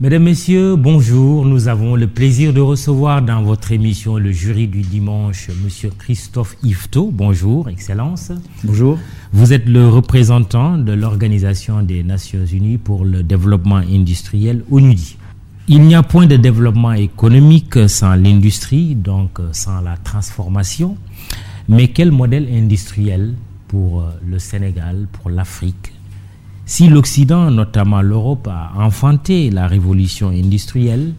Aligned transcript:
Mesdames, 0.00 0.22
Messieurs, 0.22 0.76
bonjour. 0.76 1.44
Nous 1.44 1.66
avons 1.66 1.96
le 1.96 2.06
plaisir 2.06 2.52
de 2.52 2.60
recevoir 2.60 3.20
dans 3.20 3.42
votre 3.42 3.72
émission 3.72 4.16
le 4.16 4.30
jury 4.30 4.68
du 4.68 4.82
dimanche 4.82 5.48
Monsieur 5.64 5.90
Christophe 5.90 6.56
Yvetot. 6.62 7.10
Bonjour, 7.12 7.68
Excellence. 7.68 8.30
Bonjour. 8.62 8.96
Vous 9.32 9.52
êtes 9.52 9.66
le 9.66 9.88
représentant 9.88 10.78
de 10.78 10.92
l'Organisation 10.92 11.82
des 11.82 12.04
Nations 12.04 12.44
Unies 12.46 12.78
pour 12.78 13.04
le 13.04 13.24
développement 13.24 13.78
industriel, 13.78 14.62
ONUDI. 14.70 15.16
Il 15.66 15.82
n'y 15.82 15.96
a 15.96 16.04
point 16.04 16.26
de 16.26 16.36
développement 16.36 16.92
économique 16.92 17.88
sans 17.88 18.14
l'industrie, 18.14 18.94
donc 18.94 19.40
sans 19.50 19.80
la 19.80 19.96
transformation. 19.96 20.96
Mais 21.68 21.88
quel 21.88 22.12
modèle 22.12 22.48
industriel 22.52 23.34
pour 23.66 24.04
le 24.24 24.38
Sénégal, 24.38 25.08
pour 25.10 25.28
l'Afrique 25.28 25.92
si 26.68 26.86
l'Occident, 26.86 27.50
notamment 27.50 28.02
l'Europe, 28.02 28.46
a 28.46 28.72
enfanté 28.76 29.48
la 29.48 29.66
révolution 29.66 30.28
industrielle, 30.28 31.14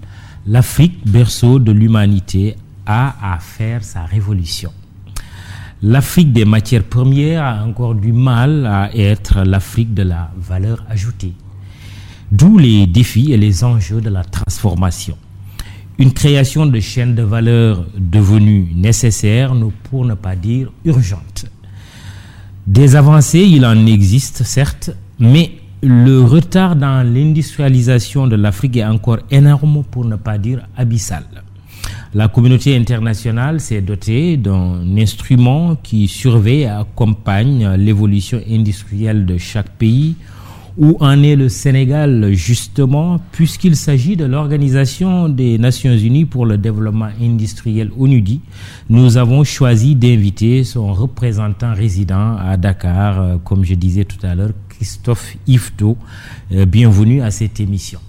l'Afrique, 0.46 1.00
berceau 1.08 1.58
de 1.58 1.72
l'humanité, 1.72 2.56
a 2.86 3.34
à 3.34 3.40
faire 3.40 3.84
sa 3.84 4.06
révolution. 4.06 4.72
L'Afrique 5.82 6.34
des 6.34 6.46
matières 6.46 6.84
premières 6.84 7.44
a 7.44 7.66
encore 7.66 7.96
du 7.96 8.14
mal 8.14 8.68
à 8.68 8.96
être 8.96 9.42
l'Afrique 9.42 9.96
de 9.96 10.04
la 10.04 10.30
valeur 10.38 10.86
ajoutée. 10.88 11.34
D'où 12.32 12.60
les 12.60 12.86
défis 12.86 13.34
et 13.34 13.38
les 13.38 13.64
enjeux 13.64 14.02
de 14.02 14.10
la 14.12 14.24
transformation. 14.24 15.18
Une 15.98 16.14
création 16.14 16.68
de 16.68 16.80
chaînes 16.80 17.16
de 17.16 17.24
valeur 17.24 17.88
devenue 17.98 18.72
nécessaire, 18.76 19.56
pour 19.90 20.06
ne 20.06 20.14
pas 20.14 20.36
dire 20.36 20.72
urgente. 20.86 21.48
Des 22.68 22.96
avancées, 22.96 23.48
il 23.48 23.66
en 23.66 23.88
existe 23.88 24.44
certes, 24.44 24.92
mais 25.20 25.52
le 25.82 26.22
retard 26.22 26.76
dans 26.76 27.04
l'industrialisation 27.04 28.28
de 28.28 28.36
l'Afrique 28.36 28.78
est 28.78 28.86
encore 28.86 29.20
énorme, 29.32 29.84
pour 29.90 30.06
ne 30.06 30.16
pas 30.16 30.38
dire 30.38 30.62
abyssal. 30.76 31.24
La 32.14 32.28
communauté 32.28 32.76
internationale 32.76 33.60
s'est 33.60 33.82
dotée 33.82 34.36
d'un 34.36 34.82
instrument 34.98 35.76
qui 35.82 36.08
surveille 36.08 36.62
et 36.62 36.66
accompagne 36.68 37.70
l'évolution 37.78 38.42
industrielle 38.50 39.26
de 39.26 39.38
chaque 39.38 39.70
pays. 39.78 40.16
Où 40.78 40.96
en 41.02 41.22
est 41.24 41.36
le 41.36 41.50
Sénégal 41.50 42.32
justement, 42.32 43.20
puisqu'il 43.34 43.76
s'agit 43.76 44.16
de 44.16 44.24
l'Organisation 44.24 45.28
des 45.28 45.58
Nations 45.58 45.94
Unies 45.94 46.24
pour 46.24 46.46
le 46.46 46.58
développement 46.58 47.10
industriel 47.22 47.92
ONUDI, 47.98 48.40
nous 48.90 49.18
avons 49.18 49.44
choisi 49.44 49.96
d'inviter 49.96 50.64
son 50.64 50.94
représentant 50.94 51.74
résident 51.74 52.38
à 52.38 52.56
Dakar, 52.56 53.40
comme 53.44 53.66
je 53.66 53.74
disais 53.74 54.06
tout 54.06 54.26
à 54.26 54.36
l'heure, 54.36 54.54
Christophe 54.80 55.36
Yvetot. 55.46 55.98
bienvenue 56.50 57.22
à 57.22 57.32
cette 57.32 57.60
émission. 57.60 58.00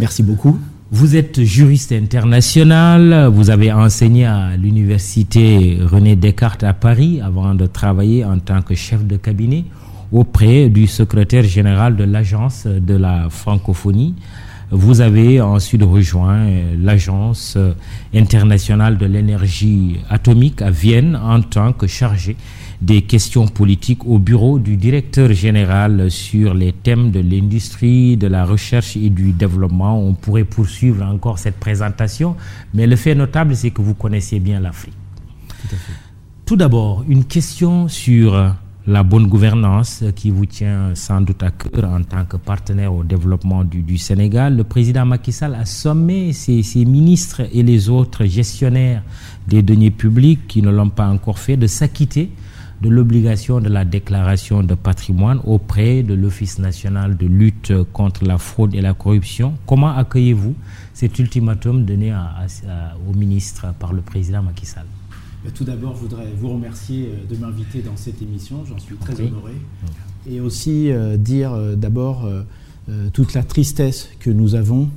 Merci 0.00 0.22
beaucoup. 0.22 0.58
Vous 0.90 1.16
êtes 1.16 1.42
juriste 1.42 1.92
international, 1.92 3.28
vous 3.30 3.50
avez 3.50 3.70
enseigné 3.72 4.24
à 4.24 4.56
l'université 4.56 5.76
René 5.82 6.16
Descartes 6.16 6.64
à 6.64 6.72
Paris 6.72 7.20
avant 7.20 7.54
de 7.54 7.66
travailler 7.66 8.24
en 8.24 8.38
tant 8.38 8.62
que 8.62 8.74
chef 8.74 9.06
de 9.06 9.18
cabinet 9.18 9.66
auprès 10.10 10.70
du 10.70 10.86
secrétaire 10.86 11.44
général 11.44 11.94
de 11.94 12.04
l'agence 12.04 12.66
de 12.66 12.94
la 12.94 13.28
francophonie. 13.28 14.14
Vous 14.70 15.02
avez 15.02 15.42
ensuite 15.42 15.82
rejoint 15.82 16.46
l'agence 16.78 17.58
internationale 18.14 18.96
de 18.96 19.04
l'énergie 19.04 19.98
atomique 20.08 20.62
à 20.62 20.70
Vienne 20.70 21.20
en 21.22 21.42
tant 21.42 21.74
que 21.74 21.86
chargé 21.86 22.34
des 22.80 23.02
questions 23.02 23.48
politiques 23.48 24.06
au 24.06 24.18
bureau 24.18 24.58
du 24.58 24.76
directeur 24.76 25.32
général 25.32 26.10
sur 26.10 26.54
les 26.54 26.72
thèmes 26.72 27.10
de 27.10 27.20
l'industrie, 27.20 28.16
de 28.16 28.28
la 28.28 28.44
recherche 28.44 28.96
et 28.96 29.10
du 29.10 29.32
développement. 29.32 30.00
On 30.00 30.14
pourrait 30.14 30.44
poursuivre 30.44 31.04
encore 31.04 31.38
cette 31.38 31.56
présentation, 31.58 32.36
mais 32.74 32.86
le 32.86 32.96
fait 32.96 33.14
notable, 33.14 33.56
c'est 33.56 33.70
que 33.70 33.82
vous 33.82 33.94
connaissez 33.94 34.38
bien 34.38 34.60
l'Afrique. 34.60 34.94
Tout, 35.68 35.76
Tout 36.46 36.56
d'abord, 36.56 37.04
une 37.08 37.24
question 37.24 37.88
sur 37.88 38.54
la 38.88 39.02
bonne 39.02 39.26
gouvernance 39.26 40.02
qui 40.16 40.30
vous 40.30 40.46
tient 40.46 40.94
sans 40.94 41.20
doute 41.20 41.42
à 41.42 41.50
cœur 41.50 41.90
en 41.90 42.02
tant 42.02 42.24
que 42.24 42.38
partenaire 42.38 42.94
au 42.94 43.04
développement 43.04 43.62
du, 43.62 43.98
Sénégal. 43.98 44.56
Le 44.56 44.64
président 44.64 45.04
Macky 45.04 45.30
Sall 45.30 45.54
a 45.56 45.66
sommé 45.66 46.32
ses, 46.32 46.62
ses 46.62 46.86
ministres 46.86 47.42
et 47.52 47.62
les 47.62 47.90
autres 47.90 48.24
gestionnaires 48.24 49.02
des 49.46 49.62
deniers 49.62 49.90
publics 49.90 50.46
qui 50.48 50.62
ne 50.62 50.70
l'ont 50.70 50.88
pas 50.88 51.06
encore 51.08 51.38
fait 51.38 51.58
de 51.58 51.66
s'acquitter 51.66 52.30
de 52.80 52.88
l'obligation 52.88 53.60
de 53.60 53.68
la 53.68 53.84
déclaration 53.84 54.62
de 54.62 54.74
patrimoine 54.74 55.40
auprès 55.44 56.02
de 56.02 56.14
l'Office 56.14 56.58
national 56.58 57.16
de 57.16 57.26
lutte 57.26 57.72
contre 57.92 58.24
la 58.24 58.38
fraude 58.38 58.74
et 58.74 58.80
la 58.80 58.94
corruption. 58.94 59.54
Comment 59.66 59.96
accueillez-vous 59.96 60.54
cet 60.94 61.18
ultimatum 61.18 61.84
donné 61.84 62.14
au 63.08 63.12
ministre 63.14 63.74
par 63.78 63.92
le 63.92 64.00
président 64.00 64.42
Macky 64.42 64.66
Sall? 64.66 64.86
Tout 65.54 65.64
d'abord, 65.64 65.94
je 65.96 66.00
voudrais 66.02 66.26
vous 66.36 66.50
remercier 66.50 67.10
de 67.28 67.36
m'inviter 67.36 67.80
dans 67.80 67.96
cette 67.96 68.20
émission. 68.22 68.64
J'en 68.68 68.78
suis 68.78 68.96
très 68.96 69.20
honoré. 69.20 69.52
Et 70.30 70.40
aussi 70.40 70.90
dire 71.18 71.52
d'abord 71.76 72.28
toute 73.12 73.34
la 73.34 73.42
tristesse 73.42 74.08
que 74.20 74.30
nous 74.30 74.54
avons 74.54 74.88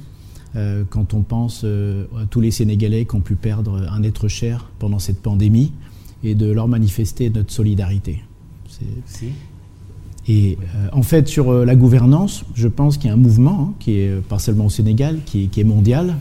quand 0.90 1.14
on 1.14 1.22
pense 1.22 1.64
à 1.64 2.26
tous 2.30 2.42
les 2.42 2.52
Sénégalais 2.52 3.06
qui 3.06 3.16
ont 3.16 3.22
pu 3.22 3.36
perdre 3.36 3.88
un 3.92 4.04
être 4.04 4.28
cher 4.28 4.70
pendant 4.80 5.00
cette 5.00 5.22
pandémie 5.22 5.72
et 6.24 6.36
de 6.36 6.52
leur 6.52 6.68
manifester 6.68 7.30
notre 7.30 7.52
solidarité. 7.52 8.24
Et 10.28 10.58
en 10.94 11.02
fait, 11.02 11.28
sur 11.28 11.52
la 11.66 11.76
gouvernance, 11.76 12.46
je 12.54 12.68
pense 12.68 12.98
qu'il 12.98 13.08
y 13.08 13.10
a 13.10 13.14
un 13.14 13.18
mouvement 13.18 13.70
hein, 13.70 13.74
qui 13.80 14.00
est 14.00 14.22
pas 14.28 14.40
seulement 14.40 14.66
au 14.66 14.70
Sénégal, 14.70 15.20
qui 15.26 15.50
est, 15.56 15.64
mondial, 15.64 16.16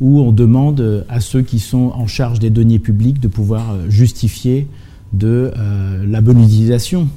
où 0.00 0.20
on 0.20 0.32
demande 0.32 1.04
à 1.08 1.20
ceux 1.20 1.42
qui 1.42 1.58
sont 1.58 1.92
en 1.94 2.06
charge 2.06 2.38
des 2.38 2.50
deniers 2.50 2.78
publics 2.78 3.20
de 3.20 3.28
pouvoir 3.28 3.76
justifier 3.88 4.66
de 5.12 5.50
la 6.06 6.20
bonne 6.20 6.42
utilisation 6.42 7.08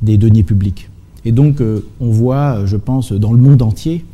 des 0.00 0.16
deniers 0.16 0.42
publics. 0.42 0.88
Et 1.24 1.32
donc, 1.32 1.62
on 2.00 2.10
voit, 2.10 2.64
je 2.66 2.76
pense, 2.76 3.12
dans 3.12 3.32
le 3.32 3.40
monde 3.40 3.62
entier, 3.62 4.04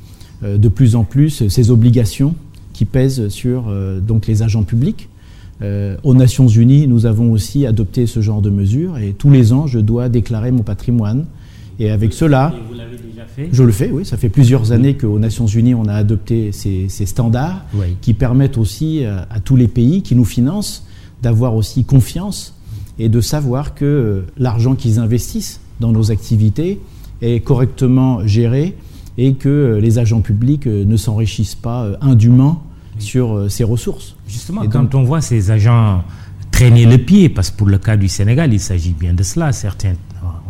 de 0.43 0.69
plus 0.69 0.97
en 0.97 1.05
plus 1.05 1.49
ces 1.49 1.71
obligations 1.71 2.35
qui 2.73 2.85
pèsent 2.85 3.29
sur 3.29 3.73
donc 4.03 4.27
les 4.27 4.43
agents 4.43 4.65
publics 4.65 5.09
euh, 5.61 5.97
aux 6.05 6.15
Nations 6.15 6.47
Unies, 6.47 6.87
nous 6.87 7.07
avons 7.07 7.33
aussi 7.33 7.67
adopté 7.67 8.07
ce 8.07 8.21
genre 8.21 8.43
de 8.43 8.51
mesures 8.51 8.99
et 8.99 9.13
tous 9.13 9.31
les 9.31 9.53
ans, 9.53 9.67
je 9.67 9.79
dois 9.81 10.09
déclarer 10.09 10.53
mon 10.53 10.63
patrimoine. 10.63 11.27
Et 11.81 11.91
avec 11.91 12.13
cela, 12.13 12.53
vous 12.69 12.75
l'avez 12.77 12.97
déjà 12.97 13.25
fait 13.25 13.49
je 13.53 13.63
le 13.63 13.73
fais, 13.73 13.91
oui. 13.91 14.05
Ça 14.05 14.17
fait 14.17 14.29
plusieurs 14.29 14.73
années 14.73 14.95
qu'aux 14.95 15.19
Nations 15.19 15.47
Unies, 15.47 15.75
on 15.75 15.87
a 15.87 15.95
adopté 15.95 16.51
ces, 16.53 16.89
standards 16.89 17.65
qui 18.01 18.15
permettent 18.15 18.59
aussi 18.59 19.05
à, 19.05 19.27
à, 19.31 19.41
tous 19.41 19.55
les 19.55 19.69
pays 19.69 20.03
qui 20.03 20.17
nous 20.17 20.25
financent 20.25 20.85
d'avoir 21.23 21.55
aussi 21.55 21.85
confiance 21.85 22.55
et 22.99 23.09
de 23.09 23.21
savoir 23.21 23.75
que 23.75 23.85
euh, 23.85 24.27
l'argent 24.39 24.75
qu'ils 24.75 24.99
investissent 24.99 25.61
dans 25.81 25.93
nos 25.93 26.11
activités 26.11 26.81
est 27.23 27.41
correctement 27.41 28.27
géré 28.27 28.77
et 29.17 29.35
que 29.35 29.49
euh, 29.49 29.81
les 29.81 29.99
agents 29.99 30.21
publics 30.21 30.67
ne 30.67 30.97
s'enrichissent 30.97 31.55
pas 31.55 31.91
indûment 32.01 32.63
sur 32.99 33.51
ces 33.51 33.65
ressources. 33.65 34.17
Justement, 34.27 34.67
quand 34.69 34.95
on 34.95 35.05
voit 35.05 35.21
ces 35.21 35.51
agents 35.51 36.03
traîner 36.51 36.87
le 36.87 36.99
pied, 36.99 37.29
parce 37.29 37.51
que 37.51 37.57
pour 37.57 37.69
le 37.69 37.79
cas 37.79 37.97
du 37.97 38.09
Sénégal, 38.09 38.53
il 38.53 38.61
s'agit 38.61 38.93
bien 38.93 39.15
de 39.15 39.23
cela, 39.23 39.53
certains 39.53 39.95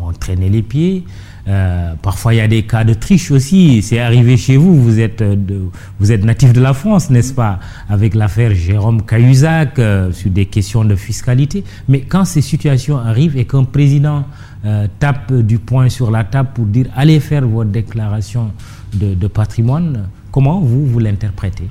ont 0.01 0.11
traîné 0.13 0.49
les 0.49 0.61
pieds. 0.61 1.03
Euh, 1.47 1.93
parfois, 2.01 2.33
il 2.33 2.37
y 2.37 2.41
a 2.41 2.47
des 2.47 2.63
cas 2.63 2.83
de 2.83 2.93
triche 2.93 3.31
aussi. 3.31 3.81
C'est 3.81 3.99
arrivé 3.99 4.37
chez 4.37 4.57
vous. 4.57 4.75
Vous 4.81 4.99
êtes, 4.99 5.23
de, 5.23 5.61
vous 5.99 6.11
êtes 6.11 6.23
natif 6.23 6.53
de 6.53 6.61
la 6.61 6.73
France, 6.73 7.09
n'est-ce 7.09 7.33
pas 7.33 7.59
Avec 7.89 8.13
l'affaire 8.13 8.53
Jérôme 8.53 9.01
Cahuzac 9.03 9.79
euh, 9.79 10.11
sur 10.11 10.29
des 10.29 10.45
questions 10.45 10.85
de 10.85 10.95
fiscalité. 10.95 11.63
Mais 11.87 12.01
quand 12.01 12.25
ces 12.25 12.41
situations 12.41 12.97
arrivent 12.97 13.37
et 13.37 13.45
qu'un 13.45 13.63
président 13.63 14.25
euh, 14.65 14.87
tape 14.99 15.33
du 15.33 15.57
poing 15.59 15.89
sur 15.89 16.11
la 16.11 16.23
table 16.23 16.49
pour 16.53 16.65
dire 16.65 16.87
allez 16.95 17.19
faire 17.19 17.47
votre 17.47 17.71
déclaration 17.71 18.51
de, 18.93 19.15
de 19.15 19.27
patrimoine, 19.27 20.07
comment 20.31 20.59
vous, 20.59 20.85
vous 20.85 20.99
l'interprétez? 20.99 21.69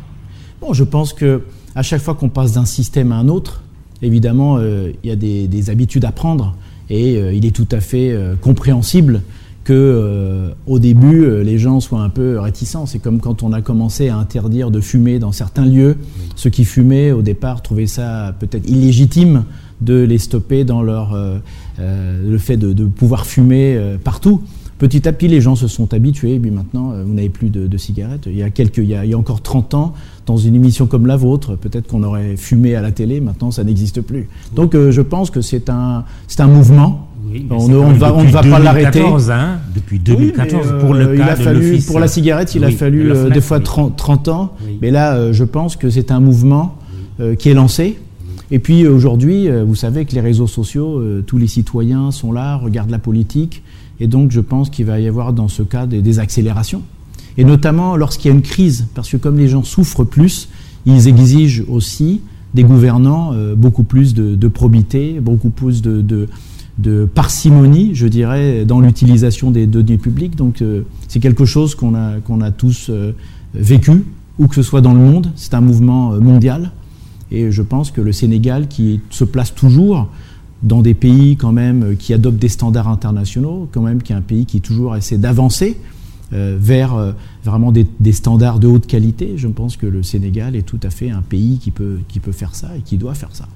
Bon, 0.60 0.72
je 0.72 0.84
pense 0.84 1.12
que 1.12 1.42
à 1.74 1.82
chaque 1.82 2.00
fois 2.00 2.14
qu'on 2.14 2.28
passe 2.28 2.52
d'un 2.52 2.64
système 2.64 3.12
à 3.12 3.16
un 3.16 3.28
autre, 3.28 3.62
évidemment, 4.02 4.58
il 4.60 5.08
y 5.08 5.10
a 5.10 5.16
des, 5.16 5.70
habitudes 5.70 6.04
à 6.04 6.12
prendre 6.12 6.56
et 6.90 7.14
il 7.14 7.46
est 7.46 7.54
tout 7.54 7.68
à 7.70 7.80
fait 7.80 8.16
compréhensible 8.40 9.22
que 9.64 10.50
au 10.66 10.78
début 10.78 11.42
les 11.44 11.58
gens 11.58 11.80
soient 11.80 12.00
un 12.00 12.08
peu 12.08 12.40
réticents. 12.40 12.86
C'est 12.86 12.98
comme 12.98 13.20
quand 13.20 13.42
on 13.42 13.52
a 13.52 13.60
commencé 13.60 14.08
à 14.08 14.16
interdire 14.16 14.70
de 14.70 14.80
fumer 14.80 15.18
dans 15.18 15.32
certains 15.32 15.66
lieux. 15.66 15.96
Ceux 16.36 16.50
qui 16.50 16.64
fumaient 16.64 17.12
au 17.12 17.22
départ 17.22 17.62
trouvaient 17.62 17.86
ça 17.86 18.34
peut-être 18.40 18.68
illégitime 18.68 19.44
de 19.80 20.02
les 20.02 20.18
stopper 20.18 20.64
dans 20.64 20.82
leur 20.82 21.16
le 21.78 22.38
fait 22.38 22.56
de, 22.56 22.84
pouvoir 22.84 23.26
fumer 23.26 23.96
partout. 24.02 24.42
Petit 24.78 25.08
à 25.08 25.12
petit, 25.12 25.28
les 25.28 25.40
gens 25.40 25.56
se 25.56 25.66
sont 25.66 25.92
habitués, 25.92 26.34
et 26.34 26.38
puis 26.38 26.50
maintenant, 26.50 26.92
vous 27.04 27.12
n'avez 27.12 27.28
plus 27.28 27.50
de, 27.50 27.76
cigarettes. 27.78 28.26
Il 28.26 28.36
y, 28.36 28.42
a 28.42 28.50
quelques, 28.50 28.78
il, 28.78 28.84
y 28.84 28.94
a, 28.94 29.04
il 29.04 29.10
y 29.10 29.14
a 29.14 29.18
encore 29.18 29.42
30 29.42 29.74
ans, 29.74 29.94
dans 30.26 30.36
une 30.36 30.54
émission 30.54 30.86
comme 30.86 31.06
la 31.06 31.16
vôtre, 31.16 31.56
peut-être 31.56 31.88
qu'on 31.88 32.02
aurait 32.02 32.36
fumé 32.36 32.74
à 32.76 32.82
la 32.82 32.92
télé, 32.92 33.20
maintenant 33.20 33.50
ça 33.50 33.64
n'existe 33.64 34.02
plus. 34.02 34.28
Donc 34.54 34.74
je 34.74 35.00
pense 35.00 35.30
que 35.30 35.40
c'est 35.40 35.70
un, 35.70 36.04
un 36.38 36.46
mouvement 36.46 37.08
on, 37.50 37.68
ne 37.68 37.98
va, 37.98 38.14
on 38.14 38.24
va 38.24 38.42
pas 38.42 38.58
l'arrêter. 38.58 39.00
Hein, 39.00 39.58
depuis 39.74 39.98
2014, 39.98 40.74
pour 40.80 40.94
le 40.94 41.06
cas 41.08 41.14
il 41.14 41.22
a 41.22 41.36
fallu, 41.36 41.78
Pour 41.86 42.00
la 42.00 42.08
cigarette, 42.08 42.54
il 42.54 42.64
a 42.64 42.70
fallu 42.70 43.12
des 43.32 43.40
fois 43.40 43.60
30, 43.60 43.96
30 43.96 44.28
ans. 44.28 44.52
Mais 44.80 44.90
là, 44.90 45.32
je 45.32 45.44
pense 45.44 45.76
que 45.76 45.90
c'est 45.90 46.10
un 46.10 46.20
mouvement 46.20 46.76
qui 47.38 47.50
est 47.50 47.54
lancé. 47.54 47.98
Et 48.50 48.60
puis 48.60 48.86
aujourd'hui, 48.86 49.48
vous 49.66 49.74
savez 49.74 50.04
que 50.04 50.14
les 50.14 50.20
réseaux 50.20 50.46
sociaux, 50.46 51.02
tous 51.26 51.38
les 51.38 51.48
citoyens 51.48 52.10
sont 52.10 52.32
là, 52.32 52.56
regardent 52.56 52.90
la 52.90 52.98
politique. 52.98 53.62
Et 54.00 54.06
donc, 54.06 54.30
je 54.30 54.40
pense 54.40 54.70
qu'il 54.70 54.86
va 54.86 55.00
y 55.00 55.08
avoir 55.08 55.32
dans 55.32 55.48
ce 55.48 55.62
cas 55.62 55.86
des, 55.86 56.18
accélérations. 56.18 56.82
Et 57.36 57.44
notamment 57.44 57.96
lorsqu'il 57.96 58.30
y 58.30 58.32
a 58.32 58.34
une 58.34 58.42
crise, 58.42 58.86
parce 58.94 59.10
que 59.10 59.16
comme 59.16 59.38
les 59.38 59.48
gens 59.48 59.62
souffrent 59.62 60.04
plus, 60.04 60.48
ils 60.86 61.08
exigent 61.08 61.64
aussi 61.68 62.20
des 62.54 62.64
gouvernants 62.64 63.32
euh, 63.32 63.54
beaucoup 63.54 63.84
plus 63.84 64.14
de, 64.14 64.48
probité, 64.48 65.20
beaucoup 65.20 65.50
plus 65.50 65.82
de, 65.82 66.26
parcimonie, 67.14 67.94
je 67.94 68.06
dirais, 68.06 68.64
dans 68.64 68.80
l'utilisation 68.80 69.50
des 69.50 69.66
données 69.66 69.98
publiques. 69.98 70.36
Donc 70.36 70.62
euh, 70.62 70.82
c'est 71.06 71.20
quelque 71.20 71.44
chose 71.44 71.74
qu'on 71.74 71.94
a, 71.94 72.50
tous 72.50 72.88
euh, 72.90 73.12
vécu, 73.54 74.04
où 74.38 74.46
que 74.46 74.54
ce 74.54 74.62
soit 74.62 74.80
dans 74.80 74.94
le 74.94 75.00
monde. 75.00 75.30
C'est 75.36 75.54
un 75.54 75.60
mouvement 75.60 76.12
mondial. 76.20 76.72
Et 77.30 77.50
je 77.52 77.62
pense 77.62 77.90
que 77.90 78.00
le 78.00 78.12
Sénégal, 78.12 78.68
qui 78.68 79.00
se 79.10 79.24
place 79.24 79.54
toujours 79.54 80.08
dans 80.62 80.82
des 80.82 80.94
pays 80.94 81.36
quand 81.36 81.52
même 81.52 81.82
euh, 81.82 81.94
qui 81.94 82.12
adoptent 82.12 82.38
des 82.38 82.48
standards 82.48 82.88
internationaux, 82.88 83.68
quand 83.72 83.82
même 83.82 84.02
qui 84.02 84.12
est 84.12 84.16
un 84.16 84.22
pays 84.22 84.46
qui 84.46 84.60
toujours 84.60 84.96
essaie 84.96 85.18
d'avancer 85.18 85.78
euh, 86.32 86.56
vers 86.60 86.94
euh, 86.94 87.12
vraiment 87.44 87.72
des, 87.72 87.86
standards 88.12 88.58
de 88.58 88.66
haute 88.66 88.86
qualité. 88.86 89.34
Je 89.36 89.48
pense 89.48 89.76
que 89.76 89.86
le 89.86 90.02
Sénégal 90.02 90.56
est 90.56 90.62
tout 90.62 90.80
à 90.82 90.90
fait 90.90 91.10
un 91.10 91.22
pays 91.22 91.58
qui 91.58 91.70
peut, 91.70 92.00
qui 92.08 92.20
peut 92.20 92.32
faire 92.32 92.54
ça 92.54 92.70
et 92.76 92.80
qui 92.80 92.96
doit 92.96 93.14
faire 93.14 93.34
ça. 93.34 93.46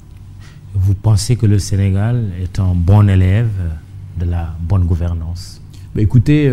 Vous 0.74 0.94
pensez 0.94 1.36
que 1.36 1.46
le 1.46 1.58
Sénégal 1.58 2.30
est 2.42 2.58
un 2.58 2.74
bon 2.74 3.08
élève 3.08 3.50
de 4.18 4.24
la 4.24 4.54
bonne 4.66 4.84
gouvernance? 4.84 5.60
Bah, 5.94 6.00
Écoutez, 6.00 6.50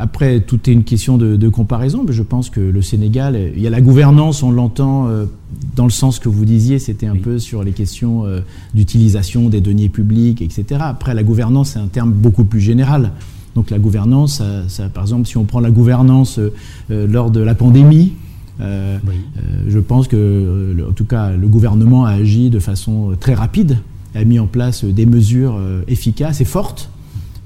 après, 0.00 0.40
tout 0.40 0.58
est 0.70 0.72
une 0.72 0.84
question 0.84 1.18
de, 1.18 1.48
comparaison, 1.50 2.04
mais 2.06 2.14
je 2.14 2.22
pense 2.22 2.48
que 2.48 2.60
le 2.60 2.80
Sénégal, 2.80 3.38
il 3.54 3.60
y 3.60 3.66
a 3.66 3.70
la 3.70 3.82
gouvernance, 3.82 4.42
on 4.42 4.50
l'entend 4.50 5.08
euh, 5.08 5.26
dans 5.76 5.84
le 5.84 5.90
sens 5.90 6.18
que 6.18 6.30
vous 6.30 6.46
disiez, 6.46 6.78
c'était 6.78 7.06
un 7.06 7.16
peu 7.16 7.38
sur 7.38 7.62
les 7.62 7.72
questions 7.72 8.24
euh, 8.24 8.40
d'utilisation 8.72 9.50
des 9.50 9.60
deniers 9.60 9.90
publics, 9.90 10.40
etc. 10.40 10.80
Après, 10.80 11.12
la 11.12 11.22
gouvernance, 11.22 11.72
c'est 11.72 11.78
un 11.78 11.86
terme 11.86 12.12
beaucoup 12.12 12.44
plus 12.44 12.60
général. 12.60 13.12
Donc 13.54 13.68
la 13.68 13.78
gouvernance, 13.78 14.42
ça, 14.68 14.88
par 14.88 15.02
exemple, 15.02 15.26
si 15.26 15.36
on 15.36 15.44
prend 15.44 15.60
la 15.60 15.70
gouvernance 15.70 16.38
euh, 16.38 17.06
lors 17.06 17.30
de 17.30 17.40
la 17.40 17.54
pandémie, 17.54 18.12
je 18.58 19.78
pense 19.78 20.08
que, 20.08 20.76
en 20.88 20.92
tout 20.92 21.06
cas, 21.06 21.32
le 21.32 21.48
gouvernement 21.48 22.04
a 22.04 22.12
agi 22.12 22.48
de 22.50 22.58
façon 22.58 23.16
très 23.18 23.34
rapide, 23.34 23.78
a 24.14 24.24
mis 24.24 24.38
en 24.38 24.46
place 24.46 24.84
des 24.84 25.06
mesures 25.06 25.58
efficaces 25.88 26.42
et 26.42 26.44
fortes 26.44 26.90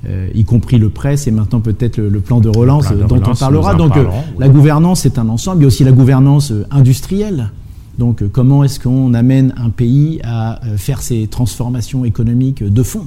euh, 0.07 0.29
y 0.35 0.45
compris 0.45 0.79
le 0.79 0.91
presse 0.91 1.27
et 1.27 1.31
maintenant 1.31 1.61
peut-être 1.61 1.99
le, 1.99 2.21
plan 2.21 2.41
de 2.41 2.49
relance 2.49 2.93
dont 3.09 3.21
on 3.27 3.35
parlera. 3.35 3.75
Donc 3.75 3.97
euh, 3.97 4.05
la 4.39 4.49
gouvernance 4.49 5.07
est 5.07 5.19
un 5.19 5.29
ensemble, 5.29 5.61
il 5.61 5.63
y 5.63 5.65
a 5.65 5.69
aussi 5.69 5.85
la 5.85 5.93
gouvernance 5.93 6.51
euh, 6.51 6.67
industrielle. 6.71 7.51
Donc 7.99 8.27
comment 8.33 8.65
est-ce 8.65 8.81
qu'on 8.81 9.15
amène 9.15 9.55
un 9.57 9.71
pays 9.71 10.21
à 10.25 10.61
faire 10.77 11.01
ses 11.01 11.29
transformations 11.29 12.05
économiques 12.05 12.63
de 12.63 12.83
fond? 12.83 13.07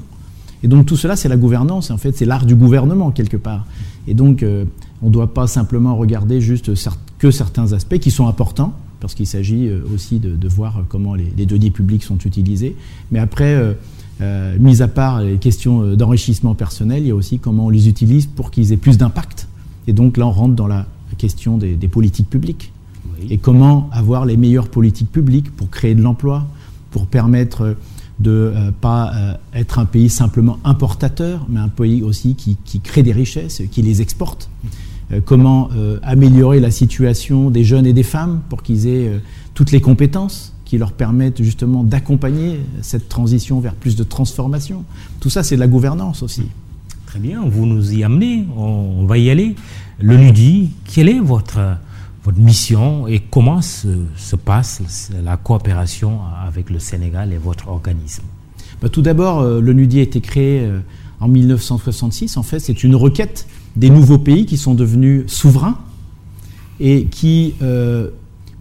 Et 0.64 0.68
donc 0.68 0.86
tout 0.86 0.96
cela, 0.96 1.16
c'est 1.16 1.28
la 1.28 1.36
gouvernance, 1.36 1.92
en 1.92 1.98
fait, 1.98 2.16
c'est 2.18 2.26
l'art 2.26 2.46
du 2.46 2.56
gouvernement 2.56 3.12
quelque 3.12 3.36
part. 3.38 3.66
Et 4.08 4.14
donc 4.14 4.46
on 5.02 5.08
ne 5.08 5.12
doit 5.12 5.34
pas 5.34 5.46
simplement 5.46 5.98
regarder 5.98 6.40
juste 6.40 6.72
que 7.20 7.32
certains 7.32 7.74
aspects 7.74 7.98
qui 7.98 8.12
sont 8.12 8.28
importants, 8.28 8.74
parce 9.02 9.14
qu'il 9.14 9.28
s'agit 9.28 9.70
aussi 9.94 10.20
de, 10.20 10.48
voir 10.48 10.82
comment 10.88 11.16
les, 11.16 11.34
les, 11.38 11.46
deniers 11.46 11.70
publics 11.70 12.04
sont 12.04 12.18
utilisés. 12.20 12.76
Mais 13.12 13.20
après, 13.20 13.54
euh, 13.56 13.74
mis 14.60 14.82
à 14.82 14.88
part 14.88 15.22
les 15.22 15.38
questions 15.38 15.84
euh, 15.84 15.96
d'enrichissement 15.96 16.56
personnel, 16.56 17.04
il 17.04 17.08
y 17.08 17.12
a 17.12 17.16
aussi 17.16 17.40
comment 17.40 17.68
on 17.68 17.70
les 17.70 17.88
utilise 17.88 18.26
pour 18.26 18.52
qu'ils 18.52 18.74
aient 18.74 18.78
plus 18.78 18.98
d'impact. 18.98 19.48
Et 19.88 19.94
donc 19.94 20.18
là, 20.18 20.26
on 20.26 20.32
rentre 20.32 20.56
dans 20.56 20.68
la 20.68 20.86
question 21.18 21.58
des, 21.58 21.76
politiques 21.88 22.30
publiques. 22.30 22.72
Et 23.30 23.38
comment 23.38 23.90
avoir 23.92 24.26
les 24.26 24.38
meilleures 24.38 24.70
politiques 24.70 25.12
publiques 25.12 25.56
pour 25.56 25.70
créer 25.70 25.96
de 25.96 26.02
l'emploi, 26.02 26.46
pour 26.92 27.08
permettre 27.08 27.76
de 28.20 28.54
euh, 28.56 28.72
pas 28.72 29.14
être 29.54 29.80
un 29.80 29.86
pays 29.86 30.10
simplement 30.10 30.60
importateur, 30.64 31.46
mais 31.50 31.60
un 31.60 31.70
pays 31.70 32.02
aussi 32.04 32.36
qui, 32.36 32.80
crée 32.82 33.04
des 33.04 33.14
richesses, 33.14 33.62
qui 33.72 33.82
les 33.82 34.02
exporte. 34.02 34.50
comment 35.26 35.70
améliorer 36.04 36.60
la 36.60 36.72
situation 36.72 37.50
des 37.50 37.64
jeunes 37.64 37.86
et 37.86 37.94
des 37.94 38.04
femmes 38.04 38.42
pour 38.50 38.62
qu'ils 38.62 38.88
aient 38.88 39.22
toutes 39.54 39.72
les 39.72 39.80
compétences 39.80 40.54
qui 40.68 40.78
leur 40.78 40.92
permettent 40.92 41.42
justement 41.42 41.82
d'accompagner 41.82 42.60
cette 42.82 43.08
transition 43.08 43.62
vers 43.62 43.74
plus 43.74 43.96
de 43.96 44.04
transformation. 44.04 44.84
Tout 45.22 45.30
ça, 45.30 45.42
c'est 45.42 45.56
de 45.56 45.62
la 45.62 45.68
gouvernance 45.68 46.24
aussi. 46.24 46.44
Très 47.06 47.20
bien, 47.20 47.42
vous 47.48 47.66
nous 47.66 47.94
y 47.94 48.04
amenez, 48.04 48.46
on, 48.58 49.06
va 49.06 49.18
y 49.18 49.30
aller. 49.30 49.56
Le 50.02 50.18
NUDI, 50.18 50.72
quelle 50.84 51.08
est 51.08 51.22
votre, 51.22 51.78
votre 52.26 52.38
mission 52.38 53.08
et 53.08 53.20
comment 53.20 53.62
se, 53.62 53.88
passe 54.36 55.10
la 55.24 55.38
coopération 55.38 56.20
avec 56.46 56.70
le 56.70 56.80
Sénégal 56.80 57.32
et 57.32 57.38
votre 57.38 57.70
organisme? 57.70 58.24
Bah, 58.82 58.90
Tout 58.90 59.02
d'abord, 59.02 59.40
euh, 59.40 59.62
le 59.62 59.72
NUDI 59.72 60.00
a 60.00 60.04
été 60.04 60.20
créé 60.20 60.60
euh, 60.60 60.82
en 61.22 61.30
1966. 61.30 62.36
En 62.36 62.44
fait, 62.44 62.60
c'est 62.60 62.84
une 62.84 62.94
requête 62.94 63.48
des 63.78 63.90
nouveaux 63.90 64.20
pays 64.20 64.46
qui 64.46 64.58
sont 64.58 64.74
devenus 64.74 65.32
souverains 65.32 65.78
et 66.82 67.06
qui 67.06 67.56
euh, 67.62 68.10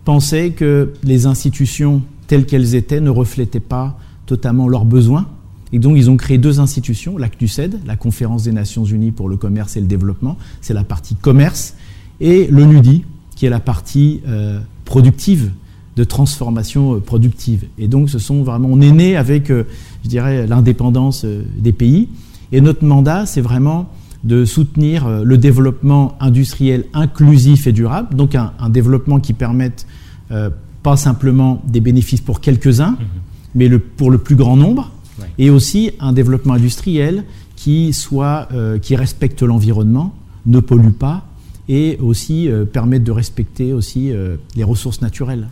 pensaient 0.07 0.51
que 0.51 0.93
les 1.03 1.27
institutions 1.27 2.01
telles 2.29 2.47
qu'elles 2.47 2.77
étaient 2.77 3.01
ne 3.01 3.11
reflétaient 3.11 3.61
pas 3.61 3.99
totalement 4.25 4.69
leurs 4.69 4.85
besoins. 4.85 5.27
Et 5.73 5.81
donc 5.81 5.97
ils 5.99 6.09
ont 6.09 6.17
créé 6.17 6.39
deux 6.39 6.61
institutions, 6.61 7.19
la 7.19 7.29
CNUSED, 7.29 7.81
la 7.85 7.97
Conférence 7.97 8.45
des 8.45 8.53
Nations 8.53 8.85
Unies 8.85 9.11
pour 9.11 9.29
le 9.29 9.37
commerce 9.37 9.77
et 9.77 9.81
le 9.81 9.89
développement, 9.89 10.39
c'est 10.61 10.75
la 10.75 10.85
partie 10.85 11.17
commerce, 11.17 11.75
et 12.21 12.47
l'ONUDI, 12.47 13.05
qui 13.35 13.47
est 13.47 13.51
la 13.51 13.59
partie 13.59 14.21
euh, 14.29 14.61
productive, 14.85 15.51
de 15.97 16.05
transformation 16.05 16.95
euh, 16.95 17.01
productive. 17.01 17.65
Et 17.77 17.89
donc 17.89 18.09
ce 18.09 18.21
sont 18.21 18.45
vraiment, 18.45 18.69
on 18.71 18.81
est 18.81 18.93
né 18.93 19.17
avec, 19.17 19.51
euh, 19.51 19.65
je 20.05 20.09
dirais, 20.09 20.47
l'indépendance 20.47 21.27
des 21.59 21.73
pays. 21.73 22.09
Et 22.53 22.61
notre 22.61 22.85
mandat, 22.85 23.27
c'est 23.27 23.41
vraiment 23.41 23.89
de 24.27 24.45
soutenir 24.45 25.07
euh, 25.07 25.23
le 25.25 25.39
développement 25.39 26.17
industriel 26.21 26.85
inclusif 26.93 27.67
et 27.67 27.73
durable, 27.73 28.15
donc 28.15 28.35
un, 28.35 28.53
développement 28.69 29.21
qui 29.21 29.33
permette 29.33 29.87
euh, 30.33 30.51
pas 30.83 30.97
simplement 30.97 31.63
des 31.67 31.81
bénéfices 31.81 32.21
pour 32.21 32.41
quelques-uns, 32.41 32.93
mhm. 32.93 33.07
mais 33.55 33.69
le, 33.69 33.79
pour 33.79 34.11
le 34.11 34.19
plus 34.19 34.35
grand 34.35 34.57
nombre, 34.57 34.91
et 35.39 35.49
aussi 35.49 35.93
un 36.01 36.13
développement 36.13 36.55
industriel 36.55 37.25
qui, 37.55 37.93
soit, 37.93 38.49
euh, 38.53 38.79
qui 38.79 38.97
respecte 38.97 39.43
l'environnement, 39.43 40.15
ne 40.45 40.61
pollue 40.61 40.91
pas, 40.91 41.27
et 41.69 41.99
aussi 42.01 42.49
permette 42.73 43.03
de 43.03 43.11
respecter 43.11 43.73
aussi 43.73 44.13
les 44.55 44.63
ressources 44.63 45.01
naturelles. 45.01 45.49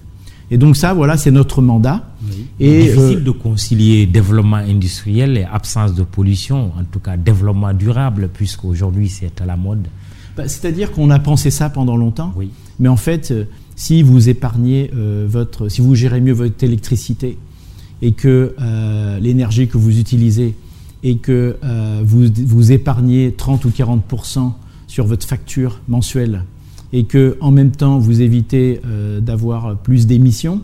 Et 0.51 0.58
donc 0.58 0.77
ça, 0.77 0.93
voilà, 0.94 1.17
c'est 1.17 1.31
notre 1.31 1.63
mandat. 1.63 2.05
Et 2.60 2.82
difficile 2.82 3.19
euh, 3.19 3.20
de 3.20 3.31
concilier 3.31 4.06
développement 4.06 4.56
industriel 4.56 5.36
et 5.36 5.44
absence 5.44 5.94
de 5.94 6.03
pollution, 6.03 6.72
en 6.79 6.84
tout 6.84 7.01
cas 7.01 7.17
développement 7.17 7.72
durable, 7.72 8.29
puisqu'aujourd'hui 8.32 9.08
c'est 9.08 9.41
à 9.41 9.46
la 9.46 9.56
mode. 9.56 9.86
Bah, 10.36 10.48
c'est-à-dire 10.48 10.93
qu'on 10.93 11.10
a 11.10 11.19
pensé 11.19 11.51
ça 11.51 11.70
pendant 11.70 11.96
longtemps, 11.96 12.32
oui. 12.36 12.51
mais 12.79 12.89
en 12.89 12.96
fait, 12.96 13.31
euh, 13.31 13.44
si 13.77 14.03
vous 14.03 14.29
épargnez 14.29 14.91
euh, 14.94 15.27
votre, 15.29 15.69
si 15.69 15.81
vous 15.81 15.94
gérez 15.94 16.20
mieux 16.20 16.32
votre 16.32 16.63
électricité 16.63 17.39
et 18.03 18.13
que 18.13 18.55
l'énergie 19.20 19.67
que 19.67 19.79
vous 19.79 19.98
utilisez 19.98 20.55
et 21.03 21.17
que 21.17 21.56
vous, 22.03 22.27
vous 22.44 22.72
épargnez 22.72 23.32
30 23.32 23.65
ou 23.65 23.70
40% 23.70 24.53
sur 24.86 25.06
votre 25.06 25.27
facture 25.27 25.81
mensuelle 25.89 26.43
et 26.94 27.05
que 27.05 27.36
en 27.41 27.51
même 27.51 27.72
temps 27.72 27.98
vous 27.98 28.22
évitez 28.22 28.81
euh, 28.86 29.20
d'avoir 29.20 29.77
plus 29.77 30.06
d'émissions, 30.06 30.63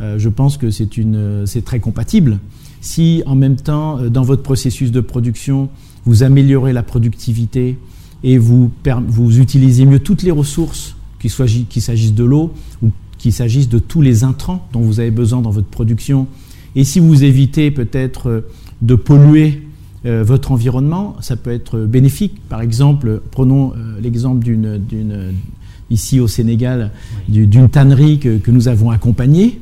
euh, 0.00 0.18
je 0.20 0.28
pense 0.28 0.56
que 0.56 0.70
c'est 0.70 1.64
très 1.64 1.80
compatible. 1.80 2.38
Si 2.80 3.24
en 3.26 3.34
même 3.34 3.56
temps 3.56 3.98
euh, 3.98 4.08
dans 4.08 4.22
votre 4.22 4.42
processus 4.42 4.92
de 4.92 5.00
production 5.00 5.68
vous 6.04 6.22
améliorez 6.22 6.72
la 6.72 6.84
productivité 6.84 7.76
et 8.22 8.38
vous 8.38 8.70
utilisez 9.40 9.84
mieux 9.84 9.98
toutes 9.98 10.22
les 10.22 10.30
ressources, 10.30 10.96
qu'il 11.18 11.30
s'agisse 11.82 12.14
de 12.14 12.24
l'eau 12.24 12.52
ou 12.82 12.90
qu'il 13.18 13.32
s'agisse 13.32 13.68
de 13.68 13.78
tous 13.78 14.00
les 14.00 14.22
intrants 14.22 14.66
dont 14.72 14.80
vous 14.80 15.00
avez 15.00 15.10
besoin 15.10 15.42
dans 15.42 15.50
votre 15.50 15.66
production, 15.66 16.26
et 16.76 16.84
si 16.84 17.00
vous 17.00 17.24
évitez 17.24 17.70
peut-être 17.70 18.44
de 18.80 18.94
polluer 18.94 19.62
votre 20.04 20.52
environnement, 20.52 21.16
ça 21.20 21.36
peut 21.36 21.52
être 21.52 21.80
bénéfique. 21.80 22.40
Par 22.48 22.62
exemple, 22.62 23.20
prenons 23.30 23.72
l'exemple 24.02 24.42
d'une 24.42 25.34
ici 25.90 26.20
au 26.20 26.28
Sénégal 26.28 26.90
d'une 27.28 27.68
tannerie 27.68 28.18
que, 28.18 28.50
nous 28.50 28.68
avons 28.68 28.90
accompagnée, 28.90 29.60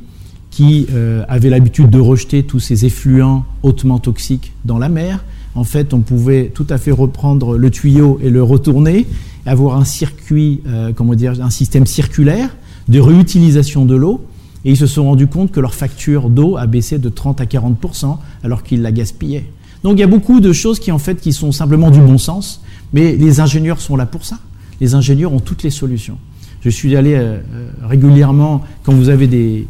qui 0.50 0.87
euh, 0.93 1.25
avait 1.29 1.49
l'habitude 1.49 1.88
de 1.88 1.99
rejeter 1.99 2.43
tous 2.43 2.61
ces 2.61 2.85
effluents 2.85 3.45
hautement 3.62 3.99
toxiques 3.99 4.52
dans 4.64 4.79
la 4.79 4.88
mer. 4.88 5.25
En 5.55 5.64
fait, 5.64 5.95
on 5.95 6.00
pouvait 6.00 6.50
tout 6.55 6.67
à 6.69 6.79
fait 6.79 6.91
reprendre 6.91 7.57
le 7.57 7.71
tuyau 7.71 8.19
et 8.23 8.31
le 8.31 8.43
retourner, 8.43 9.07
avoir 9.47 9.76
un 9.76 9.85
circuit, 9.85 10.61
euh, 10.67 10.93
comment 10.95 11.14
dire, 11.14 11.43
un 11.43 11.50
système 11.50 11.87
circulaire 11.87 12.55
de 12.88 13.00
réutilisation 13.00 13.85
de 13.85 13.95
l'eau. 13.95 14.25
Et 14.64 14.71
ils 14.71 14.76
se 14.76 14.87
sont 14.87 15.05
rendus 15.05 15.26
compte 15.26 15.50
que 15.50 15.61
leur 15.61 15.75
facture 15.75 16.29
d'eau 16.29 16.57
a 16.57 16.67
baissé 16.67 16.99
de 16.99 17.09
30 17.09 17.41
à 17.41 17.45
40% 17.45 18.19
alors 18.45 18.62
qu'ils 18.62 18.83
la 18.83 18.93
gaspillaient. 18.93 19.47
Donc 19.83 19.95
il 19.97 20.00
y 20.00 20.05
a 20.05 20.09
beaucoup 20.09 20.41
de 20.41 20.52
choses 20.52 20.79
qui 20.79 20.93
en 20.93 20.99
fait 20.99 21.21
qui 21.21 21.33
sont 21.33 21.50
simplement 21.50 21.91
du 21.91 22.00
bon 22.00 22.19
sens, 22.19 22.61
mais 22.93 23.17
les 23.17 23.41
ingénieurs 23.41 23.81
sont 23.81 23.97
là 23.97 24.07
pour 24.07 24.25
ça. 24.25 24.38
Les 24.83 24.97
ingénieurs 24.97 25.33
ont 25.33 25.39
toutes 25.39 25.62
les 25.62 25.71
solutions. 25.71 26.19
Je 26.61 26.69
suis 26.69 26.97
allé 26.97 27.15
euh, 27.15 27.37
euh, 27.55 27.71
régulièrement 27.85 28.62
quand 28.83 28.93
vous 28.93 29.11
avez 29.11 29.29
des, 29.29 29.69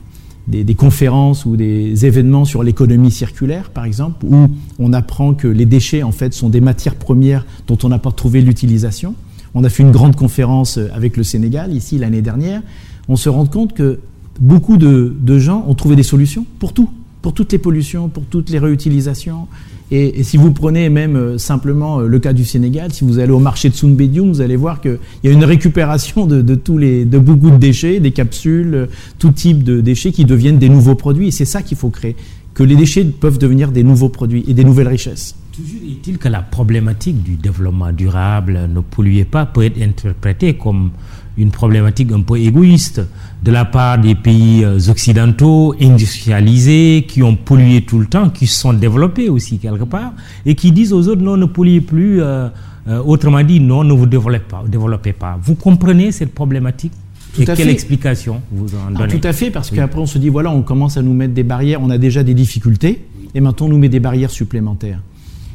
des, 0.49 0.75
conférences 0.75 1.45
ou 1.45 1.55
des 1.55 2.07
événements 2.07 2.47
sur 2.47 2.63
l'économie 2.63 3.11
circulaire, 3.11 3.69
par 3.69 3.85
exemple, 3.85 4.25
où 4.25 4.49
on 4.79 4.93
apprend 4.95 5.35
que 5.35 5.47
les 5.47 5.67
déchets, 5.67 6.03
en 6.03 6.13
fait, 6.13 6.33
sont 6.33 6.49
des 6.49 6.63
matières 6.63 6.95
premières 6.95 7.45
dont 7.67 7.77
on 7.83 7.91
n'a 7.91 7.99
pas 7.99 8.11
trouvé 8.11 8.41
l'utilisation. 8.41 9.15
On 9.53 9.65
a 9.65 9.69
fait 9.69 9.83
une 9.83 9.93
grande 9.93 10.17
conférence 10.17 10.79
euh, 10.79 10.89
avec 10.95 11.19
le 11.19 11.25
Sénégal, 11.25 11.75
ici, 11.75 11.99
l'année 11.99 12.23
dernière. 12.23 12.63
On 13.07 13.17
se 13.17 13.29
rend 13.29 13.45
compte 13.45 13.75
que 13.75 14.01
beaucoup 14.41 14.79
de, 14.79 15.15
de 15.21 15.39
gens 15.39 15.63
ont 15.69 15.75
trouvé 15.75 15.95
des 15.95 16.03
solutions 16.03 16.47
pour 16.59 16.73
tout, 16.73 16.89
pour 17.23 17.33
toutes 17.33 17.53
les 17.53 17.59
pollutions, 17.59 18.09
pour 18.09 18.25
toutes 18.25 18.51
les 18.51 18.59
réutilisations, 18.59 19.47
et, 19.95 20.23
si 20.23 20.39
vous 20.39 20.53
prenez 20.53 20.89
même 20.89 21.17
euh, 21.17 21.39
simplement 21.39 22.01
euh, 22.01 22.07
le 22.07 22.19
cas 22.19 22.33
du 22.33 22.47
Sénégal, 22.47 22.93
si 22.95 23.05
vous 23.05 23.19
allez 23.19 23.31
au 23.31 23.39
marché 23.39 23.69
de 23.69 23.75
Sunbedium, 23.75 24.29
vous 24.33 24.41
allez 24.41 24.57
voir 24.57 24.81
qu'il 24.81 24.99
y 25.23 25.29
a 25.29 25.31
une 25.31 25.45
récupération 25.45 26.27
de, 26.27 26.55
tous 26.55 26.79
les, 26.79 27.05
de 27.05 27.19
beaucoup 27.19 27.51
de 27.51 27.59
déchets, 27.59 28.01
des 28.01 28.11
capsules, 28.11 28.75
euh, 28.75 28.87
tout 29.19 29.33
type 29.33 29.63
de 29.63 29.83
déchets 29.83 30.11
qui 30.11 30.25
deviennent 30.25 30.59
des 30.59 30.71
nouveaux 30.71 30.95
produits. 30.95 31.29
Et 31.29 31.31
c'est 31.31 31.45
ça 31.45 31.61
qu'il 31.61 31.77
faut 31.77 31.91
créer, 31.91 32.17
que 32.55 32.63
les 32.63 32.75
déchets 32.75 33.05
peuvent 33.05 33.37
devenir 33.37 33.71
des 33.71 33.83
nouveaux 33.83 34.09
produits 34.09 34.45
et 34.49 34.55
des 34.55 34.65
nouvelles 34.65 34.89
richesses. 34.89 35.35
Toujours 35.53 35.83
est-il 35.87 36.17
que 36.17 36.29
la 36.29 36.41
problématique 36.41 37.23
du 37.23 37.37
développement 37.37 37.93
durable, 37.93 38.71
ne 38.75 38.81
polluez 38.81 39.27
pas, 39.27 39.45
peut 39.45 39.63
être 39.63 39.81
interprétée 39.83 40.55
comme 40.55 40.93
une 41.37 41.51
problématique 41.51 42.13
un 42.13 42.21
peu 42.21 42.39
égoïste 42.39 43.01
de 43.43 43.51
la 43.51 43.65
part 43.65 43.99
des 43.99 44.15
pays 44.15 44.65
euh, 44.65 44.79
occidentaux 44.89 45.75
industrialisés 45.81 47.05
qui 47.09 47.23
ont 47.23 47.37
pollué 47.37 47.83
tout 47.83 47.99
le 47.99 48.07
temps, 48.07 48.31
qui 48.31 48.47
se 48.47 48.61
sont 48.61 48.73
développés 48.73 49.29
aussi 49.29 49.59
quelque 49.59 49.85
part, 49.85 50.13
et 50.47 50.55
qui 50.55 50.73
disent 50.73 50.93
aux 50.93 51.09
autres 51.09 51.23
non, 51.23 51.37
ne 51.37 51.47
polluez 51.47 51.81
plus, 51.81 52.23
euh, 52.23 52.49
euh, 52.89 53.03
autrement 53.05 53.43
dit, 53.43 53.61
non, 53.61 53.83
ne 53.85 53.93
vous 53.93 54.07
développez 54.07 54.45
pas, 54.49 54.63
développez 54.67 55.13
pas. 55.13 55.39
Vous 55.43 55.55
comprenez 55.55 56.13
cette 56.13 56.35
problématique 56.35 56.93
et 57.41 57.47
quelle 57.47 57.71
explication 57.71 58.43
vous 58.53 58.75
en 58.75 58.95
ah, 58.95 58.99
donnez 58.99 59.19
Tout 59.19 59.27
à 59.27 59.33
fait, 59.33 59.51
parce 59.51 59.71
qu'après 59.71 59.99
on 59.99 60.07
se 60.07 60.19
dit, 60.19 60.29
voilà, 60.29 60.51
on 60.51 60.63
commence 60.63 60.99
à 60.99 61.03
nous 61.03 61.15
mettre 61.15 61.33
des 61.33 61.45
barrières, 61.45 61.81
on 61.83 61.89
a 61.91 61.99
déjà 61.99 62.23
des 62.23 62.35
difficultés, 62.35 63.07
et 63.35 63.41
maintenant 63.41 63.67
on 63.67 63.71
nous 63.71 63.79
met 63.79 63.89
des 63.89 64.01
barrières 64.01 64.31
supplémentaires. 64.31 65.01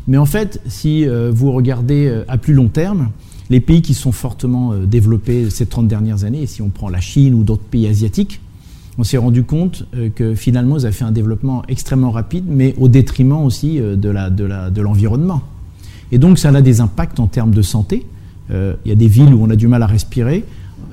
Mais 0.07 0.17
en 0.17 0.25
fait, 0.25 0.60
si 0.67 1.05
vous 1.05 1.51
regardez 1.51 2.24
à 2.29 2.38
plus 2.38 2.53
long 2.53 2.69
terme, 2.69 3.10
les 3.50 3.60
pays 3.60 3.82
qui 3.82 3.94
sont 3.94 4.12
fortement 4.12 4.74
euh, 4.74 4.86
développés 4.86 5.50
ces 5.50 5.66
30 5.66 5.88
dernières 5.88 6.24
années, 6.24 6.46
si 6.46 6.62
on 6.62 6.70
prend 6.70 6.89
la 6.89 7.00
Chine 7.00 7.34
ou 7.34 7.44
d'autres 7.44 7.63
pays 7.63 7.88
asiatiques, 7.88 8.42
on 8.98 9.04
s'est 9.04 9.18
rendu 9.18 9.44
compte 9.44 9.86
euh, 9.96 10.10
que 10.10 10.36
finalement, 10.36 10.77
ils 10.77 10.86
avaient 10.86 10.96
fait 10.96 11.06
un 11.06 11.12
développement 11.12 11.63
extrêmement 11.68 12.12
rapide, 12.12 12.46
mais 12.48 12.75
au 12.77 12.88
détriment 12.88 13.44
aussi 13.44 13.80
euh, 13.80 13.96
de 13.96 14.82
l'environnement. 14.82 15.42
Et 16.12 16.18
donc, 16.18 16.39
ça 16.39 16.50
a 16.50 16.62
des 16.62 16.82
impacts 16.82 17.20
en 17.20 17.27
termes 17.27 17.51
de 17.51 17.62
santé. 17.62 18.06
Il 18.50 18.89
y 18.89 18.94
a 18.94 18.96
des 18.96 19.10
villes 19.10 19.34
où 19.34 19.44
on 19.44 19.50
a 19.50 19.58
du 19.58 19.68
mal 19.68 19.84
à 19.84 19.88
respirer. 19.88 20.46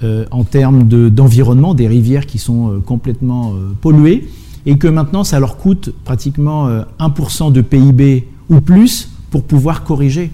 en 0.02 0.42
termes 0.42 0.88
d'environnement, 0.88 1.72
des 1.72 1.86
rivières 1.86 2.26
qui 2.26 2.38
sont 2.38 2.82
complètement 2.84 3.54
polluées, 3.80 4.28
et 4.66 4.76
que 4.76 4.88
maintenant, 4.88 5.22
ça 5.22 5.38
leur 5.38 5.56
coûte 5.56 5.94
pratiquement 6.04 6.68
1% 6.98 7.52
de 7.52 7.60
PIB 7.60 8.26
ou 8.50 8.60
plus 8.60 9.08
pour 9.30 9.44
pouvoir 9.44 9.84
corriger. 9.84 10.32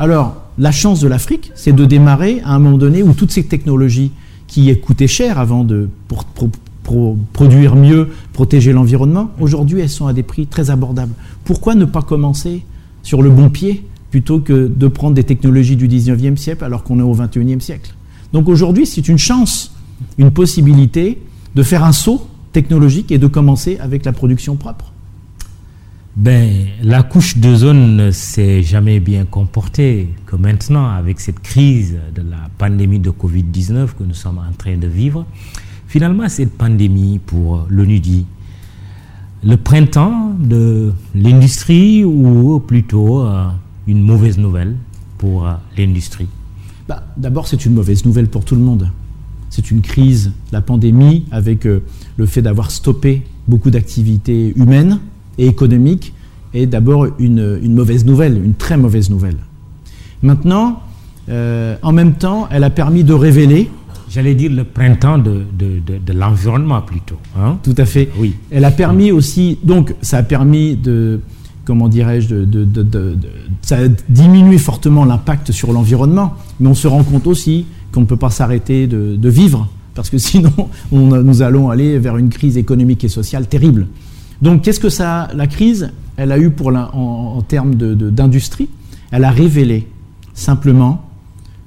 Alors, 0.00 0.47
la 0.58 0.72
chance 0.72 1.00
de 1.00 1.08
l'Afrique, 1.08 1.52
c'est 1.54 1.72
de 1.72 1.84
démarrer 1.84 2.40
à 2.44 2.54
un 2.54 2.58
moment 2.58 2.78
donné 2.78 3.02
où 3.02 3.12
toutes 3.12 3.30
ces 3.30 3.44
technologies 3.44 4.10
qui 4.46 4.74
coûtaient 4.80 5.06
cher 5.06 5.38
avant 5.38 5.64
de 5.64 5.88
pour, 6.08 6.24
produire 7.34 7.76
mieux, 7.76 8.08
protéger 8.32 8.72
l'environnement, 8.72 9.30
aujourd'hui 9.40 9.80
elles 9.80 9.90
sont 9.90 10.06
à 10.06 10.14
des 10.14 10.22
prix 10.22 10.46
très 10.46 10.70
abordables. 10.70 11.12
Pourquoi 11.44 11.74
ne 11.74 11.84
pas 11.84 12.00
commencer 12.00 12.64
sur 13.02 13.20
le 13.22 13.28
bon 13.28 13.50
pied 13.50 13.84
plutôt 14.10 14.40
que 14.40 14.66
de 14.74 14.88
prendre 14.88 15.14
des 15.14 15.24
technologies 15.24 15.76
du 15.76 15.86
19e 15.86 16.36
siècle 16.36 16.64
alors 16.64 16.82
qu'on 16.82 16.98
est 16.98 17.02
au 17.02 17.14
21e 17.14 17.60
siècle? 17.60 17.94
Donc 18.32 18.48
aujourd'hui, 18.48 18.86
c'est 18.86 19.06
une 19.06 19.18
chance, 19.18 19.74
une 20.16 20.30
possibilité 20.30 21.20
de 21.54 21.62
faire 21.62 21.84
un 21.84 21.92
saut 21.92 22.26
technologique 22.52 23.12
et 23.12 23.18
de 23.18 23.26
commencer 23.26 23.76
avec 23.80 24.04
la 24.06 24.12
production 24.12 24.56
propre. 24.56 24.92
Ben, 26.18 26.66
la 26.82 27.04
couche 27.04 27.36
de 27.38 27.54
zone 27.54 27.94
ne 27.94 28.10
s'est 28.10 28.64
jamais 28.64 28.98
bien 28.98 29.24
comportée 29.24 30.08
que 30.26 30.34
maintenant 30.34 30.88
avec 30.88 31.20
cette 31.20 31.38
crise 31.38 31.96
de 32.12 32.22
la 32.22 32.48
pandémie 32.58 32.98
de 32.98 33.10
Covid-19 33.10 33.90
que 33.96 34.02
nous 34.02 34.14
sommes 34.14 34.38
en 34.38 34.52
train 34.58 34.76
de 34.76 34.88
vivre. 34.88 35.24
Finalement, 35.86 36.28
cette 36.28 36.58
pandémie, 36.58 37.20
pour 37.24 37.66
l'ONU 37.70 38.00
dit, 38.00 38.26
le 39.44 39.56
printemps 39.56 40.34
de 40.40 40.92
l'industrie 41.14 42.04
ou 42.04 42.58
plutôt 42.66 43.20
euh, 43.20 43.46
une 43.86 44.02
mauvaise 44.02 44.38
nouvelle 44.38 44.74
pour 45.18 45.46
euh, 45.46 45.52
l'industrie? 45.76 46.26
Bah, 46.88 47.04
D'abord, 47.16 47.46
c'est 47.46 47.64
une 47.64 47.74
mauvaise 47.74 48.04
nouvelle 48.04 48.26
pour 48.26 48.44
tout 48.44 48.56
le 48.56 48.62
monde. 48.62 48.90
C'est 49.50 49.70
une 49.70 49.82
crise, 49.82 50.32
la 50.50 50.62
pandémie, 50.62 51.26
avec 51.30 51.64
euh, 51.64 51.84
le 52.16 52.26
fait 52.26 52.42
d'avoir 52.42 52.72
stoppé 52.72 53.22
beaucoup 53.46 53.70
d'activités 53.70 54.52
humaines, 54.56 54.98
et 55.38 55.46
économique 55.46 56.12
est 56.54 56.66
d'abord 56.66 57.06
une, 57.18 57.58
mauvaise 57.68 58.04
nouvelle, 58.04 58.42
une 58.42 58.54
très 58.54 58.76
mauvaise 58.76 59.10
nouvelle. 59.10 59.36
Maintenant, 60.22 60.82
euh, 61.28 61.76
en 61.82 61.92
même 61.92 62.14
temps, 62.14 62.48
elle 62.50 62.64
a 62.64 62.70
permis 62.70 63.04
de 63.04 63.12
révéler. 63.12 63.70
J'allais 64.10 64.34
dire 64.34 64.50
le 64.50 64.64
printemps 64.64 65.18
de, 65.18 65.42
de, 65.58 66.12
l'environnement 66.12 66.80
plutôt. 66.80 67.18
Hein 67.38 67.58
Tout 67.62 67.74
à 67.76 67.84
fait. 67.84 68.08
Oui. 68.18 68.34
Elle 68.50 68.64
a 68.64 68.70
permis 68.70 69.12
aussi, 69.12 69.58
donc 69.62 69.94
ça 70.00 70.18
a 70.18 70.22
permis 70.22 70.76
de, 70.76 71.20
comment 71.68 71.88
dirais-je, 71.88 72.34
de, 72.34 73.18
ça 73.60 73.76
a 73.76 73.88
diminué 74.08 74.56
fortement 74.56 75.04
l'impact 75.04 75.52
sur 75.52 75.72
l'environnement, 75.72 76.32
mais 76.58 76.68
on 76.68 76.74
se 76.74 76.88
rend 76.88 77.04
compte 77.04 77.26
aussi 77.26 77.66
qu'on 77.92 78.00
ne 78.00 78.06
peut 78.06 78.16
pas 78.16 78.30
s'arrêter 78.30 78.86
de, 78.86 79.28
vivre, 79.28 79.68
parce 79.94 80.08
que 80.08 80.16
sinon 80.28 80.52
nous 80.90 81.42
allons 81.42 81.68
aller 81.68 81.98
vers 81.98 82.16
une 82.16 82.30
crise 82.30 82.56
économique 82.56 83.04
et 83.04 83.08
sociale 83.08 83.46
terrible. 83.46 83.86
Donc 84.42 84.62
qu'est-ce 84.62 84.80
que 84.80 84.88
ça, 84.88 85.28
la 85.34 85.46
crise, 85.46 85.90
elle 86.16 86.32
a 86.32 86.38
eu 86.38 86.50
pour 86.50 86.68
en, 86.68 87.42
termes 87.42 87.74
d'industrie? 87.74 88.68
Elle 89.10 89.24
a 89.24 89.30
révélé 89.30 89.88
simplement 90.34 91.04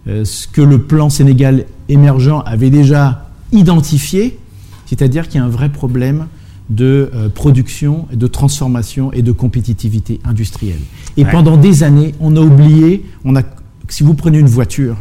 euh, 0.07 0.25
ce 0.25 0.47
que 0.47 0.61
le 0.61 0.81
plan 0.81 1.09
Sénégal 1.09 1.65
émergent 1.89 2.43
avait 2.45 2.69
déjà 2.69 3.29
identifié, 3.51 4.39
c'est-à-dire 4.85 5.27
qu'il 5.27 5.39
y 5.39 5.43
a 5.43 5.45
un 5.45 5.49
vrai 5.49 5.69
problème 5.69 6.27
de 6.69 7.11
euh, 7.13 7.29
production, 7.29 8.07
de 8.13 8.27
transformation 8.27 9.11
et 9.11 9.21
de 9.21 9.31
compétitivité 9.31 10.19
industrielle. 10.23 10.79
Et 11.17 11.25
pendant 11.25 11.57
des 11.57 11.83
années, 11.83 12.15
on 12.21 12.35
a 12.37 12.39
oublié, 12.39 13.05
on 13.25 13.35
a, 13.35 13.41
si 13.89 14.03
vous 14.03 14.13
prenez 14.13 14.39
une 14.39 14.47
voiture, 14.47 14.95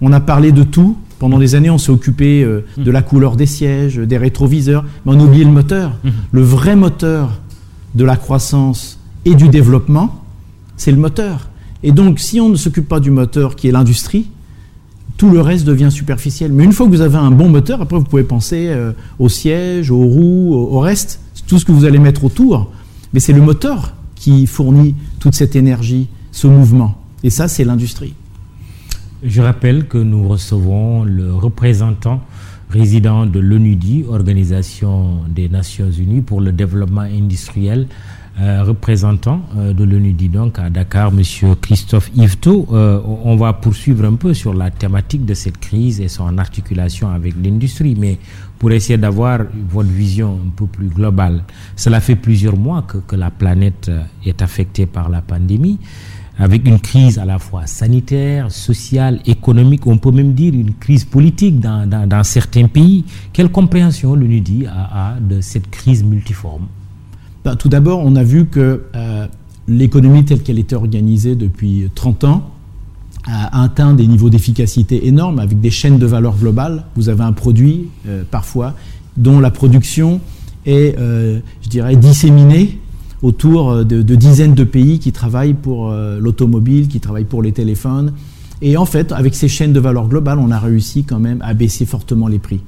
on 0.00 0.12
a 0.12 0.20
parlé 0.20 0.50
de 0.52 0.64
tout, 0.64 0.96
pendant 1.18 1.38
des 1.38 1.54
années, 1.54 1.70
on 1.70 1.78
s'est 1.78 1.90
occupé 1.90 2.42
euh, 2.42 2.64
de 2.76 2.90
la 2.90 3.02
couleur 3.02 3.36
des 3.36 3.46
sièges, 3.46 3.96
des 3.96 4.18
rétroviseurs, 4.18 4.84
mais 5.04 5.12
on 5.12 5.20
a 5.20 5.24
oublié 5.24 5.44
le 5.44 5.50
moteur. 5.50 5.92
Mhm. 6.04 6.12
Le 6.32 6.42
vrai 6.42 6.76
moteur 6.76 7.40
de 7.94 8.04
la 8.04 8.16
croissance 8.16 8.98
et 9.24 9.34
du 9.34 9.48
développement, 9.48 10.22
c'est 10.76 10.92
le 10.92 10.98
moteur. 10.98 11.48
Et 11.82 11.92
donc, 11.92 12.20
si 12.20 12.40
on 12.40 12.48
ne 12.48 12.56
s'occupe 12.56 12.88
pas 12.88 13.00
du 13.00 13.10
moteur 13.10 13.56
qui 13.56 13.68
est 13.68 13.72
l'industrie, 13.72 14.28
tout 15.16 15.30
le 15.30 15.40
reste 15.40 15.64
devient 15.64 15.90
superficiel. 15.90 16.52
Mais 16.52 16.64
une 16.64 16.72
fois 16.72 16.86
que 16.86 16.90
vous 16.90 17.00
avez 17.00 17.16
un 17.16 17.30
bon 17.30 17.48
moteur, 17.48 17.80
après 17.80 17.96
vous 17.96 18.04
pouvez 18.04 18.22
penser 18.22 18.66
euh, 18.68 18.92
au 19.18 19.28
siège, 19.28 19.90
aux 19.90 20.04
roues, 20.04 20.54
au, 20.54 20.80
reste, 20.80 21.20
tout 21.46 21.58
ce 21.58 21.64
que 21.64 21.72
vous 21.72 21.84
allez 21.84 21.98
mettre 21.98 22.24
autour. 22.24 22.70
Mais 23.14 23.20
c'est 23.20 23.32
le 23.32 23.40
moteur 23.40 23.94
qui 24.14 24.46
fournit 24.46 24.94
toute 25.18 25.34
cette 25.34 25.56
énergie, 25.56 26.08
ce 26.32 26.46
mouvement. 26.46 27.00
Et 27.22 27.30
ça, 27.30 27.48
c'est 27.48 27.64
l'industrie. 27.64 28.14
Je 29.26 29.42
rappelle 29.42 29.88
que 29.88 29.98
nous 29.98 30.28
recevons 30.28 31.02
le 31.02 31.34
représentant 31.34 32.20
résident 32.70 33.26
de 33.26 33.40
l'ONUDI, 33.40 34.04
Organisation 34.08 35.22
des 35.28 35.48
Nations 35.48 35.90
Unies 35.90 36.20
pour 36.20 36.40
le 36.40 36.52
développement 36.52 37.00
industriel, 37.00 37.88
euh, 38.40 38.62
représentant 38.62 39.40
euh, 39.56 39.72
de 39.72 39.82
l'ONUDI 39.82 40.28
donc 40.28 40.60
à 40.60 40.70
Dakar, 40.70 41.10
Monsieur 41.10 41.56
Christophe 41.60 42.08
Yvetot. 42.14 42.68
Euh, 42.70 43.00
on 43.24 43.34
va 43.34 43.52
poursuivre 43.52 44.04
un 44.04 44.14
peu 44.14 44.32
sur 44.32 44.54
la 44.54 44.70
thématique 44.70 45.24
de 45.24 45.34
cette 45.34 45.58
crise 45.58 46.00
et 46.00 46.06
son 46.06 46.38
articulation 46.38 47.08
avec 47.08 47.34
l'industrie, 47.42 47.96
mais 47.98 48.18
pour 48.60 48.70
essayer 48.70 48.96
d'avoir 48.96 49.40
votre 49.68 49.88
vision 49.90 50.38
un 50.46 50.50
peu 50.54 50.66
plus 50.66 50.86
globale. 50.86 51.42
Cela 51.74 52.00
fait 52.00 52.16
plusieurs 52.16 52.56
mois 52.56 52.82
que, 52.82 52.98
que 52.98 53.16
la 53.16 53.32
planète 53.32 53.90
est 54.24 54.40
affectée 54.40 54.86
par 54.86 55.08
la 55.08 55.20
pandémie 55.20 55.80
avec 56.38 56.66
une 56.66 56.78
crise 56.78 57.18
à 57.18 57.24
la 57.24 57.38
fois 57.38 57.66
sanitaire, 57.66 58.50
sociale, 58.50 59.20
économique, 59.26 59.86
on 59.86 59.96
peut 59.96 60.10
même 60.10 60.34
dire 60.34 60.52
une 60.54 60.74
crise 60.74 61.04
politique 61.04 61.60
dans, 61.60 61.88
dans, 61.88 62.24
certains 62.24 62.66
pays. 62.66 63.04
Quelle 63.32 63.48
compréhension 63.50 64.14
l'UNIDI 64.14 64.66
a, 64.66 65.14
a, 65.14 65.20
de 65.20 65.40
cette 65.40 65.70
crise 65.70 66.04
multiforme? 66.04 66.66
Ben, 67.44 67.56
Tout 67.56 67.68
d'abord, 67.68 68.00
on 68.04 68.16
a 68.16 68.22
vu 68.22 68.46
que 68.46 68.84
euh, 68.94 69.26
l'économie 69.66 70.24
telle 70.24 70.42
qu'elle 70.42 70.58
était 70.58 70.76
organisée 70.76 71.36
depuis 71.36 71.88
30 71.94 72.24
ans 72.24 72.50
a 73.26 73.62
atteint 73.62 73.94
des 73.94 74.06
niveaux 74.06 74.30
d'efficacité 74.30 75.06
énormes 75.08 75.38
avec 75.40 75.60
des 75.60 75.70
chaînes 75.70 75.98
de 75.98 76.06
valeur 76.06 76.36
globales. 76.36 76.84
Vous 76.94 77.08
avez 77.08 77.24
un 77.24 77.32
produit, 77.32 77.88
euh, 78.06 78.22
parfois, 78.30 78.74
dont 79.16 79.40
la 79.40 79.50
production 79.50 80.20
est, 80.64 80.96
euh, 80.98 81.40
je 81.62 81.68
dirais, 81.68 81.96
disséminée 81.96 82.78
autour 83.22 83.84
de, 83.84 84.14
dizaines 84.14 84.54
de 84.54 84.64
pays 84.64 84.98
qui 84.98 85.12
travaillent 85.12 85.54
pour 85.54 85.90
l'automobile, 85.90 86.88
qui 86.88 87.00
travaillent 87.00 87.24
pour 87.24 87.42
les 87.42 87.52
téléphones. 87.52 88.12
Et 88.62 88.76
en 88.76 88.86
fait, 88.86 89.12
avec 89.12 89.34
ces 89.34 89.48
chaînes 89.48 89.72
de 89.72 89.80
valeur 89.80 90.08
globale, 90.08 90.38
on 90.38 90.50
a 90.50 90.58
réussi 90.58 91.04
quand 91.04 91.18
même 91.18 91.40
à 91.42 91.54
baisser 91.54 91.86
fortement 91.86 92.28
les 92.28 92.38
prix. 92.38 92.60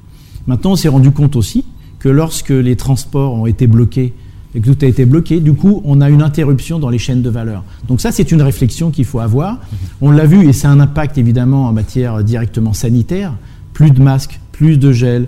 Maintenant, 0.47 0.71
on 0.71 0.75
s'est 0.75 0.89
rendu 0.89 1.11
compte 1.11 1.35
aussi 1.35 1.65
que 1.99 2.09
lorsque 2.09 2.49
les 2.49 2.75
transports 2.75 3.33
ont 3.33 3.45
été 3.45 3.67
bloqués 3.67 4.13
et 4.55 4.61
que 4.61 4.71
tout 4.71 4.83
a 4.83 4.87
été 4.87 5.05
bloqué, 5.05 5.39
du 5.39 5.53
coup, 5.53 5.81
on 5.85 6.01
a 6.01 6.09
une 6.09 6.23
interruption 6.23 6.79
dans 6.79 6.89
les 6.89 6.97
chaînes 6.97 7.21
de 7.21 7.29
valeur. 7.29 7.63
Donc 7.87 8.01
ça, 8.01 8.11
c'est 8.11 8.31
une 8.31 8.41
réflexion 8.41 8.89
qu'il 8.89 9.05
faut 9.05 9.19
avoir. 9.19 9.59
On 10.01 10.09
l'a 10.09 10.25
vu, 10.25 10.47
et 10.47 10.53
c'est 10.53 10.67
un 10.67 10.79
impact 10.79 11.17
évidemment 11.17 11.67
en 11.67 11.73
matière 11.73 12.23
directement 12.23 12.73
sanitaire. 12.73 13.33
Plus 13.73 13.91
de 13.91 14.01
masques, 14.01 14.39
plus 14.51 14.77
de 14.77 14.91
gel, 14.91 15.27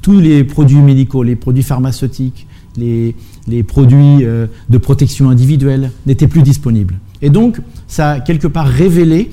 tous 0.00 0.18
les 0.18 0.44
produits 0.44 0.78
médicaux, 0.78 1.22
les 1.22 1.36
produits 1.36 1.62
pharmaceutiques, 1.62 2.46
les, 2.76 3.14
produits 3.62 4.24
euh, 4.24 4.46
de 4.68 4.78
protection 4.78 5.30
individuelle 5.30 5.90
n'étaient 6.06 6.28
plus 6.28 6.42
disponibles. 6.42 6.94
Et 7.22 7.30
donc, 7.30 7.58
ça 7.86 8.10
a 8.12 8.20
quelque 8.20 8.46
part 8.46 8.66
révélé 8.66 9.30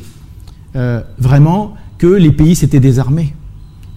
euh, 0.75 1.01
vraiment 1.19 1.74
que 1.98 2.07
les 2.07 2.31
pays 2.31 2.55
s'étaient 2.55 2.79
désarmés 2.79 3.33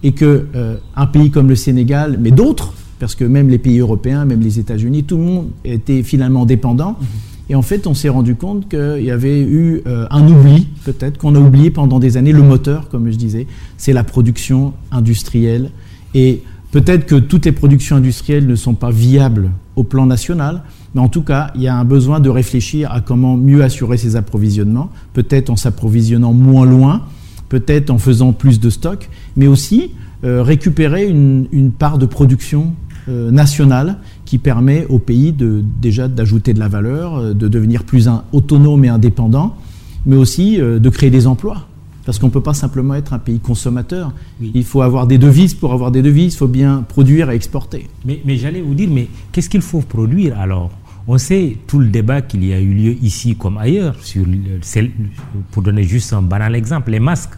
et 0.03 0.11
que 0.11 0.47
euh, 0.55 0.75
un 0.95 1.07
pays 1.07 1.31
comme 1.31 1.49
le 1.49 1.55
Sénégal, 1.55 2.19
mais 2.21 2.31
d'autres, 2.31 2.73
parce 2.99 3.15
que 3.15 3.23
même 3.23 3.49
les 3.49 3.57
pays 3.57 3.79
européens, 3.79 4.25
même 4.25 4.41
les 4.41 4.59
États-Unis, 4.59 5.03
tout 5.03 5.17
le 5.17 5.23
monde 5.23 5.47
était 5.63 6.03
finalement 6.03 6.45
dépendant. 6.45 6.97
Mhm. 6.99 7.07
Et 7.49 7.55
en 7.55 7.61
fait, 7.61 7.87
on 7.87 7.93
s'est 7.93 8.09
rendu 8.09 8.35
compte 8.35 8.67
qu'il 8.69 9.03
y 9.03 9.11
avait 9.11 9.41
eu 9.41 9.81
euh, 9.85 10.07
un 10.09 10.27
oubli, 10.27 10.67
peut-être, 10.83 11.17
qu'on 11.17 11.35
a 11.35 11.39
oublié 11.39 11.69
pendant 11.69 11.99
des 11.99 12.17
années. 12.17 12.31
Le 12.31 12.41
moteur, 12.41 12.89
comme 12.89 13.09
je 13.11 13.17
disais, 13.17 13.47
c'est 13.77 13.93
la 13.93 14.03
production 14.03 14.73
industrielle. 14.91 15.69
Et 16.15 16.41
peut-être 16.75 17.05
que 17.05 17.15
toutes 17.15 17.45
les 17.45 17.53
productions 17.53 17.95
industrielles 17.95 18.45
ne 18.45 18.55
sont 18.55 18.73
pas 18.73 18.91
viables 18.91 19.51
au 19.77 19.85
plan 19.85 20.05
national, 20.05 20.63
mais 20.93 20.99
en 20.99 21.07
tout 21.07 21.21
cas, 21.21 21.51
il 21.55 21.61
y 21.61 21.69
a 21.69 21.75
un 21.77 21.85
besoin 21.85 22.19
de 22.19 22.27
réfléchir 22.27 22.91
à 22.91 22.99
comment 22.99 23.37
mieux 23.37 23.63
assurer 23.63 23.95
ces 23.95 24.17
approvisionnements, 24.17 24.89
peut-être 25.13 25.49
en 25.49 25.55
s'approvisionnant 25.55 26.33
moins 26.33 26.65
loin, 26.65 27.03
peut-être 27.47 27.91
en 27.91 27.97
faisant 27.97 28.33
plus 28.33 28.59
de 28.59 28.69
stocks, 28.69 29.09
mais 29.37 29.47
aussi 29.47 29.91
euh, 30.25 30.43
récupérer 30.43 31.07
une, 31.07 31.71
part 31.71 31.97
de 31.97 32.05
production 32.05 32.73
euh, 33.07 33.31
nationale 33.31 33.99
qui 34.25 34.37
permet 34.37 34.85
au 34.89 34.99
pays 34.99 35.31
de, 35.31 35.63
déjà 35.81 36.09
d'ajouter 36.09 36.53
de 36.53 36.59
la 36.59 36.67
valeur, 36.67 37.15
euh, 37.15 37.33
de 37.33 37.47
devenir 37.47 37.85
plus 37.85 38.09
autonome 38.33 38.83
et 38.83 38.89
indépendant, 38.89 39.55
mais 40.05 40.17
aussi 40.17 40.57
de 40.57 40.89
créer 40.89 41.09
des 41.09 41.25
emplois. 41.25 41.69
Parce 42.05 42.19
qu'on 42.19 42.27
ne 42.27 42.31
peut 42.31 42.41
pas 42.41 42.53
simplement 42.53 42.93
être 42.93 43.13
un 43.13 43.19
pays 43.19 43.39
consommateur. 43.39 44.13
Il 44.39 44.63
faut 44.63 44.81
avoir 44.81 45.07
des 45.07 45.17
devises. 45.17 45.55
Pour 45.55 45.73
avoir 45.73 45.91
des 45.91 46.01
devises, 46.01 46.33
il 46.33 46.37
faut 46.37 46.47
bien 46.47 46.85
produire 46.87 47.31
et 47.31 47.35
exporter. 47.35 47.87
Mais, 48.05 48.21
mais 48.23 48.37
j'allais 48.37 48.61
vous 48.61 48.75
dire, 48.75 48.89
mais 48.91 49.07
qu'est-ce 49.31 49.49
qu'il 49.49 49.61
faut 49.61 49.81
produire 49.81 50.39
alors? 50.39 50.71
On 51.07 51.17
sait 51.17 51.57
tout 51.67 51.79
le 51.79 51.87
débat 51.87 52.21
qu'il 52.21 52.43
y 52.45 52.53
a 52.53 52.59
eu 52.59 52.73
lieu 52.73 52.95
ici 53.01 53.35
comme 53.35 53.57
ailleurs, 53.57 53.95
sur, 54.01 54.25
pour 55.51 55.61
donner 55.61 55.83
juste 55.83 56.13
un 56.13 56.21
banal 56.21 56.55
exemple, 56.55 56.91
les 56.91 56.99
masques. 56.99 57.33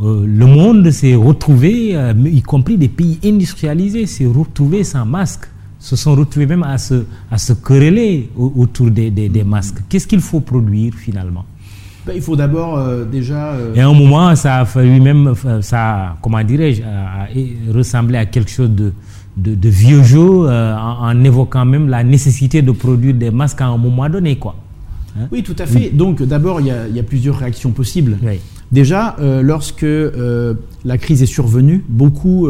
Euh, 0.00 0.24
le 0.26 0.46
monde 0.46 0.90
s'est 0.90 1.14
retrouvé, 1.14 1.94
euh, 1.96 2.14
y 2.24 2.40
compris 2.40 2.78
des 2.78 2.88
pays 2.88 3.18
industrialisés, 3.24 4.06
s'est 4.06 4.26
retrouvé 4.26 4.84
sans 4.84 5.04
masques, 5.04 5.46
se 5.78 5.96
sont 5.96 6.14
retrouvés 6.14 6.46
même 6.46 6.62
à 6.62 6.78
se, 6.78 7.04
à 7.30 7.36
se 7.36 7.52
quereller 7.52 8.30
autour 8.36 8.90
des, 8.90 9.10
des, 9.10 9.44
masques. 9.44 9.82
Qu'est-ce 9.88 10.06
qu'il 10.06 10.20
faut 10.20 10.40
produire 10.40 10.94
finalement? 10.94 11.44
Ben, 12.06 12.14
il 12.14 12.22
faut 12.22 12.36
d'abord 12.36 12.78
euh, 12.78 13.04
déjà. 13.04 13.54
Et 13.74 13.80
à 13.80 13.88
un 13.88 13.94
moment, 13.94 14.34
ça 14.34 14.58
a 14.58 14.64
fallu 14.64 15.00
même, 15.00 15.34
ça, 15.60 16.16
comment 16.20 16.42
dirais-je, 16.42 16.82
ressembler 17.72 18.18
à 18.18 18.26
quelque 18.26 18.50
chose 18.50 18.70
de, 18.70 18.92
de, 19.36 19.68
vieux 19.68 20.02
jeu 20.02 20.20
euh, 20.20 20.76
en, 20.76 21.24
évoquant 21.24 21.64
même 21.64 21.88
la 21.88 22.04
nécessité 22.04 22.62
de 22.62 22.72
produire 22.72 23.14
des 23.14 23.30
masques 23.30 23.60
à 23.60 23.66
un 23.66 23.78
moment 23.78 24.08
donné. 24.08 24.36
Quoi. 24.36 24.56
Hein? 25.18 25.28
oui, 25.30 25.42
tout 25.42 25.56
à 25.58 25.66
fait. 25.66 25.90
Donc 25.90 26.22
d'abord, 26.22 26.60
il 26.60 26.66
y, 26.66 27.00
a 27.00 27.02
plusieurs 27.02 27.38
réactions 27.38 27.70
possibles. 27.70 28.18
Déjà, 28.70 29.16
euh, 29.20 29.42
lorsque 29.42 29.84
euh, 29.84 30.54
la 30.84 30.96
crise 30.96 31.22
est 31.22 31.26
survenue, 31.26 31.84
beaucoup 31.88 32.48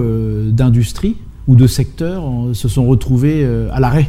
d'industries 0.50 1.16
ou 1.48 1.56
de 1.56 1.66
secteurs 1.66 2.24
se 2.52 2.68
sont 2.68 2.86
retrouvés 2.86 3.46
à 3.72 3.80
l'arrêt. 3.80 4.08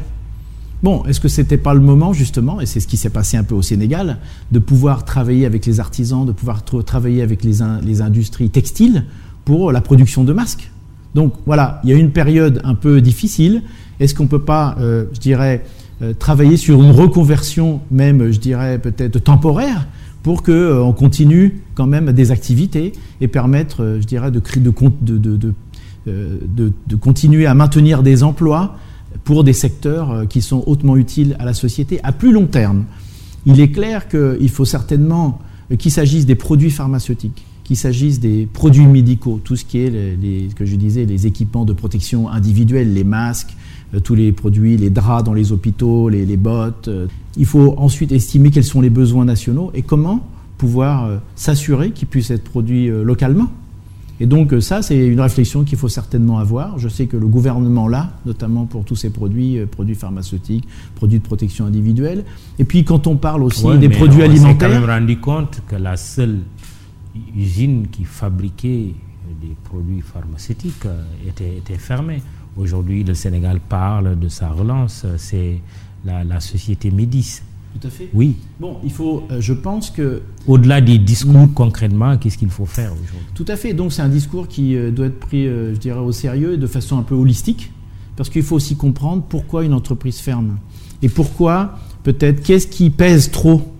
Bon, 0.84 1.06
est-ce 1.06 1.22
que 1.22 1.30
ce 1.30 1.39
n'était 1.39 1.58
pas 1.58 1.74
le 1.74 1.80
moment, 1.80 2.12
justement, 2.12 2.60
et 2.60 2.65
c'est 2.65 2.82
ce 2.82 2.88
qui 2.88 2.98
s'est 2.98 3.10
passé 3.10 3.38
un 3.38 3.43
peu 3.43 3.56
au 3.56 3.62
Sénégal, 3.62 4.17
de 4.52 4.60
pouvoir 4.60 5.06
travailler 5.06 5.46
avec 5.46 5.65
les 5.65 5.80
artisans, 5.80 6.26
de 6.26 6.34
pouvoir 6.34 6.65
travailler 6.65 7.22
avec 7.22 7.46
les, 7.46 7.62
industries 7.62 8.50
textiles 8.50 9.06
pour 9.46 9.72
la 9.72 9.80
production 9.80 10.26
de 10.26 10.34
masques? 10.34 10.69
Donc 11.15 11.36
voilà, 11.46 11.80
il 11.86 11.89
y 11.89 11.93
a 11.93 11.96
une 11.96 12.12
période 12.12 12.60
un 12.65 12.76
peu 12.76 13.00
difficile. 13.00 13.63
Est-ce 14.02 14.13
qu'on 14.13 14.24
ne 14.24 14.28
peut 14.28 14.41
pas, 14.41 14.76
euh, 14.80 15.06
je 15.13 15.22
dirais, 15.22 15.63
euh, 16.02 16.12
travailler 16.13 16.58
sur 16.58 16.84
une 16.84 16.91
reconversion, 16.91 17.80
même, 17.89 18.34
je 18.34 18.39
dirais, 18.39 18.78
peut-être 18.78 19.19
temporaire, 19.19 19.88
pour 20.22 20.43
qu'on 20.43 20.52
euh, 20.52 20.91
continue 20.91 21.62
quand 21.76 21.88
même 21.88 22.12
des 22.12 22.32
activités 22.32 22.91
et 23.22 23.30
permettre, 23.30 24.00
je 24.02 24.06
dirais, 24.06 24.32
de, 24.32 24.41
continuer 27.00 27.46
à 27.46 27.54
maintenir 27.54 28.04
des 28.04 28.24
emplois 28.24 28.76
pour 29.23 29.43
des 29.43 29.54
secteurs 29.54 30.28
qui 30.28 30.41
sont 30.41 30.63
hautement 30.65 30.97
utiles 30.97 31.36
à 31.39 31.45
la 31.45 31.54
société 31.54 31.99
à 32.04 32.12
plus 32.12 32.32
long 32.32 32.47
terme. 32.47 32.86
Il 33.45 33.60
est 33.60 33.71
clair 33.71 34.08
qu'il 34.08 34.49
faut 34.49 34.65
certainement 34.65 35.39
qu'il 35.78 35.91
s'agisse 35.91 36.26
des 36.26 36.36
produits 36.36 36.71
pharmaceutiques, 36.71 37.45
qu'il 37.63 37.78
s'agisse 37.78 38.19
des 38.19 38.45
produits 38.45 38.86
médicaux, 38.86 39.39
tout 39.43 39.56
ce 39.56 39.65
qui 39.65 39.80
est, 39.80 40.54
que 40.56 40.65
je 40.65 40.76
disais, 40.76 41.06
les 41.06 41.28
équipements 41.28 41.65
de 41.65 41.73
protection 41.73 42.30
individuelle, 42.30 42.93
les 42.93 43.04
masques, 43.04 43.56
euh, 43.93 43.99
tous 43.99 44.15
les 44.15 44.32
produits, 44.32 44.78
les 44.78 44.89
draps 44.89 45.23
dans 45.23 45.34
les 45.34 45.52
hôpitaux, 45.52 46.10
les, 46.10 46.38
bottes. 46.38 46.88
Euh. 46.88 47.08
il 47.38 47.45
faut 47.45 47.76
ensuite 47.78 48.12
estimer 48.12 48.52
quels 48.52 48.63
sont 48.63 48.82
les 48.82 48.89
besoins 48.89 49.26
nationaux 49.26 49.71
et 49.73 49.82
comment 49.82 50.28
pouvoir 50.58 51.06
euh, 51.06 51.17
s'assurer 51.36 51.91
qu'ils 51.91 52.08
puissent 52.08 52.32
être 52.32 52.43
produits 52.43 52.88
localement. 52.88 53.49
Et 54.24 54.26
donc 54.26 54.56
ça, 54.62 54.82
c'est 54.82 55.06
une 55.06 55.20
réflexion 55.20 55.66
qu'il 55.66 55.78
faut 55.78 55.90
certainement 55.90 56.38
avoir. 56.40 56.80
Je 56.80 56.88
sais 56.88 57.08
que 57.08 57.18
le 57.18 57.28
gouvernement 57.28 57.90
là, 57.90 58.12
notamment 58.26 58.66
pour 58.66 58.86
tous 58.86 58.96
ces 58.96 59.10
produits, 59.10 59.60
produits 59.66 59.96
pharmaceutiques, 59.96 60.66
produits 60.96 61.20
de 61.20 61.24
protection 61.26 61.66
individuelle. 61.66 62.24
Et 62.58 62.64
puis 62.64 62.86
quand 62.86 63.06
on 63.06 63.18
parle 63.18 63.44
aussi 63.44 63.78
des 63.80 63.90
produits 63.90 64.22
alimentaires... 64.24 64.70
On 64.70 64.74
s'est 64.74 64.80
quand 64.80 64.88
même 64.88 64.90
rendu 64.90 65.20
compte 65.20 65.60
que 65.68 65.76
la 65.76 65.98
seule 65.98 66.40
usines 67.36 67.90
qui 67.92 68.06
fabriquaient 68.06 68.94
des 69.42 69.56
produits 69.66 70.00
pharmaceutiques 70.00 70.86
euh, 70.86 71.04
étaient 71.28 71.78
fermées. 71.78 72.22
Aujourd'hui, 72.56 73.04
le 73.04 73.16
Sénégal 73.16 73.60
parle 73.60 74.18
de 74.18 74.30
sa 74.30 74.48
relance, 74.48 75.06
c'est 75.18 75.60
la, 76.06 76.40
société 76.40 76.92
Médis. 76.92 77.42
Tout 77.80 77.88
à 77.88 77.90
fait. 77.90 78.10
Oui. 78.14 78.36
Bon, 78.60 78.78
il 78.84 78.92
faut, 78.92 79.24
euh, 79.32 79.42
je 79.42 79.54
pense 79.54 79.90
que. 79.90 80.22
Au-delà 80.48 80.80
des 80.82 80.98
discours, 80.98 81.48
concrètement, 81.56 82.18
qu'est-ce 82.18 82.38
qu'il 82.38 82.50
faut 82.50 82.66
faire 82.66 82.94
aujourd'hui? 82.94 83.28
Tout 83.34 83.46
à 83.48 83.56
fait. 83.56 83.74
Donc, 83.74 83.94
c'est 83.94 84.02
un 84.02 84.10
discours 84.10 84.48
qui 84.48 84.76
euh, 84.76 84.92
doit 84.92 85.08
être 85.08 85.20
pris, 85.20 85.46
je 85.46 85.78
dirais, 85.78 86.00
au 86.00 86.12
sérieux 86.12 86.54
et 86.54 86.58
de 86.58 86.68
façon 86.68 86.98
un 86.98 87.04
peu 87.04 87.16
holistique, 87.16 87.72
parce 88.16 88.30
qu'il 88.30 88.44
faut 88.44 88.56
aussi 88.56 88.76
comprendre 88.76 89.24
pourquoi 89.28 89.64
une 89.64 89.74
entreprise 89.74 90.20
ferme. 90.20 90.58
Et 91.02 91.10
pourquoi, 91.10 91.80
peut-être, 92.04 92.44
qu'est-ce 92.44 92.68
qui 92.68 92.90
pèse 92.90 93.32
trop 93.32 93.73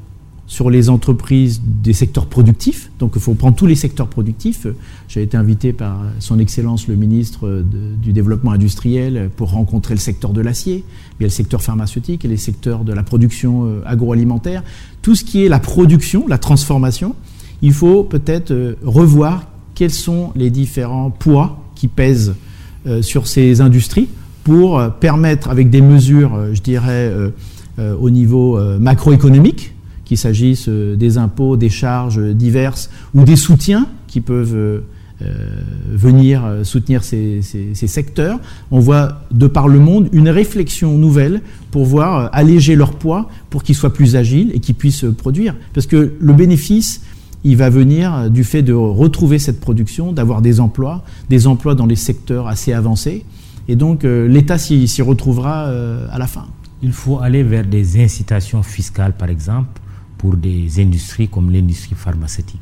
sur 0.54 0.70
les 0.70 0.92
entreprises 0.92 1.64
des 1.66 1.94
secteurs 1.94 2.28
productifs. 2.28 2.92
Donc 3.00 3.14
il 3.16 3.22
faut 3.22 3.34
prendre 3.34 3.56
tous 3.56 3.66
les 3.66 3.74
secteurs 3.74 4.08
productifs. 4.08 4.68
J'ai 5.08 5.24
été 5.24 5.36
invité 5.36 5.74
par 5.74 6.04
son 6.20 6.38
Excellence 6.38 6.88
le 6.88 6.96
ministre 6.96 7.64
du 8.04 8.14
Développement 8.14 8.52
industriel 8.52 9.32
pour 9.36 9.50
rencontrer 9.50 9.96
le 9.96 10.00
secteur 10.00 10.32
de 10.32 10.42
l'acier, 10.42 10.84
a 11.20 11.24
le 11.24 11.30
secteur 11.30 11.64
pharmaceutique 11.64 12.24
et 12.24 12.28
les 12.28 12.38
secteurs 12.38 12.84
de 12.84 12.94
la 12.94 13.02
production 13.02 13.66
euh, 13.66 13.82
agroalimentaire. 13.84 14.62
Tout 15.02 15.16
ce 15.16 15.24
qui 15.24 15.44
est 15.44 15.50
la 15.50 15.58
production, 15.58 16.28
la 16.28 16.38
transformation, 16.38 17.16
il 17.64 17.74
faut 17.74 18.04
peut-être 18.04 18.52
euh, 18.52 18.76
revoir 18.84 19.48
quels 19.74 19.90
sont 19.90 20.34
les 20.36 20.52
différents 20.52 21.10
poids 21.10 21.64
qui 21.74 21.88
pèsent 21.88 22.36
euh, 22.86 23.02
sur 23.02 23.26
ces 23.26 23.60
industries 23.60 24.08
pour 24.44 24.80
permettre, 25.00 25.50
avec 25.50 25.72
des 25.72 25.82
mesures, 25.82 26.54
je 26.54 26.62
dirais, 26.62 27.10
au 27.78 28.10
niveau 28.10 28.60
macroéconomique, 28.78 29.73
qu'il 30.14 30.20
s'agisse 30.20 30.66
euh, 30.70 30.96
des 30.96 31.18
impôts, 31.18 31.58
des 31.58 31.70
charges 31.70 32.22
diverses 32.22 32.92
ou 33.16 33.24
des 33.24 33.36
soutiens 33.36 33.88
qui 34.06 34.22
peuvent 34.22 34.56
euh, 34.56 34.82
euh, 35.24 35.34
venir 35.92 36.44
soutenir 36.62 37.04
ces, 37.04 37.42
secteurs. 37.74 38.40
On 38.70 38.80
voit 38.80 39.22
de 39.32 39.48
par 39.48 39.68
le 39.68 39.80
monde 39.80 40.10
une 40.12 40.30
réflexion 40.30 40.98
nouvelle 41.00 41.42
pour 41.72 41.86
voir 41.86 42.30
alléger 42.32 42.76
leur 42.76 42.94
poids 42.94 43.28
pour 43.50 43.64
qu'ils 43.64 43.76
soient 43.76 43.94
plus 43.94 44.16
agiles 44.16 44.52
et 44.54 44.60
qu'ils 44.60 44.76
puissent 44.76 45.06
produire. 45.18 45.56
Parce 45.74 45.88
que 45.88 46.14
le 46.20 46.34
bénéfice, 46.34 47.02
il 47.44 47.58
va 47.58 47.72
venir 47.72 48.30
du 48.30 48.44
fait 48.44 48.62
de 48.62 48.74
retrouver 48.74 49.40
cette 49.40 49.60
production, 49.60 50.12
d'avoir 50.12 50.42
des 50.42 50.60
emplois, 50.60 51.04
des 51.30 51.48
emplois 51.48 51.74
dans 51.74 51.88
les 51.88 51.96
secteurs 51.96 52.48
assez 52.48 52.72
avancés. 52.72 53.26
Et 53.68 53.76
donc 53.76 54.04
l'État 54.04 54.58
s'y 54.58 55.02
retrouvera 55.02 55.70
à 56.12 56.20
la 56.20 56.28
fin. 56.28 56.46
Il 56.84 56.92
faut 56.92 57.20
aller 57.20 57.44
vers 57.44 57.66
des 57.66 58.04
incitations 58.04 58.62
fiscales, 58.62 59.14
par 59.14 59.30
exemple, 59.30 59.80
pour 60.24 60.38
des 60.38 60.80
industries 60.80 61.28
comme 61.28 61.52
l'industrie 61.52 61.96
pharmaceutique 61.96 62.62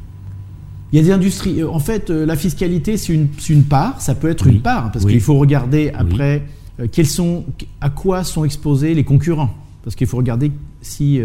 il 0.91 0.97
y 0.97 0.99
a 0.99 1.03
des 1.03 1.11
industries. 1.11 1.61
Euh, 1.61 1.69
en 1.69 1.79
fait, 1.79 2.09
euh, 2.09 2.25
la 2.25 2.35
fiscalité, 2.35 2.97
c'est 2.97 3.13
une, 3.13 3.63
part. 3.63 4.01
Ça 4.01 4.15
peut 4.15 4.29
être 4.29 4.47
une 4.47 4.61
part, 4.61 4.91
parce 4.91 5.05
qu'il 5.05 5.21
faut 5.21 5.37
regarder 5.37 5.91
après 5.93 6.43
euh, 6.79 6.87
quels 6.91 7.07
sont, 7.07 7.45
à 7.79 7.89
quoi 7.89 8.23
sont 8.23 8.43
exposés 8.43 8.93
les 8.93 9.03
concurrents. 9.03 9.53
parce 9.83 9.95
qu'il 9.95 10.07
faut 10.07 10.17
regarder 10.17 10.51
si 10.81 11.21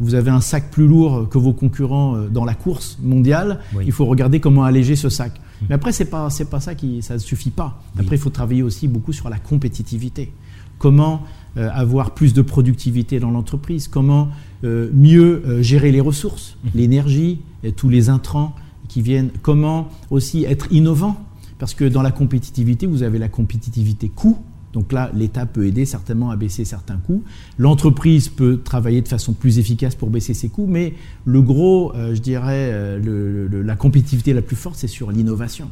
vous 0.00 0.14
avez 0.14 0.30
un 0.30 0.40
sac 0.40 0.70
plus 0.70 0.86
lourd 0.86 1.28
que 1.28 1.36
vos 1.36 1.52
concurrents 1.52 2.16
dans 2.30 2.46
la 2.46 2.54
course 2.54 2.98
mondiale, 3.02 3.60
il 3.84 3.92
faut 3.92 4.06
regarder 4.06 4.40
comment 4.40 4.64
alléger 4.64 4.96
ce 4.96 5.10
sac. 5.10 5.32
Mmh. 5.34 5.64
Mais 5.68 5.74
après, 5.74 5.92
c'est 5.92 6.06
pas 6.06 6.30
c'est 6.30 6.48
pas 6.48 6.60
ça 6.60 6.74
qui 6.74 7.02
ça 7.02 7.18
suffit 7.18 7.50
pas. 7.50 7.82
Après, 7.98 8.16
il 8.16 8.18
faut 8.18 8.30
travailler 8.30 8.62
aussi 8.62 8.88
beaucoup 8.88 9.12
sur 9.12 9.28
la 9.28 9.38
compétitivité. 9.38 10.32
Comment 10.78 11.22
avoir 11.56 12.12
plus 12.12 12.32
de 12.32 12.42
productivité 12.42 13.20
dans 13.20 13.30
l'entreprise? 13.30 13.88
Comment 13.88 14.28
mieux 14.64 15.62
gérer 15.62 15.92
les 15.92 16.00
ressources, 16.00 16.56
l'énergie, 16.74 17.40
tous 17.76 17.88
les 17.88 18.08
intrants 18.08 18.54
qui 18.88 19.02
viennent. 19.02 19.30
Comment 19.42 19.88
aussi 20.10 20.44
être 20.44 20.72
innovant? 20.72 21.16
Parce 21.58 21.74
que 21.74 21.84
dans 21.84 22.02
la 22.02 22.10
compétitivité, 22.10 22.86
vous 22.86 23.02
avez 23.02 23.18
la 23.18 23.28
compétitivité 23.28 24.08
coût. 24.08 24.38
Donc 24.74 24.92
là, 24.92 25.10
l'État 25.14 25.46
peut 25.46 25.66
aider 25.66 25.84
certainement 25.84 26.30
à 26.30 26.36
baisser 26.36 26.64
certains 26.64 26.96
coûts. 26.96 27.22
L'entreprise 27.58 28.28
peut 28.28 28.60
travailler 28.62 29.00
de 29.02 29.08
façon 29.08 29.32
plus 29.32 29.60
efficace 29.60 29.94
pour 29.94 30.10
baisser 30.10 30.34
ses 30.34 30.48
coûts, 30.48 30.66
mais 30.66 30.94
le 31.24 31.40
gros, 31.42 31.94
euh, 31.94 32.14
je 32.14 32.20
dirais, 32.20 32.70
euh, 32.72 33.62
la 33.64 33.76
compétitivité 33.76 34.32
la 34.32 34.42
plus 34.42 34.56
forte, 34.56 34.76
c'est 34.76 34.88
sur 34.88 35.12
l'innovation. 35.12 35.70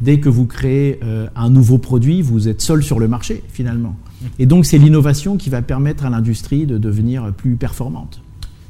Dès 0.00 0.20
que 0.20 0.30
vous 0.30 0.46
créez 0.46 1.00
euh, 1.02 1.28
un 1.36 1.50
nouveau 1.50 1.76
produit, 1.76 2.22
vous 2.22 2.48
êtes 2.48 2.62
seul 2.62 2.82
sur 2.82 2.98
le 2.98 3.08
marché, 3.08 3.42
finalement. 3.48 3.94
Et 4.38 4.46
donc, 4.46 4.66
c'est 4.66 4.78
l'innovation 4.78 5.36
qui 5.36 5.50
va 5.50 5.62
permettre 5.62 6.04
à 6.04 6.10
l'industrie 6.10 6.66
de 6.66 6.78
devenir 6.78 7.32
plus 7.34 7.56
performante. 7.56 8.22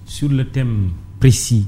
Sur 0.05 0.29
le 0.29 0.45
thème 0.47 0.89
précis 1.21 1.67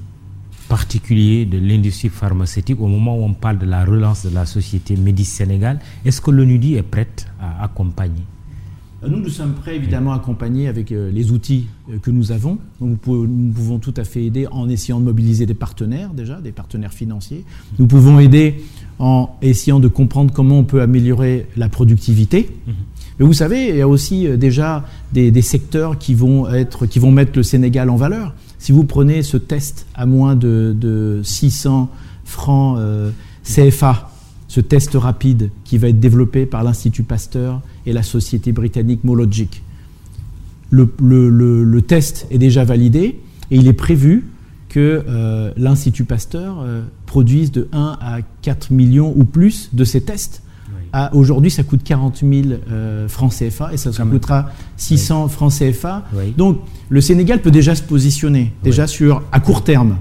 particulier 0.71 1.47
de 1.47 1.59
l'industrie 1.59 2.11
pharmaceutique 2.11 2.81
au 2.81 2.87
moment 2.87 3.19
où 3.19 3.25
on 3.25 3.35
parle 3.35 3.59
de 3.59 3.67
la 3.67 3.85
relance 3.85 4.25
de 4.25 4.33
la 4.33 4.47
société 4.47 4.95
Médis 4.97 5.25
Sénégal. 5.25 5.81
Est-ce 6.05 6.21
que 6.21 6.31
l'ONUDI 6.31 6.77
est 6.77 6.85
prête 6.85 7.27
à 7.41 7.65
accompagner? 7.65 8.23
Nous, 9.07 9.19
nous 9.19 9.31
sommes 9.31 9.55
prêts 9.55 9.75
évidemment 9.77 10.13
à 10.13 10.17
accompagner 10.17 10.69
avec 10.69 10.93
euh, 10.93 11.11
les 11.11 11.33
outils 11.33 11.67
euh, 11.91 11.99
que 11.99 12.11
nous 12.11 12.33
avons. 12.33 12.59
Nous 12.81 12.97
pouvons, 12.97 13.79
tout 13.79 13.95
à 13.97 14.05
fait 14.05 14.25
aider 14.25 14.47
en 14.51 14.69
essayant 14.69 15.01
de 15.01 15.07
mobiliser 15.07 15.45
des 15.47 15.55
partenaires 15.55 16.11
déjà, 16.11 16.41
des 16.41 16.53
partenaires 16.53 16.93
financiers. 16.93 17.45
Nous 17.79 17.87
pouvons 17.87 18.21
aider 18.21 18.63
en 18.99 19.37
essayant 19.43 19.81
de 19.81 19.89
comprendre 19.89 20.33
comment 20.33 20.59
on 20.59 20.65
peut 20.65 20.83
améliorer 20.83 21.49
la 21.57 21.69
productivité. 21.69 22.51
Mhm. 22.67 22.75
Mais 23.21 23.27
vous 23.27 23.35
savez, 23.35 23.69
il 23.69 23.77
y 23.77 23.83
a 23.83 23.89
aussi 23.89 24.27
euh, 24.27 24.39
déjà 24.39 24.83
des, 25.13 25.43
secteurs 25.43 25.99
qui 25.99 26.15
vont, 26.15 26.49
être, 26.49 26.87
mettre 27.11 27.33
le 27.37 27.43
Sénégal 27.43 27.91
en 27.91 27.97
valeur. 27.97 28.35
Si 28.59 28.73
vous 28.73 28.85
prenez 28.85 29.23
ce 29.23 29.37
test 29.37 29.87
à 29.95 30.07
moins 30.07 30.35
de, 30.35 31.21
600 31.23 31.91
francs 32.25 32.79
euh, 32.79 33.11
CFA, 33.45 34.11
ce 34.49 34.61
test 34.61 34.93
rapide 34.95 35.51
qui 35.65 35.77
va 35.77 35.89
être 35.89 36.01
développé 36.01 36.47
par 36.47 36.65
l'Institut 36.65 37.03
Pasteur 37.03 37.61
et 37.85 37.93
la 37.93 38.03
société 38.03 38.53
britannique 38.53 39.05
Mologic, 39.05 39.63
le, 40.71 41.79
test 41.81 42.27
est 42.31 42.39
déjà 42.39 42.65
validé 42.65 43.21
et 43.51 43.57
il 43.57 43.69
est 43.69 43.75
prévu 43.75 44.29
que 44.71 45.05
euh, 45.07 45.53
l'Institut 45.59 46.05
Pasteur 46.05 46.65
produise 47.05 47.53
de 47.53 47.69
1 47.73 47.99
à 48.01 48.21
4 48.43 48.71
millions 48.71 49.13
ou 49.15 49.25
plus 49.25 49.69
de 49.75 49.85
ces 49.85 50.01
tests 50.01 50.43
Aujourd'hui, 51.13 51.51
ça 51.51 51.63
coûte 51.63 51.83
40 51.85 52.19
000 52.19 52.33
euh, 52.71 53.09
francs 53.09 53.33
CFA 53.33 53.73
et 53.73 53.77
ça, 53.77 53.91
coûtera 54.05 54.51
600 54.77 55.29
francs 55.29 55.53
CFA. 55.53 56.05
Donc, 56.37 56.59
le 56.89 57.01
Sénégal 57.01 57.41
peut 57.41 57.51
déjà 57.51 57.75
se 57.75 57.83
positionner, 57.83 58.53
déjà 58.63 58.87
sur 58.87 59.23
à 59.33 59.41
court 59.41 59.63
terme. 59.65 59.97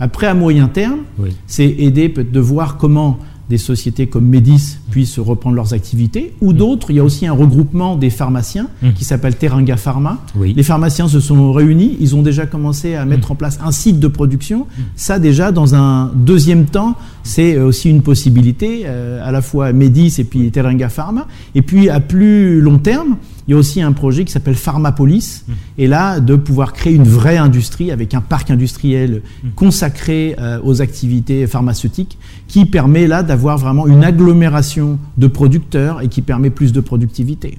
Après, 0.00 0.26
à 0.26 0.34
moyen 0.34 0.68
terme, 0.68 1.00
c'est 1.46 1.68
aider 1.68 2.08
de 2.08 2.40
voir 2.40 2.76
comment 2.76 3.18
des 3.48 3.58
sociétés 3.58 4.06
comme 4.06 4.24
Médis 4.26 4.78
puissent 4.90 5.18
reprendre 5.18 5.56
leurs 5.56 5.74
activités, 5.74 6.34
ou 6.40 6.52
d'autres. 6.52 6.90
Il 6.90 6.96
y 6.96 7.00
a 7.00 7.04
aussi 7.04 7.26
un 7.26 7.32
regroupement 7.32 7.96
des 7.96 8.10
pharmaciens 8.10 8.68
mm. 8.82 8.92
qui 8.92 9.04
s'appelle 9.04 9.36
Teranga 9.36 9.76
Pharma. 9.76 10.18
Les 10.40 10.62
pharmaciens 10.62 11.08
se 11.08 11.20
sont 11.20 11.52
réunis, 11.52 11.96
ils 12.00 12.16
ont 12.16 12.22
déjà 12.22 12.46
commencé 12.46 12.94
à 12.94 13.04
mettre 13.04 13.28
mm. 13.28 13.32
en 13.32 13.34
place 13.34 13.58
un 13.62 13.72
site 13.72 14.00
de 14.00 14.08
production. 14.08 14.66
Ça 14.96 15.18
déjà, 15.18 15.52
dans 15.52 15.74
un 15.74 16.10
deuxième 16.14 16.64
temps, 16.66 16.96
c'est 17.24 17.58
aussi 17.58 17.90
une 17.90 18.02
possibilité, 18.02 18.82
euh, 18.84 19.26
à 19.26 19.32
la 19.32 19.42
fois 19.42 19.72
Médis 19.72 20.14
et 20.18 20.24
puis 20.24 20.50
Teranga 20.50 20.88
Pharma. 20.88 21.26
Et 21.54 21.62
puis 21.62 21.88
à 21.88 21.98
plus 21.98 22.60
long 22.60 22.78
terme, 22.78 23.16
il 23.48 23.50
y 23.50 23.54
a 23.54 23.56
aussi 23.58 23.82
un 23.82 23.92
projet 23.92 24.24
qui 24.24 24.32
s'appelle 24.32 24.54
Pharmapolis, 24.54 25.44
et 25.76 25.86
là, 25.86 26.20
de 26.20 26.36
pouvoir 26.36 26.72
créer 26.72 26.94
une 26.94 27.04
vraie 27.04 27.36
industrie 27.36 27.90
avec 27.90 28.14
un 28.14 28.20
parc 28.20 28.50
industriel 28.50 29.22
consacré 29.54 30.34
euh, 30.38 30.60
aux 30.62 30.80
activités 30.80 31.46
pharmaceutiques, 31.46 32.18
qui 32.48 32.64
permet 32.64 33.06
là 33.06 33.22
d'avoir 33.22 33.58
vraiment 33.58 33.86
une 33.86 34.04
agglomération 34.04 34.98
de 35.18 35.26
producteurs 35.26 36.00
et 36.00 36.08
qui 36.08 36.22
permet 36.22 36.50
plus 36.50 36.72
de 36.72 36.80
productivité. 36.80 37.58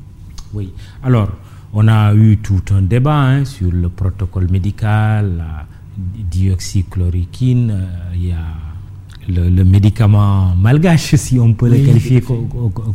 Oui. 0.53 0.71
Alors, 1.03 1.29
on 1.73 1.87
a 1.87 2.15
eu 2.15 2.37
tout 2.37 2.61
un 2.71 2.81
débat 2.81 3.19
hein, 3.19 3.45
sur 3.45 3.71
le 3.71 3.89
protocole 3.89 4.47
médical, 4.49 5.33
la 5.37 5.65
dioxychloroquine, 5.97 7.71
euh, 7.71 8.15
il 8.15 8.27
y 8.27 8.31
a 8.31 8.64
le, 9.29 9.63
médicament 9.63 10.55
malgache, 10.55 11.15
si 11.15 11.39
on 11.39 11.53
peut 11.53 11.69
le 11.69 11.77
qualifier 11.77 12.23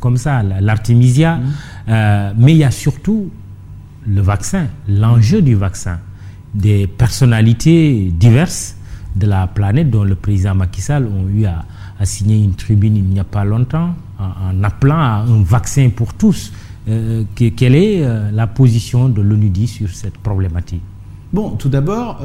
comme 0.00 0.16
ça, 0.16 0.42
l'artémisia. 0.42 1.36
Mm. 1.36 1.42
Euh, 1.88 2.32
mais 2.38 2.52
il 2.52 2.58
y 2.58 2.64
a 2.64 2.70
surtout 2.70 3.30
le 4.06 4.20
vaccin, 4.20 4.66
l'enjeu 4.88 5.42
du 5.42 5.54
vaccin, 5.54 5.98
des 6.54 6.86
personnalités 6.86 8.10
diverses 8.12 8.76
de 9.16 9.26
la 9.26 9.46
planète 9.46 9.90
dont 9.90 10.04
le 10.04 10.14
président 10.14 10.54
Macky 10.54 10.80
Sall 10.80 11.06
ont 11.06 11.28
eu 11.28 11.44
à, 11.46 11.64
signer 12.04 12.42
une 12.42 12.54
tribune 12.54 12.96
il 12.96 13.04
n'y 13.04 13.20
a 13.20 13.24
pas 13.24 13.44
longtemps 13.44 13.94
en, 14.18 14.64
appelant 14.64 14.98
à 14.98 15.24
un 15.28 15.42
vaccin 15.42 15.90
pour 15.94 16.14
tous. 16.14 16.50
Euh, 16.88 17.24
quelle 17.34 17.74
est 17.74 18.02
euh, 18.02 18.30
la 18.32 18.46
position 18.46 19.10
de 19.10 19.20
l'ONUDI 19.20 19.66
sur 19.66 19.90
cette 19.90 20.16
problématique? 20.16 20.80
Bon, 21.30 21.50
tout 21.50 21.68
d'abord, 21.68 22.20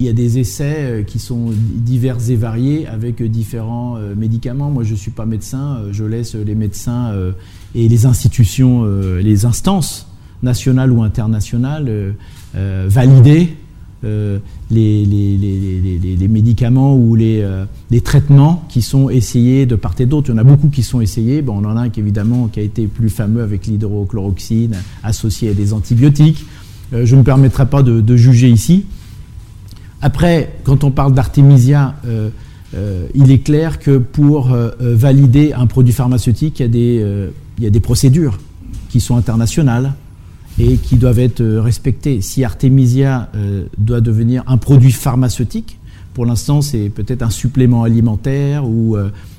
il 0.00 0.06
y 0.06 0.08
a 0.08 0.14
des 0.14 0.38
essais 0.38 0.76
euh, 0.78 1.02
qui 1.02 1.18
sont 1.18 1.50
divers 1.74 2.30
et 2.30 2.36
variés 2.36 2.86
avec 2.86 3.22
différents 3.22 3.96
euh, 3.98 4.14
médicaments. 4.16 4.70
Moi, 4.70 4.82
je 4.82 4.92
ne 4.92 4.96
suis 4.96 5.10
pas 5.10 5.26
médecin, 5.26 5.76
euh, 5.76 5.90
je 5.92 6.04
laisse 6.04 6.34
les 6.34 6.54
médecins 6.54 7.12
et 7.74 7.86
les 7.86 8.06
institutions, 8.06 8.86
les 9.18 9.44
instances 9.44 10.08
nationales 10.42 10.90
ou 10.90 11.02
internationales 11.02 12.14
valider 12.54 13.54
les, 14.02 16.28
médicaments 16.28 16.96
ou 16.96 17.14
les, 17.14 17.44
traitements 18.02 18.64
qui 18.68 18.80
sont 18.80 19.10
essayés 19.10 19.66
de 19.66 19.76
part 19.76 19.94
et 19.98 20.06
d'autre. 20.06 20.30
Il 20.30 20.32
y 20.32 20.34
en 20.34 20.38
a 20.38 20.44
beaucoup 20.44 20.68
qui 20.68 20.82
sont 20.82 21.02
essayés. 21.02 21.42
Bon, 21.42 21.62
on 21.62 21.68
en 21.68 21.76
a 21.76 21.82
un 21.82 21.88
qui, 21.90 22.00
évidemment 22.00 22.48
qui 22.48 22.60
a 22.60 22.62
été 22.62 22.86
plus 22.86 23.10
fameux 23.10 23.42
avec 23.42 23.66
l'hydrochloroxine 23.66 24.76
associé 25.02 25.50
à 25.50 25.54
des 25.54 25.72
antibiotiques. 25.72 26.46
je 26.92 27.14
ne 27.14 27.20
me 27.20 27.24
permettrai 27.24 27.66
pas 27.66 27.82
de 27.82 28.16
juger 28.16 28.48
ici. 28.48 28.86
Après, 30.02 30.54
quand 30.64 30.84
on 30.84 30.90
parle 30.90 31.12
d'artémisia, 31.12 31.94
euh, 32.06 32.30
euh, 32.74 33.06
il 33.14 33.30
est 33.30 33.40
clair 33.40 33.78
que 33.78 33.98
pour 33.98 34.52
euh, 34.52 34.70
valider 34.80 35.52
un 35.52 35.66
produit 35.66 35.92
pharmaceutique, 35.92 36.60
il 36.60 36.76
y, 37.58 37.66
a 37.66 37.70
des, 37.70 37.80
procédures 37.80 38.38
qui 38.88 39.00
sont 39.00 39.16
internationales 39.16 39.92
et 40.58 40.76
qui 40.76 40.96
doivent 40.96 41.18
être 41.18 41.44
respectées. 41.44 42.20
Si 42.22 42.44
artémisia 42.44 43.30
doit 43.78 44.00
devenir 44.00 44.42
un 44.46 44.56
produit 44.56 44.92
pharmaceutique, 44.92 45.78
pour 46.14 46.26
l'instant 46.26 46.60
c'est 46.60 46.88
peut-être 46.88 47.22
un 47.22 47.30
supplément 47.30 47.84
alimentaire 47.84 48.66
ou 48.66 48.96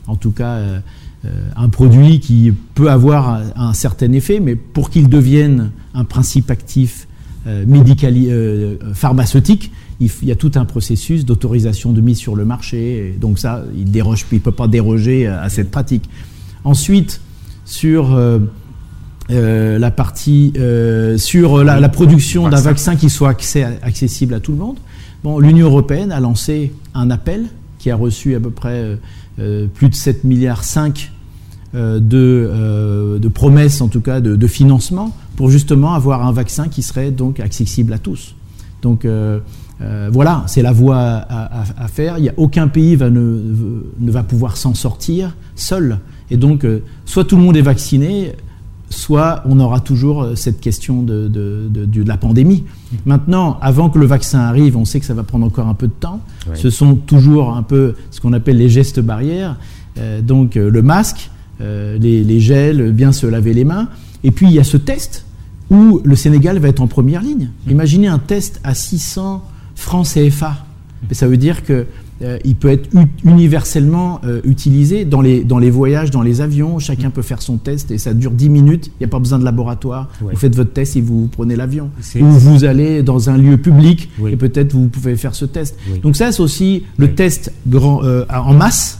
en 0.07 0.15
tout 0.15 0.31
cas 0.31 0.59
un 1.55 1.69
produit 1.69 2.21
qui 2.21 2.53
peut 2.75 2.89
avoir 2.89 3.41
un, 3.55 3.73
certain 3.73 4.11
effet, 4.13 4.39
mais 4.39 4.55
pour 4.55 4.89
qu'il 4.89 5.09
devienne 5.09 5.71
un 5.93 6.05
principe 6.05 6.49
actif 6.49 7.07
pharmaceutique, 8.93 9.71
il, 10.01 10.27
y 10.27 10.31
a 10.31 10.35
tout 10.35 10.51
un 10.55 10.65
processus 10.65 11.25
d'autorisation 11.25 11.91
de 11.93 12.01
mise 12.01 12.17
sur 12.17 12.35
le 12.35 12.43
marché. 12.43 13.15
donc 13.19 13.39
ça, 13.39 13.63
il 13.75 13.91
ne 13.91 14.39
peut 14.39 14.51
pas 14.51 14.67
déroger 14.67 15.27
à, 15.27 15.47
cette 15.49 15.69
pratique. 15.69 16.09
Ensuite, 16.63 17.21
sur 17.65 18.13
euh, 18.13 18.39
euh, 19.29 19.77
la 19.77 19.91
partie 19.91 20.53
euh, 20.57 21.17
sur 21.17 21.63
la, 21.63 21.89
production 21.89 22.49
d'un 22.49 22.61
vaccin 22.61 22.95
qui 22.95 23.09
soit 23.09 23.29
accessible 23.29 24.33
à 24.33 24.39
tout 24.39 24.51
le 24.51 24.57
monde. 24.57 24.77
Bon, 25.23 25.39
l'Union 25.39 25.67
européenne 25.67 26.11
a 26.11 26.19
lancé 26.19 26.73
un 26.95 27.11
appel 27.11 27.45
qui 27.77 27.91
a 27.91 27.95
reçu 27.95 28.35
à 28.35 28.39
peu 28.39 28.49
près 28.49 28.97
plus 29.73 29.89
de 29.89 29.95
7 29.95 30.23
milliards 30.23 30.63
5 30.63 31.11
de, 31.73 33.17
de, 33.19 33.27
promesses, 33.27 33.81
en 33.81 33.87
tout 33.87 34.01
cas 34.01 34.19
de, 34.19 34.35
de, 34.35 34.47
financement, 34.47 35.15
pour 35.35 35.49
justement 35.51 35.93
avoir 35.93 36.25
un 36.25 36.31
vaccin 36.31 36.67
qui 36.67 36.81
serait 36.81 37.11
donc 37.11 37.39
accessible 37.39 37.93
à 37.93 37.99
tous. 37.99 38.35
Donc 38.81 39.05
euh, 39.81 40.09
voilà, 40.11 40.43
c'est 40.47 40.61
la 40.61 40.71
voie 40.71 40.97
à, 40.99 41.87
faire. 41.87 42.17
Il 42.17 42.23
n'y 42.23 42.29
a 42.29 42.33
aucun 42.37 42.67
pays 42.67 42.95
va 42.95 43.09
ne, 43.09 43.39
ne, 43.99 44.11
va 44.11 44.23
pouvoir 44.23 44.57
s'en 44.57 44.73
sortir 44.73 45.35
seul. 45.55 45.99
Et 46.29 46.37
donc, 46.37 46.63
euh, 46.63 46.83
soit 47.05 47.23
tout 47.23 47.35
le 47.35 47.41
monde 47.41 47.57
est 47.57 47.61
vacciné, 47.61 48.33
soit 48.89 49.41
on 49.45 49.59
aura 49.59 49.79
toujours 49.79 50.23
euh, 50.23 50.35
cette 50.35 50.59
question 50.59 51.01
de, 51.01 51.27
de, 51.27 52.03
la 52.03 52.17
pandémie. 52.17 52.63
Maintenant, 53.05 53.57
avant 53.61 53.89
que 53.89 53.97
le 53.97 54.05
vaccin 54.05 54.39
arrive, 54.39 54.77
on 54.77 54.85
sait 54.85 54.99
que 54.99 55.05
ça 55.05 55.13
va 55.13 55.23
prendre 55.23 55.45
encore 55.45 55.67
un 55.67 55.73
peu 55.73 55.87
de 55.87 55.93
temps. 55.93 56.21
Ce 56.53 56.69
sont 56.69 56.95
toujours 56.95 57.55
un 57.55 57.63
peu 57.63 57.95
ce 58.11 58.21
qu'on 58.21 58.33
appelle 58.33 58.57
les 58.57 58.69
gestes 58.69 58.99
barrières. 58.99 59.57
donc, 60.21 60.55
le 60.55 60.81
masque, 60.81 61.29
les, 61.59 62.23
les, 62.23 62.39
gels, 62.39 62.91
bien 62.91 63.11
se 63.11 63.27
laver 63.27 63.53
les 63.53 63.65
mains. 63.65 63.87
Et 64.23 64.31
puis, 64.31 64.47
il 64.47 64.53
y 64.53 64.59
a 64.59 64.63
ce 64.63 64.77
test 64.77 65.25
où 65.69 66.01
le 66.03 66.15
Sénégal 66.15 66.59
va 66.59 66.67
être 66.67 66.81
en 66.81 66.87
première 66.87 67.21
ligne. 67.21 67.49
Imaginez 67.69 68.07
un 68.07 68.19
test 68.19 68.59
à 68.63 68.73
600 68.73 69.43
francs 69.81 70.07
CFA. 70.07 70.65
Mais 71.09 71.15
ça 71.15 71.27
veut 71.27 71.37
dire 71.37 71.63
que 71.63 71.85
euh, 72.21 72.37
il 72.45 72.55
peut 72.55 72.69
être 72.69 72.89
universellement 73.23 74.21
euh, 74.23 74.41
utilisé 74.43 75.05
dans 75.05 75.21
les, 75.21 75.43
dans 75.43 75.57
les 75.57 75.71
voyages, 75.71 76.11
dans 76.11 76.21
les 76.21 76.41
avions. 76.41 76.77
Chacun 76.77 77.09
peut 77.09 77.23
faire 77.23 77.41
son 77.41 77.57
test 77.57 77.89
et 77.89 77.97
ça 77.97 78.13
dure 78.13 78.31
10 78.31 78.49
minutes. 78.49 78.87
Il 78.99 79.01
n'y 79.01 79.05
a 79.05 79.09
pas 79.09 79.19
besoin 79.19 79.39
de 79.39 79.43
laboratoire. 79.43 80.09
Vous 80.21 80.35
faites 80.37 80.55
votre 80.55 80.71
test 80.71 80.95
et 80.95 81.01
vous 81.01 81.27
prenez 81.31 81.55
l'avion. 81.55 81.89
Ou 82.19 82.25
vous 82.25 82.63
allez 82.63 83.01
dans 83.01 83.29
un 83.29 83.37
lieu 83.37 83.57
public 83.57 84.09
et 84.27 84.35
peut-être 84.35 84.73
vous 84.73 84.87
pouvez 84.87 85.15
faire 85.15 85.33
ce 85.33 85.45
test. 85.45 85.77
Donc 86.03 86.15
ça, 86.15 86.31
c'est 86.31 86.41
aussi 86.41 86.83
le 86.97 87.13
test 87.13 87.51
grand, 87.67 88.03
euh, 88.03 88.25
en 88.29 88.53
masse. 88.53 88.99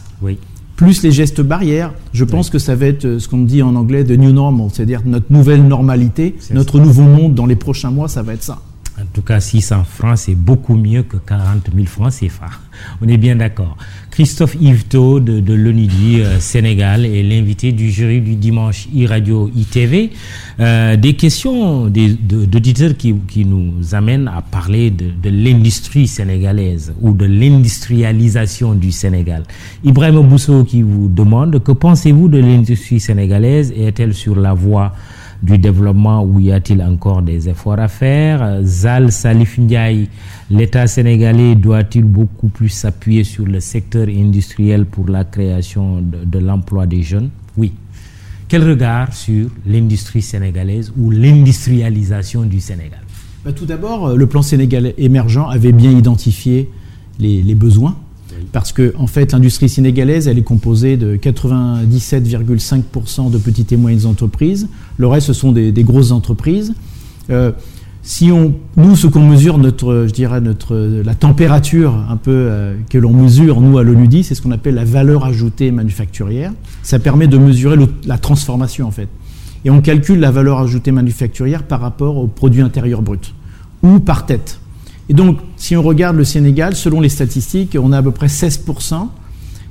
Plus 0.74 1.02
les 1.04 1.12
gestes 1.12 1.42
barrières, 1.42 1.92
je 2.12 2.24
pense 2.24 2.50
que 2.50 2.58
ça 2.58 2.74
va 2.74 2.86
être 2.86 3.18
ce 3.18 3.28
qu'on 3.28 3.42
dit 3.42 3.62
en 3.62 3.76
anglais 3.76 4.02
de 4.02 4.16
new 4.16 4.32
normal, 4.32 4.68
c'est-à-dire 4.72 5.02
notre 5.04 5.30
nouvelle 5.30 5.62
normalité, 5.64 6.34
notre 6.52 6.80
nouveau 6.80 7.02
monde 7.02 7.34
dans 7.34 7.46
les 7.46 7.54
prochains 7.56 7.90
mois, 7.90 8.08
ça 8.08 8.22
va 8.22 8.34
être 8.34 8.42
ça. 8.42 8.58
En 9.02 9.06
tout 9.12 9.22
cas, 9.22 9.40
600 9.40 9.82
francs, 9.84 10.18
c'est 10.18 10.34
beaucoup 10.36 10.76
mieux 10.76 11.02
que 11.02 11.16
40 11.16 11.70
000 11.74 11.86
francs 11.86 12.12
CFA. 12.12 12.46
On 13.00 13.08
est 13.08 13.16
bien 13.16 13.34
d'accord. 13.34 13.76
Christophe 14.12 14.56
Yvetot 14.60 15.18
de, 15.20 15.40
de 15.40 15.54
l'ONUDI 15.54 16.20
euh, 16.20 16.38
Sénégal 16.38 17.04
est 17.04 17.22
l'invité 17.22 17.72
du 17.72 17.90
jury 17.90 18.20
du 18.20 18.36
dimanche 18.36 18.86
e-radio 18.94 19.50
ITV. 19.56 20.10
Euh, 20.60 20.96
des 20.96 21.14
questions 21.14 21.86
d'auditeurs 21.88 22.96
qui, 22.96 23.14
qui, 23.26 23.44
nous 23.44 23.72
amènent 23.94 24.28
à 24.28 24.40
parler 24.42 24.90
de, 24.90 25.30
l'industrie 25.30 26.06
sénégalaise 26.06 26.92
ou 27.00 27.12
de 27.12 27.24
l'industrialisation 27.24 28.74
du 28.74 28.92
Sénégal. 28.92 29.42
Ibrahim 29.82 30.20
Bousso 30.22 30.62
qui 30.64 30.82
vous 30.82 31.08
demande 31.08 31.62
que 31.62 31.72
pensez-vous 31.72 32.28
de 32.28 32.38
l'industrie 32.38 33.00
sénégalaise 33.00 33.72
et 33.74 33.84
est-elle 33.86 34.14
sur 34.14 34.36
la 34.36 34.52
voie 34.52 34.92
du 35.42 35.58
développement 35.58 36.22
où 36.24 36.38
y 36.38 36.52
a-t-il 36.52 36.82
encore 36.82 37.22
des 37.22 37.48
efforts 37.48 37.78
à 37.78 37.88
faire? 37.88 38.60
Zal 38.62 39.10
Salif 39.10 39.58
Ndiaye, 39.58 40.08
l'État 40.50 40.86
sénégalais 40.86 41.54
doit-il 41.54 42.04
beaucoup 42.04 42.48
plus 42.48 42.68
s'appuyer 42.68 43.24
sur 43.24 43.46
le 43.46 43.60
secteur 43.60 44.06
industriel 44.08 44.86
pour 44.86 45.08
la 45.08 45.24
création 45.24 46.00
de, 46.00 46.38
l'emploi 46.38 46.86
des 46.86 47.02
jeunes? 47.02 47.30
Oui. 47.56 47.72
Quel 48.48 48.68
regard 48.68 49.12
sur 49.12 49.48
l'industrie 49.66 50.22
sénégalaise 50.22 50.92
ou 50.96 51.10
l'industrialisation 51.10 52.42
du 52.42 52.60
Sénégal? 52.60 53.00
Bah, 53.44 53.52
Tout 53.52 53.66
d'abord, 53.66 54.16
le 54.16 54.26
plan 54.26 54.42
sénégalais 54.42 54.94
émergent 54.98 55.48
avait 55.50 55.72
bien 55.72 55.90
identifié 55.90 56.70
les 57.18 57.54
besoins 57.54 57.96
parce 58.50 58.72
que 58.72 58.94
en 58.98 59.06
fait 59.06 59.32
l'industrie 59.32 59.68
sénégalaise 59.68 60.26
elle 60.28 60.38
est 60.38 60.42
composée 60.42 60.96
de 60.96 61.16
97,5% 61.16 63.30
de 63.30 63.38
petites 63.38 63.70
et 63.72 63.76
moyennes 63.76 64.06
entreprises. 64.06 64.68
Le 64.96 65.06
reste 65.06 65.28
ce 65.28 65.32
sont 65.32 65.52
des, 65.52 65.72
grosses 65.84 66.10
entreprises. 66.10 66.74
Euh, 67.30 67.52
si 68.04 68.32
on, 68.32 68.54
nous, 68.76 68.96
ce 68.96 69.06
qu'on 69.06 69.24
mesure, 69.24 69.58
notre, 69.58 70.06
je 70.08 70.12
dirais, 70.12 70.40
la 70.40 71.14
température 71.14 71.94
un 72.10 72.16
peu 72.16 72.32
euh, 72.32 72.74
que 72.90 72.98
l'on 72.98 73.12
mesure, 73.12 73.60
nous, 73.60 73.78
à 73.78 73.84
l'ONUDI, 73.84 74.24
c'est 74.24 74.34
ce 74.34 74.42
qu'on 74.42 74.50
appelle 74.50 74.74
la 74.74 74.84
valeur 74.84 75.24
ajoutée 75.24 75.70
manufacturière. 75.70 76.50
Ça 76.82 76.98
permet 76.98 77.28
de 77.28 77.38
mesurer 77.38 77.76
la 78.04 78.18
transformation, 78.18 78.88
en 78.88 78.90
fait. 78.90 79.06
Et 79.64 79.70
on 79.70 79.80
calcule 79.80 80.18
la 80.18 80.32
valeur 80.32 80.58
ajoutée 80.58 80.90
manufacturière 80.90 81.62
par 81.62 81.80
rapport 81.80 82.16
au 82.16 82.26
produit 82.26 82.62
intérieur 82.62 83.02
brut, 83.02 83.34
ou 83.84 84.00
par 84.00 84.26
tête. 84.26 84.58
Et 85.12 85.14
donc, 85.14 85.40
si 85.58 85.76
on 85.76 85.82
regarde 85.82 86.16
le 86.16 86.24
Sénégal, 86.24 86.74
selon 86.74 87.02
les 87.02 87.10
statistiques, 87.10 87.76
on 87.78 87.92
a 87.92 87.98
à 87.98 88.02
peu 88.02 88.12
près 88.12 88.28
16%. 88.28 89.08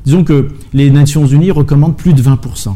Disons 0.05 0.23
que 0.23 0.49
les 0.71 0.91
Nations 0.91 1.25
Unies 1.25 1.49
recommandent 1.49 1.97
plus 1.97 2.13
de 2.13 2.21
20%. 2.21 2.75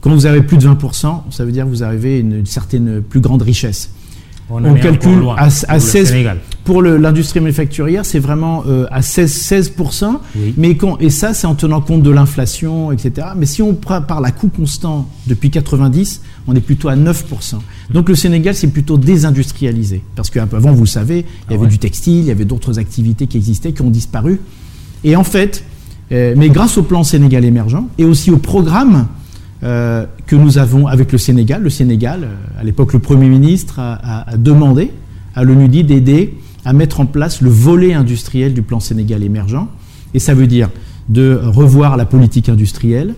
Quand 0.00 0.10
vous 0.10 0.26
avez 0.26 0.42
plus 0.42 0.56
de 0.56 0.66
20%, 0.66 1.30
ça 1.30 1.44
veut 1.44 1.52
dire 1.52 1.62
que 1.64 1.68
vous 1.68 1.84
arrivez 1.84 2.16
à 2.16 2.18
une 2.18 2.44
certaine 2.44 3.02
plus 3.02 3.20
grande 3.20 3.42
richesse. 3.42 3.92
On, 4.50 4.74
calcule 4.74 5.22
à, 5.36 5.48
16 5.48 6.12
pour 6.64 6.82
l'industrie 6.82 7.40
manufacturière, 7.40 8.04
c'est 8.04 8.20
vraiment 8.20 8.62
euh, 8.68 8.86
à 8.92 9.02
16, 9.02 9.52
16% 9.76 10.18
mais 10.56 10.76
quand, 10.76 10.98
et 10.98 11.10
ça 11.10 11.34
c'est 11.34 11.48
en 11.48 11.56
tenant 11.56 11.80
compte 11.80 12.02
de 12.02 12.10
l'inflation, 12.10 12.92
etc. 12.92 13.28
Mais 13.36 13.46
si 13.46 13.60
on 13.62 13.74
parle 13.74 14.24
à 14.24 14.30
coût 14.30 14.48
constant 14.48 15.08
depuis 15.26 15.50
90, 15.50 16.22
on 16.46 16.54
est 16.54 16.60
plutôt 16.60 16.88
à 16.88 16.96
9%. 16.96 17.14
Donc 17.92 18.08
le 18.08 18.14
Sénégal 18.14 18.54
c'est 18.54 18.68
plutôt 18.68 18.98
désindustrialisé 18.98 20.02
parce 20.14 20.30
qu'avant 20.30 20.72
vous 20.72 20.82
le 20.84 20.88
savez, 20.88 21.24
il 21.48 21.52
y 21.52 21.56
avait 21.56 21.66
ah 21.66 21.70
du 21.70 21.78
textile, 21.78 22.18
il 22.18 22.26
y 22.26 22.30
avait 22.30 22.44
d'autres 22.44 22.78
activités 22.78 23.26
qui 23.26 23.36
existaient 23.36 23.72
qui 23.72 23.82
ont 23.82 23.90
disparu. 23.90 24.40
Et 25.04 25.16
en 25.16 25.24
fait, 25.24 25.64
euh, 26.12 26.34
mais 26.36 26.48
grâce 26.48 26.78
au 26.78 26.82
plan 26.82 27.02
Sénégal 27.04 27.44
émergent 27.44 27.82
et 27.98 28.04
aussi 28.04 28.30
au 28.30 28.38
programme 28.38 29.06
euh, 29.62 30.06
que 30.26 30.36
nous 30.36 30.58
avons 30.58 30.86
avec 30.86 31.12
le 31.12 31.18
Sénégal. 31.18 31.62
Le 31.62 31.70
Sénégal, 31.70 32.24
euh, 32.24 32.60
à 32.60 32.64
l'époque, 32.64 32.92
le 32.92 32.98
Premier 33.00 33.28
ministre 33.28 33.80
a, 33.80 34.36
demandé 34.36 34.92
à 35.34 35.44
l'ONUDI 35.44 35.84
d'aider 35.84 36.34
à 36.64 36.72
mettre 36.72 37.00
en 37.00 37.06
place 37.06 37.40
le 37.40 37.50
volet 37.50 37.94
industriel 37.94 38.54
du 38.54 38.62
plan 38.62 38.80
Sénégal 38.80 39.22
émergent. 39.22 39.66
Et 40.14 40.18
ça 40.18 40.34
veut 40.34 40.46
dire 40.46 40.70
de 41.08 41.40
revoir 41.42 41.96
la 41.96 42.04
politique 42.04 42.48
industrielle, 42.48 43.14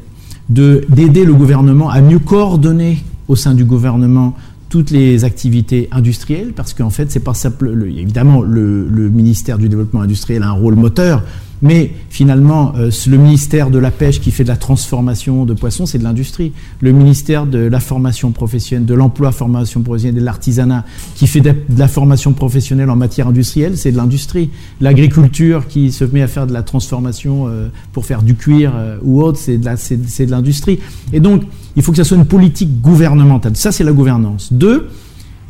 d'aider 0.49 1.25
le 1.25 1.35
gouvernement 1.35 1.91
à 1.91 2.01
mieux 2.01 2.19
coordonner 2.19 2.99
au 3.29 3.37
sein 3.37 3.55
du 3.55 3.65
gouvernement 3.65 4.35
toutes 4.69 4.91
les 4.91 5.25
activités 5.25 5.89
industrielles, 5.93 6.53
parce 6.55 6.75
qu'en 6.75 6.91
fait, 6.91 7.11
c'est 7.11 7.21
pas 7.21 7.35
simple. 7.35 7.75
évidemment, 7.87 8.43
le, 8.43 8.87
le, 8.89 9.09
ministère 9.09 9.57
du 9.59 9.69
Développement 9.69 10.03
industriel 10.03 10.43
a 10.43 10.49
un 10.49 10.53
rôle 10.53 10.75
moteur, 10.75 11.23
mais 11.63 11.93
finalement, 12.11 12.73
euh, 12.77 12.91
le 13.07 13.17
ministère 13.17 13.71
de 13.71 13.79
la 13.79 13.91
pêche 13.91 14.21
qui 14.21 14.31
fait 14.31 14.45
de 14.45 14.49
la 14.49 14.57
transformation 14.57 15.45
de 15.45 15.55
poissons, 15.55 15.87
c'est 15.87 15.99
de 15.99 16.05
l'industrie. 16.05 16.53
Le 16.81 16.93
ministère 16.93 17.47
de 17.47 17.59
la 17.59 17.81
formation 17.81 18.31
professionnelle, 18.31 18.87
de 18.87 18.95
l'emploi, 18.95 19.33
formation 19.33 19.83
professionnelle, 19.83 20.21
de 20.21 20.25
l'artisanat 20.25 20.85
qui 21.15 21.27
fait 21.27 21.41
de 21.41 21.55
la 21.77 21.89
formation 21.89 22.33
professionnelle 22.33 22.91
en 22.91 22.97
matière 22.97 23.29
industrielle, 23.29 23.77
c'est 23.77 23.93
de 23.93 23.97
l'industrie. 23.97 24.51
L'agriculture 24.81 25.67
qui 25.67 25.93
se 25.93 26.05
met 26.05 26.23
à 26.23 26.29
faire 26.29 26.47
de 26.47 26.53
la 26.53 26.63
transformation 26.63 27.47
euh, 27.49 27.69
pour 27.93 28.07
faire 28.07 28.23
du 28.23 28.35
cuir 28.35 28.73
euh, 28.75 28.99
ou 29.03 29.23
autre, 29.23 29.39
c'est 29.39 29.59
de 29.59 30.31
l'industrie. 30.31 30.79
Et 31.13 31.21
donc, 31.21 31.43
il 31.77 31.83
faut 31.83 31.93
que 31.93 31.99
ça 31.99 32.05
soit 32.05 32.17
une 32.17 32.27
politique 32.27 32.81
gouvernementale. 32.81 33.57
Ça, 33.57 33.73
c'est 33.73 33.85
la 33.85 33.93
gouvernance. 33.93 34.53
Deux, 34.53 34.89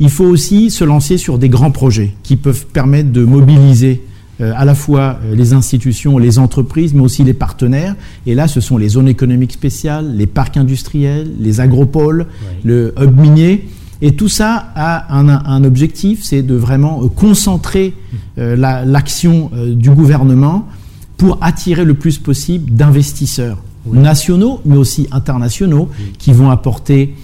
il 0.00 0.10
faut 0.10 0.24
aussi 0.24 0.70
se 0.70 0.84
lancer 0.84 1.18
sur 1.18 1.38
des 1.38 1.48
grands 1.48 1.70
projets 1.70 2.14
qui 2.22 2.36
peuvent 2.36 2.66
permettre 2.66 3.10
de 3.10 3.24
mobiliser 3.24 4.02
euh, 4.40 4.52
à 4.56 4.64
la 4.64 4.76
fois 4.76 5.18
euh, 5.24 5.34
les 5.34 5.52
institutions, 5.52 6.16
les 6.16 6.38
entreprises, 6.38 6.94
mais 6.94 7.00
aussi 7.00 7.24
les 7.24 7.34
partenaires. 7.34 7.96
Et 8.24 8.36
là, 8.36 8.46
ce 8.46 8.60
sont 8.60 8.76
les 8.76 8.88
zones 8.88 9.08
économiques 9.08 9.50
spéciales, 9.52 10.14
les 10.16 10.28
parcs 10.28 10.56
industriels, 10.56 11.32
les 11.40 11.60
agropoles, 11.60 12.26
le 12.62 12.94
hub 13.00 13.18
minier. 13.18 13.68
Et 14.00 14.12
tout 14.12 14.28
ça 14.28 14.70
a 14.76 15.18
un, 15.18 15.64
objectif, 15.64 16.22
c'est 16.22 16.42
de 16.42 16.54
vraiment 16.54 17.02
euh, 17.02 17.08
concentrer 17.08 17.94
l'action 18.36 19.50
du 19.66 19.90
gouvernement 19.90 20.68
pour 21.16 21.38
attirer 21.40 21.84
le 21.84 21.94
plus 21.94 22.18
possible 22.18 22.70
d'investisseurs 22.70 23.58
nationaux, 23.92 24.60
mais 24.64 24.76
aussi 24.76 25.08
internationaux, 25.10 25.88
qui 26.18 26.32
vont 26.32 26.50
apporter 26.50 27.16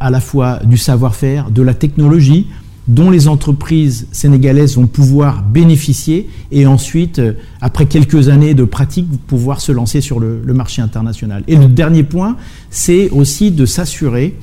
à 0.00 0.08
la 0.08 0.20
fois 0.20 0.60
du 0.64 0.78
savoir-faire, 0.78 1.50
de 1.50 1.60
la 1.60 1.74
technologie, 1.74 2.46
dont 2.88 3.10
les 3.10 3.28
entreprises 3.28 4.08
sénégalaises 4.10 4.76
vont 4.76 4.86
pouvoir 4.86 5.42
bénéficier 5.42 6.28
et 6.50 6.66
ensuite, 6.66 7.18
euh, 7.20 7.34
après 7.60 7.86
quelques 7.86 8.28
années 8.28 8.54
de 8.54 8.64
pratique, 8.64 9.06
pouvoir 9.26 9.60
se 9.60 9.70
lancer 9.70 10.00
sur 10.00 10.18
le, 10.18 10.42
marché 10.52 10.82
international. 10.82 11.44
Et 11.46 11.56
le 11.56 11.66
dernier 11.66 12.02
point, 12.02 12.36
c'est 12.70 13.08
aussi 13.10 13.52
de 13.52 13.66
s'assurer 13.66 14.36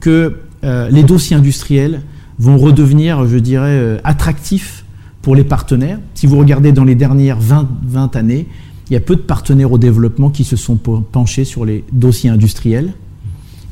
que 0.00 0.36
euh, 0.64 0.90
les 0.90 1.04
dossiers 1.04 1.36
industriels 1.36 2.02
vont 2.38 2.58
redevenir, 2.58 3.26
je 3.26 3.38
dirais, 3.38 3.68
euh, 3.70 3.98
attractifs 4.02 4.84
pour 5.22 5.36
les 5.36 5.44
partenaires. 5.44 5.98
Si 6.14 6.26
vous 6.26 6.36
regardez 6.36 6.72
dans 6.72 6.84
les 6.84 6.96
dernières 6.96 7.40
20, 7.40 7.68
20 7.86 8.16
années, 8.16 8.46
il 8.90 8.92
y 8.92 8.96
a 8.96 9.00
peu 9.00 9.16
de 9.16 9.20
partenaires 9.20 9.72
au 9.72 9.78
développement 9.78 10.30
qui 10.30 10.44
se 10.44 10.56
sont 10.56 10.76
penchés 10.76 11.44
sur 11.44 11.64
les 11.64 11.84
dossiers 11.92 12.28
industriels. 12.28 12.92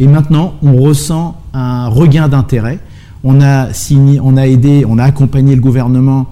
Et 0.01 0.07
maintenant, 0.07 0.55
on 0.63 0.77
ressent 0.77 1.39
un 1.53 1.89
regain 1.89 2.29
d'intérêt 2.29 2.79
on 3.25 3.41
a 3.41 3.73
signé, 3.73 4.21
on 4.21 4.37
a 4.37 4.47
aidé, 4.47 4.85
on 4.87 4.99
a 4.99 5.05
accompagné 5.05 5.55
le 5.55 5.61
gouvernement 5.61 6.27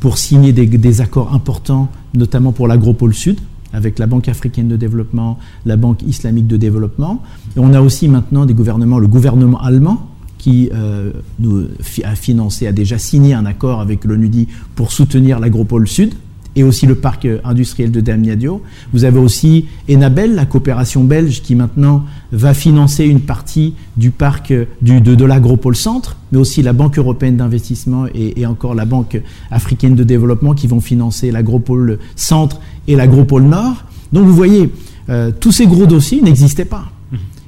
pour 0.00 0.18
signer 0.18 0.52
des, 0.52 1.00
accords 1.00 1.34
importants, 1.34 1.88
notamment 2.14 2.52
pour 2.52 2.68
l'agropôle 2.68 3.14
sud, 3.14 3.40
avec 3.72 3.98
la 3.98 4.06
Banque 4.06 4.28
africaine 4.28 4.68
de 4.68 4.76
développement, 4.76 5.38
la 5.64 5.76
Banque 5.76 6.02
islamique 6.02 6.46
de 6.46 6.56
développement. 6.56 7.22
Et 7.56 7.60
on 7.60 7.72
a 7.72 7.80
aussi 7.80 8.08
maintenant 8.08 8.46
des 8.46 8.54
gouvernements, 8.54 8.98
le 8.98 9.08
gouvernement 9.08 9.60
allemand 9.60 10.06
qui 10.38 10.70
euh, 10.72 11.10
nous 11.40 11.64
a 12.04 12.14
financé, 12.14 12.66
a 12.66 12.72
déjà 12.72 12.98
signé 12.98 13.34
un 13.34 13.46
accord 13.46 13.80
avec 13.80 14.04
l'ONUDI 14.04 14.48
pour 14.76 14.92
soutenir 14.92 15.40
l'agropôle 15.40 15.88
sud 15.88 16.14
et 16.56 16.64
aussi 16.64 16.86
le 16.86 16.94
parc 16.94 17.28
industriel 17.44 17.90
de 17.92 18.00
Damiadio. 18.00 18.62
Vous 18.92 19.04
avez 19.04 19.18
aussi 19.18 19.66
Enabel, 19.90 20.34
la 20.34 20.46
coopération 20.46 21.04
belge, 21.04 21.42
qui 21.42 21.54
maintenant 21.54 22.04
va 22.32 22.54
financer 22.54 23.04
une 23.04 23.20
partie 23.20 23.74
du 23.96 24.10
parc 24.10 24.52
du, 24.80 25.00
de, 25.02 25.24
l'agropole 25.24 25.76
centre, 25.76 26.16
mais 26.32 26.38
aussi 26.38 26.62
la 26.62 26.72
Banque 26.72 26.98
européenne 26.98 27.36
d'investissement 27.36 28.06
et, 28.14 28.46
encore 28.46 28.74
la 28.74 28.86
Banque 28.86 29.20
africaine 29.50 29.94
de 29.94 30.02
développement 30.02 30.54
qui 30.54 30.66
vont 30.66 30.80
financer 30.80 31.30
l'agropole 31.30 31.98
centre 32.16 32.60
et 32.88 32.96
l'agropole 32.96 33.42
nord. 33.42 33.84
Donc 34.12 34.24
vous 34.24 34.34
voyez, 34.34 34.70
euh, 35.10 35.30
tous 35.38 35.52
ces 35.52 35.66
gros 35.66 35.86
dossiers 35.86 36.22
n'existaient 36.22 36.64
pas. 36.64 36.86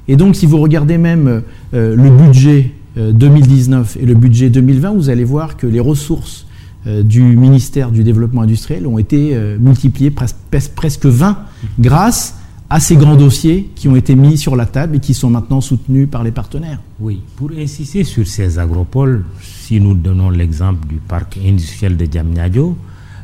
Et 0.07 0.15
donc 0.15 0.35
si 0.35 0.45
vous 0.45 0.57
regardez 0.57 0.97
même 0.97 1.43
euh, 1.73 1.95
le 1.95 2.09
budget 2.09 2.71
2019 2.95 3.97
et 4.01 4.05
le 4.05 4.13
budget 4.13 4.49
2020, 4.49 4.93
vous 4.93 5.09
allez 5.09 5.23
voir 5.23 5.55
que 5.55 5.67
les 5.67 5.79
ressources 5.79 6.45
du 6.85 7.21
ministère 7.21 7.91
du 7.91 8.03
Développement 8.03 8.41
industriel 8.41 8.87
ont 8.87 8.97
été 8.97 9.37
multipliées 9.59 10.11
presque 10.11 11.05
20 11.05 11.37
grâce 11.77 12.39
à 12.69 12.79
ces 12.79 12.95
grands 12.95 13.15
dossiers 13.15 13.71
qui 13.75 13.87
ont 13.87 13.95
été 13.95 14.15
mis 14.15 14.37
sur 14.37 14.55
la 14.55 14.65
table 14.67 14.97
et 14.97 14.99
qui 14.99 15.13
sont 15.13 15.29
maintenant 15.29 15.59
soutenus 15.59 16.07
par 16.09 16.23
les 16.23 16.31
partenaires. 16.31 16.79
Oui, 16.99 17.21
pour 17.35 17.49
insister 17.57 18.03
sur 18.03 18.27
ces 18.27 18.59
agropoles, 18.59 19.25
si 19.41 19.81
nous 19.81 19.95
donnons 19.95 20.29
l'exemple 20.29 20.87
du 20.87 20.97
parc 20.97 21.39
industriel 21.43 21.97
de 21.97 22.05
Diamniadio, 22.05 22.77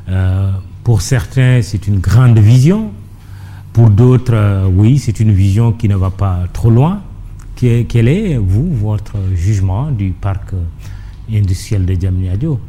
euh, 0.10 0.52
pour 0.84 1.02
certains 1.02 1.62
c'est 1.62 1.88
une 1.88 2.00
grande 2.00 2.40
vision, 2.40 2.92
pour 3.72 3.90
d'autres, 3.90 4.34
euh, 4.34 4.68
oui, 4.68 4.98
c'est 4.98 5.20
une 5.20 5.32
vision 5.32 5.74
qui 5.74 5.88
ne 5.90 5.96
va 5.96 6.10
pas 6.10 6.46
trop 6.52 6.72
loin. 6.72 7.02
Quel 7.56 8.08
est, 8.08 8.38
vous, 8.38 8.74
votre 8.74 9.16
jugement 9.34 9.90
du 9.90 10.10
parc 10.10 10.54
industriel 11.32 11.86
de 11.86 11.94
Diamniadio? 11.96 12.60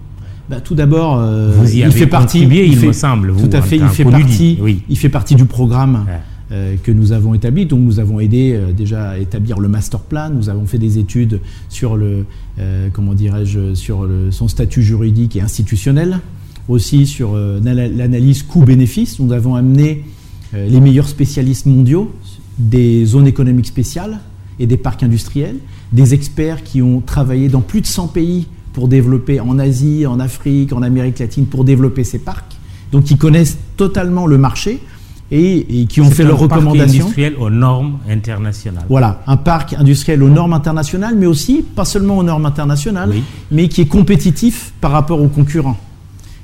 Bah, 0.48 0.60
tout 0.60 0.74
d'abord, 0.74 1.18
euh, 1.18 1.52
il 1.72 1.90
fait 1.92 2.06
partie. 2.06 2.42
Il, 2.42 2.86
me 2.86 2.92
semble. 2.92 3.30
Vous, 3.30 3.46
tout 3.48 3.56
à 3.56 3.62
fait, 3.62 3.76
il 3.76 3.88
fait 3.88 4.04
partie. 4.04 4.58
Oui. 4.60 4.82
Il 4.88 4.96
fait 4.96 5.08
partie 5.08 5.34
du 5.34 5.44
programme. 5.44 6.04
Euh, 6.52 6.76
que 6.80 6.92
nous 6.92 7.10
avons 7.10 7.34
établi. 7.34 7.66
Donc 7.66 7.80
nous 7.80 7.98
avons 7.98 8.20
aidé 8.20 8.52
euh, 8.52 8.72
déjà 8.72 9.10
à 9.10 9.18
établir 9.18 9.58
le 9.58 9.66
master 9.66 9.98
plan, 9.98 10.30
nous 10.30 10.48
avons 10.48 10.64
fait 10.64 10.78
des 10.78 10.96
études 10.96 11.40
sur 11.68 11.96
le, 11.96 12.24
euh, 12.60 12.88
comment 12.92 13.14
dirais-je, 13.14 13.74
sur 13.74 14.08
son 14.30 14.46
statut 14.46 14.80
juridique 14.80 15.34
et 15.34 15.40
institutionnel, 15.40 16.20
aussi 16.68 17.04
sur 17.08 17.34
l'analyse 17.34 18.44
coût-bénéfice. 18.44 19.18
Nous 19.18 19.32
avons 19.32 19.56
amené 19.56 20.04
les 20.52 20.80
meilleurs 20.80 21.08
spécialistes 21.08 21.66
mondiaux 21.66 22.14
des 22.58 23.04
zones 23.06 23.26
économiques 23.26 23.66
spéciales 23.66 24.20
et 24.60 24.68
des 24.68 24.76
parcs 24.76 25.02
industriels, 25.02 25.56
des 25.90 26.14
experts 26.14 26.62
qui 26.62 26.80
ont 26.80 27.00
travaillé 27.00 27.48
dans 27.48 27.60
plus 27.60 27.80
de 27.80 27.86
100 27.86 28.06
pays 28.06 28.46
pour 28.76 28.88
développer 28.88 29.40
en 29.40 29.58
Asie, 29.58 30.04
en 30.04 30.20
Afrique, 30.20 30.74
en 30.74 30.82
Amérique 30.82 31.18
latine, 31.18 31.46
pour 31.46 31.64
développer 31.64 32.04
ces 32.04 32.18
parcs, 32.18 32.58
donc 32.92 33.04
qui 33.04 33.16
connaissent 33.16 33.56
totalement 33.78 34.26
le 34.26 34.36
marché 34.36 34.82
et, 35.30 35.86
qui 35.88 36.02
ont 36.02 36.10
fait 36.10 36.24
leurs 36.24 36.38
recommandations. 36.38 37.06
Un 37.06 37.08
parc 37.08 37.16
industriel 37.16 37.34
aux 37.38 37.48
normes 37.48 37.98
internationales. 38.06 38.84
Voilà, 38.90 39.22
un 39.26 39.38
parc 39.38 39.72
industriel 39.72 40.22
aux 40.22 40.28
normes 40.28 40.52
internationales, 40.52 41.14
mais 41.16 41.24
aussi, 41.24 41.64
pas 41.74 41.86
seulement 41.86 42.18
aux 42.18 42.22
normes 42.22 42.44
internationales, 42.44 43.14
mais 43.50 43.68
qui 43.68 43.80
est 43.80 43.86
compétitif 43.86 44.74
par 44.82 44.90
rapport 44.90 45.22
aux 45.22 45.28
concurrents. 45.28 45.78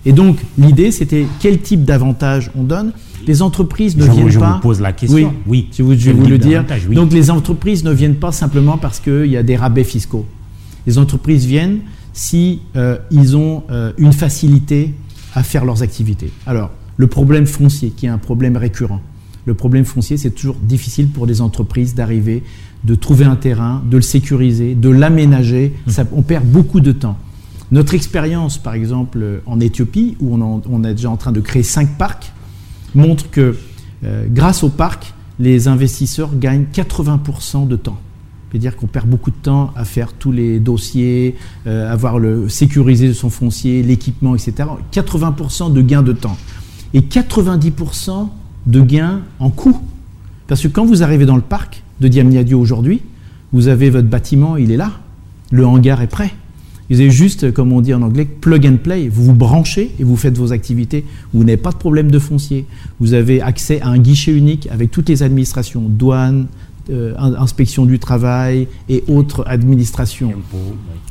Et 0.06 0.12
donc, 0.12 0.38
l'idée, 0.56 0.90
c'était 0.90 1.26
quel 1.38 1.60
type 1.60 1.84
d'avantage 1.84 2.50
on 2.56 2.62
donne. 2.62 2.92
Les 3.26 3.42
entreprises 3.42 3.94
ne 3.94 4.04
viennent 4.04 4.24
pas. 4.24 4.30
Je 4.30 4.38
vous 4.38 4.60
pose 4.60 4.80
la 4.80 4.92
question. 4.92 5.34
Oui, 5.46 5.68
je, 5.70 5.82
vous, 5.82 5.92
je 5.92 6.06
vais 6.06 6.12
vous 6.14 6.26
le 6.26 6.38
dire. 6.38 6.64
Donc, 6.92 7.12
les 7.12 7.30
entreprises 7.30 7.84
ne 7.84 7.92
viennent 7.92 8.16
pas 8.16 8.32
simplement 8.32 8.78
parce 8.78 9.00
qu'il 9.00 9.26
y 9.26 9.36
a 9.36 9.42
des 9.42 9.54
rabais 9.56 9.84
fiscaux. 9.84 10.24
Les 10.86 10.96
entreprises 10.98 11.44
viennent 11.44 11.80
si 12.12 12.60
euh, 12.76 12.98
ils 13.10 13.36
ont 13.36 13.64
euh, 13.70 13.92
une 13.98 14.12
facilité 14.12 14.94
à 15.34 15.42
faire 15.42 15.64
leurs 15.64 15.82
activités. 15.82 16.30
Alors, 16.46 16.70
le 16.96 17.06
problème 17.06 17.46
foncier, 17.46 17.90
qui 17.90 18.06
est 18.06 18.10
un 18.10 18.18
problème 18.18 18.56
récurrent. 18.56 19.00
Le 19.46 19.54
problème 19.54 19.84
foncier, 19.84 20.16
c'est 20.16 20.30
toujours 20.30 20.56
difficile 20.56 21.08
pour 21.08 21.26
des 21.26 21.40
entreprises 21.40 21.94
d'arriver, 21.94 22.42
de 22.84 22.94
trouver 22.94 23.24
un 23.24 23.36
terrain, 23.36 23.82
de 23.90 23.96
le 23.96 24.02
sécuriser, 24.02 24.74
de 24.74 24.88
l'aménager. 24.88 25.74
Mmh. 25.86 25.92
On 26.12 26.22
perd 26.22 26.44
beaucoup 26.44 26.80
de 26.80 26.92
temps. 26.92 27.16
Notre 27.72 27.94
expérience, 27.94 28.58
par 28.58 28.74
exemple, 28.74 29.40
en 29.46 29.58
Éthiopie, 29.58 30.16
où 30.20 30.36
on, 30.36 30.84
est 30.84 30.94
déjà 30.94 31.10
en 31.10 31.16
train 31.16 31.32
de 31.32 31.40
créer 31.40 31.62
cinq 31.62 31.96
parcs, 31.96 32.30
montre 32.94 33.30
que 33.30 33.56
euh, 34.04 34.26
grâce 34.28 34.62
aux 34.62 34.68
parcs, 34.68 35.14
les 35.38 35.68
investisseurs 35.68 36.30
gagnent 36.36 36.66
80% 36.70 37.66
de 37.66 37.76
temps. 37.76 37.98
C'est-à-dire 38.52 38.76
qu'on 38.76 38.86
perd 38.86 39.08
beaucoup 39.08 39.30
de 39.30 39.36
temps 39.36 39.72
à 39.76 39.86
faire 39.86 40.12
tous 40.12 40.30
les 40.30 40.60
dossiers, 40.60 41.36
euh, 41.66 41.90
avoir 41.90 42.18
le 42.18 42.50
sécuriser 42.50 43.14
son 43.14 43.30
foncier, 43.30 43.82
l'équipement, 43.82 44.34
etc. 44.34 44.68
80% 44.92 45.72
de 45.72 45.80
gains 45.80 46.02
de 46.02 46.12
temps 46.12 46.36
et 46.92 47.00
90% 47.00 48.28
de 48.66 48.80
gains 48.82 49.22
en 49.38 49.48
coût. 49.48 49.80
Parce 50.48 50.60
que 50.62 50.68
quand 50.68 50.84
vous 50.84 51.02
arrivez 51.02 51.24
dans 51.24 51.36
le 51.36 51.42
parc 51.42 51.82
de 52.02 52.08
Diamniadio 52.08 52.60
aujourd'hui, 52.60 53.00
vous 53.54 53.68
avez 53.68 53.88
votre 53.88 54.08
bâtiment, 54.08 54.58
il 54.58 54.70
est 54.70 54.76
là, 54.76 54.92
le 55.50 55.66
hangar 55.66 56.02
est 56.02 56.06
prêt. 56.06 56.34
Vous 56.90 57.00
avez 57.00 57.10
juste, 57.10 57.52
comme 57.52 57.72
on 57.72 57.80
dit 57.80 57.94
en 57.94 58.02
anglais, 58.02 58.26
plug 58.26 58.66
and 58.66 58.76
play. 58.82 59.08
Vous 59.08 59.24
vous 59.24 59.34
branchez 59.34 59.92
et 59.98 60.04
vous 60.04 60.16
faites 60.16 60.36
vos 60.36 60.52
activités. 60.52 61.06
Vous 61.32 61.42
n'avez 61.42 61.56
pas 61.56 61.70
de 61.70 61.76
problème 61.76 62.10
de 62.10 62.18
foncier. 62.18 62.66
Vous 63.00 63.14
avez 63.14 63.40
accès 63.40 63.80
à 63.80 63.88
un 63.88 63.96
guichet 63.96 64.36
unique 64.36 64.68
avec 64.70 64.90
toutes 64.90 65.08
les 65.08 65.22
administrations, 65.22 65.80
douane, 65.88 66.48
euh, 66.90 67.14
inspection 67.16 67.86
du 67.86 67.98
travail 67.98 68.66
et 68.88 69.04
autres 69.08 69.44
administrations, 69.46 70.32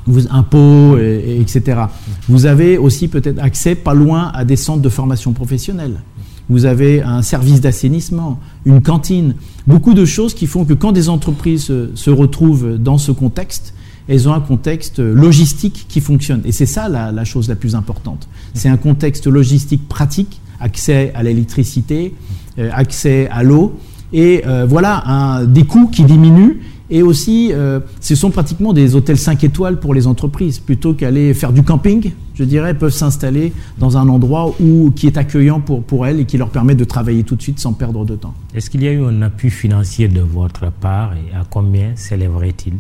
vous, 0.06 0.28
impôts, 0.30 0.98
et, 0.98 1.40
etc. 1.40 1.84
Vous 2.28 2.46
avez 2.46 2.78
aussi 2.78 3.08
peut-être 3.08 3.40
accès 3.40 3.76
pas 3.76 3.94
loin 3.94 4.32
à 4.34 4.44
des 4.46 4.56
centres 4.56 4.82
de 4.82 4.90
formation 4.90 5.32
professionnelle. 5.34 6.02
Vous 6.50 6.66
avez 6.66 7.02
un 7.02 7.22
service 7.22 7.62
d'assainissement, 7.62 8.40
une 8.66 8.82
cantine, 8.82 9.36
beaucoup 9.66 9.94
de 9.94 10.04
choses 10.04 10.34
qui 10.34 10.48
font 10.48 10.66
que 10.66 10.74
quand 10.74 10.92
des 10.92 11.08
entreprises 11.08 11.72
se, 11.96 12.10
retrouvent 12.10 12.78
dans 12.78 12.98
ce 12.98 13.12
contexte, 13.14 13.74
elles 14.10 14.28
ont 14.28 14.34
un 14.34 14.42
contexte 14.42 15.00
logistique 15.00 15.86
qui 15.88 16.02
fonctionne. 16.02 16.42
Et 16.44 16.52
c'est 16.52 16.66
ça 16.66 16.90
la, 16.90 17.12
la, 17.12 17.24
chose 17.24 17.48
la 17.48 17.56
plus 17.56 17.76
importante. 17.76 18.28
C'est 18.54 18.68
un 18.68 18.78
contexte 18.78 19.28
logistique 19.28 19.88
pratique, 19.88 20.42
accès 20.60 21.14
à 21.16 21.24
l'électricité, 21.24 22.14
euh, 22.60 22.70
accès 22.74 23.30
à 23.32 23.44
l'eau, 23.44 23.80
et 24.14 24.44
euh, 24.46 24.66
voilà 24.68 25.04
un, 25.08 25.46
des 25.46 25.64
coûts 25.64 25.88
qui 25.88 26.04
diminuent. 26.04 26.60
Et 26.94 27.04
aussi, 27.04 27.52
euh, 27.54 27.80
ce 28.02 28.16
sont 28.16 28.32
pratiquement 28.32 28.74
des 28.74 28.96
hôtels 28.96 29.18
5 29.18 29.46
étoiles 29.46 29.80
pour 29.80 29.94
les 29.94 30.08
entreprises. 30.08 30.60
Plutôt 30.60 30.94
qu'aller 30.94 31.34
faire 31.34 31.54
du 31.54 31.64
camping, 31.64 32.12
je 32.34 32.44
dirais, 32.44 32.74
peuvent 32.74 32.92
s'installer 32.92 33.54
dans 33.78 33.96
un 33.96 34.10
endroit 34.10 34.54
où, 34.60 34.92
qui 34.94 35.08
est 35.08 35.18
accueillant 35.18 35.62
pour, 35.62 35.84
pour 35.84 36.06
elles 36.06 36.20
et 36.20 36.26
qui 36.26 36.38
leur 36.38 36.50
permet 36.50 36.76
de 36.76 36.84
travailler 36.84 37.24
tout 37.24 37.38
de 37.38 37.42
suite 37.42 37.60
sans 37.60 37.72
perdre 37.72 38.04
de 38.04 38.16
temps. 38.16 38.34
Est-ce 38.54 38.70
qu'il 38.70 38.84
y 38.84 38.90
a 38.90 38.92
eu 38.92 39.02
un 39.02 39.22
appui 39.22 39.50
financier 39.50 40.10
de 40.10 40.20
votre 40.20 40.70
part 40.70 41.14
et 41.14 41.34
à 41.34 41.46
combien 41.50 41.94
s'élèverait-il? 41.96 42.74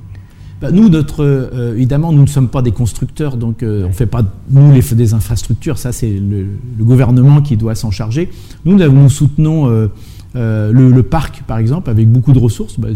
Bah, 0.61 0.71
nous, 0.71 0.89
notre, 0.89 1.23
euh, 1.23 1.73
évidemment, 1.75 2.11
nous 2.11 2.21
ne 2.21 2.27
sommes 2.27 2.49
pas 2.49 2.61
des 2.61 2.71
constructeurs, 2.71 3.37
donc 3.37 3.59
on 3.63 3.87
ne 3.87 3.91
fait 3.93 4.05
pas, 4.05 4.23
nous, 4.49 4.73
les, 4.73 4.81
des 4.81 5.13
infrastructures, 5.13 5.77
ça 5.77 5.93
c'est 5.93 6.11
le, 6.11 6.47
le, 6.77 6.83
gouvernement 6.83 7.41
qui 7.41 7.55
doit 7.55 7.75
s'en 7.75 7.91
charger. 7.91 8.29
Nous, 8.65 8.77
nous 8.77 9.09
soutenons 9.09 9.69
euh, 9.69 9.87
le, 10.33 11.01
parc, 11.01 11.43
par 11.43 11.57
exemple, 11.57 11.89
avec 11.89 12.09
beaucoup 12.09 12.33
de 12.33 12.39
ressources, 12.39 12.79
bah, 12.79 12.89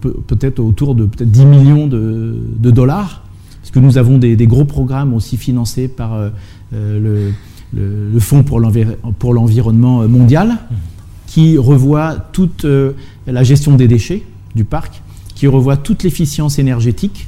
peut-être 0.00 0.60
autour 0.60 0.94
de 0.94 1.06
peut-être 1.06 1.30
10 1.30 1.46
millions 1.46 1.86
de, 1.86 2.70
dollars, 2.70 3.22
parce 3.60 3.70
que 3.70 3.78
nous 3.78 3.98
avons 3.98 4.18
des, 4.18 4.36
gros 4.46 4.64
programmes 4.64 5.14
aussi 5.14 5.36
financés 5.36 5.88
par 5.88 6.14
euh, 6.14 6.30
euh, 6.74 7.30
le, 7.72 8.20
Fonds 8.20 8.44
pour 8.44 9.34
l'environnement 9.34 10.06
mondial, 10.08 10.58
qui 11.26 11.58
revoit 11.58 12.14
toute 12.32 12.64
la 13.26 13.42
gestion 13.42 13.74
des 13.74 13.88
déchets 13.88 14.22
du 14.54 14.64
parc, 14.64 15.02
qui 15.34 15.48
revoit 15.48 15.76
toute 15.76 16.04
l'efficience 16.04 16.60
énergétique 16.60 17.26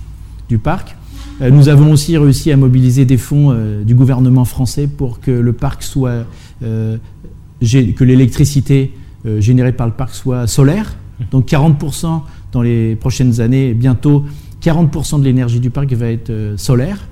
du 0.49 0.59
parc. 0.59 0.97
Nous 1.40 1.69
avons 1.69 1.90
aussi 1.90 2.16
réussi 2.16 2.53
à 2.53 2.57
mobiliser 2.57 3.05
des 3.05 3.16
fonds 3.16 3.57
du 3.85 3.97
gouvernement 3.97 4.45
français 4.45 4.87
pour 4.87 5.19
que 5.19 5.33
le 5.33 5.53
parc 5.53 5.83
soit, 5.83 6.25
que 6.61 8.05
l'électricité 8.05 8.92
euh, 9.26 9.40
généré 9.40 9.72
par 9.72 9.86
le 9.86 9.92
parc 9.92 10.14
soit 10.14 10.46
solaire. 10.46 10.96
Donc 11.30 11.48
40% 11.48 12.20
dans 12.52 12.62
les 12.62 12.94
prochaines 12.94 13.40
années, 13.40 13.74
bientôt 13.74 14.24
40% 14.62 15.18
de 15.20 15.24
l'énergie 15.24 15.60
du 15.60 15.70
parc 15.70 15.92
va 15.94 16.10
être 16.10 16.30
euh, 16.30 16.56
solaire. 16.56 17.08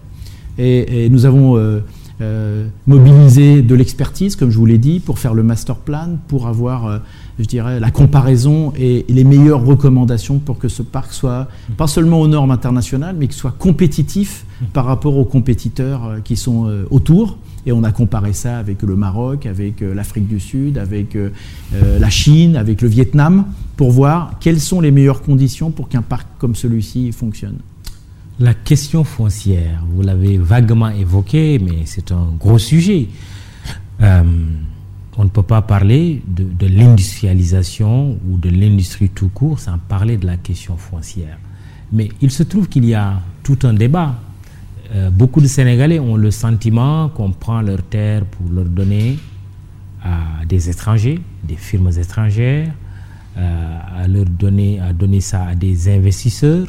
Et, 0.58 1.08
nous 1.08 1.26
avons 1.26 1.56
euh, 1.56 2.68
mobilisé 2.86 3.62
de 3.62 3.74
l'expertise, 3.74 4.36
comme 4.36 4.50
je 4.50 4.58
vous 4.58 4.66
l'ai 4.66 4.78
dit, 4.78 5.00
pour 5.00 5.18
faire 5.18 5.34
le 5.34 5.42
master 5.42 5.74
plan, 5.76 6.18
pour 6.28 6.46
avoir, 6.46 7.00
je 7.40 7.44
dirais, 7.44 7.80
la 7.80 7.90
comparaison 7.90 8.72
et, 8.78 9.04
les 9.08 9.24
meilleures 9.24 9.64
recommandations 9.64 10.38
pour 10.38 10.58
que 10.58 10.68
ce 10.68 10.82
parc 10.82 11.12
soit 11.12 11.48
pas 11.76 11.88
seulement 11.88 12.20
aux 12.20 12.28
normes 12.28 12.52
internationales, 12.52 13.16
mais 13.18 13.26
qu'il 13.26 13.34
soit 13.36 13.56
compétitif 13.58 14.46
par 14.72 14.84
rapport 14.84 15.18
aux 15.18 15.24
compétiteurs 15.24 16.18
qui 16.22 16.36
sont 16.36 16.70
autour. 16.92 17.38
Et 17.66 17.72
on 17.72 17.82
a 17.82 17.92
comparé 17.92 18.32
ça 18.32 18.58
avec 18.58 18.82
le 18.82 18.94
Maroc, 18.94 19.46
avec 19.46 19.80
euh, 19.80 19.94
l'Afrique 19.94 20.28
du 20.28 20.38
Sud, 20.38 20.76
avec 20.76 21.16
euh, 21.16 21.30
euh, 21.74 21.98
la 21.98 22.10
Chine, 22.10 22.56
avec 22.56 22.82
le 22.82 22.88
Vietnam, 22.88 23.46
pour 23.76 23.90
voir 23.90 24.38
quelles 24.38 24.60
sont 24.60 24.80
les 24.80 24.90
meilleures 24.90 25.22
conditions 25.22 25.70
pour 25.70 25.88
qu'un 25.88 26.02
parc 26.02 26.26
comme 26.38 26.54
celui-ci 26.54 27.12
fonctionne. 27.12 27.58
La 28.38 28.52
question 28.52 29.04
foncière, 29.04 29.82
vous 29.94 30.02
l'avez 30.02 30.36
vaguement 30.38 30.90
évoqué, 30.90 31.58
mais 31.58 31.82
c'est 31.86 32.12
un 32.12 32.28
gros 32.38 32.58
sujet. 32.58 33.08
on 34.00 35.24
ne 35.24 35.28
peut 35.28 35.44
pas 35.44 35.62
parler 35.62 36.20
de 36.26 36.66
l'industrialisation 36.66 38.18
ou 38.28 38.36
de 38.36 38.50
l'industrie 38.50 39.08
tout 39.08 39.28
court 39.28 39.60
sans 39.60 39.78
parler 39.78 40.16
de 40.16 40.26
la 40.26 40.36
question 40.36 40.76
foncière. 40.76 41.38
Mais 41.92 42.08
il 42.20 42.32
se 42.32 42.42
trouve 42.42 42.68
qu'il 42.68 42.84
y 42.84 42.94
a 42.94 43.20
tout 43.44 43.58
un 43.62 43.72
débat 43.72 44.16
euh, 44.94 45.10
beaucoup 45.10 45.40
de 45.40 45.46
Sénégalais 45.46 45.98
ont 45.98 46.16
le 46.16 46.30
sentiment 46.30 47.08
qu'on 47.08 47.30
prend 47.30 47.60
leurs 47.60 47.82
terres 47.82 48.24
pour 48.24 48.50
leur 48.52 48.64
donner 48.66 49.18
à 50.02 50.44
des 50.46 50.68
étrangers, 50.68 51.20
des 51.42 51.56
firmes 51.56 51.90
étrangères, 51.98 52.68
euh, 53.36 53.78
à 54.02 54.06
leur 54.06 54.26
donner, 54.26 54.80
à 54.80 54.92
donner 54.92 55.20
ça 55.20 55.44
à 55.46 55.54
des 55.54 55.88
investisseurs. 55.88 56.66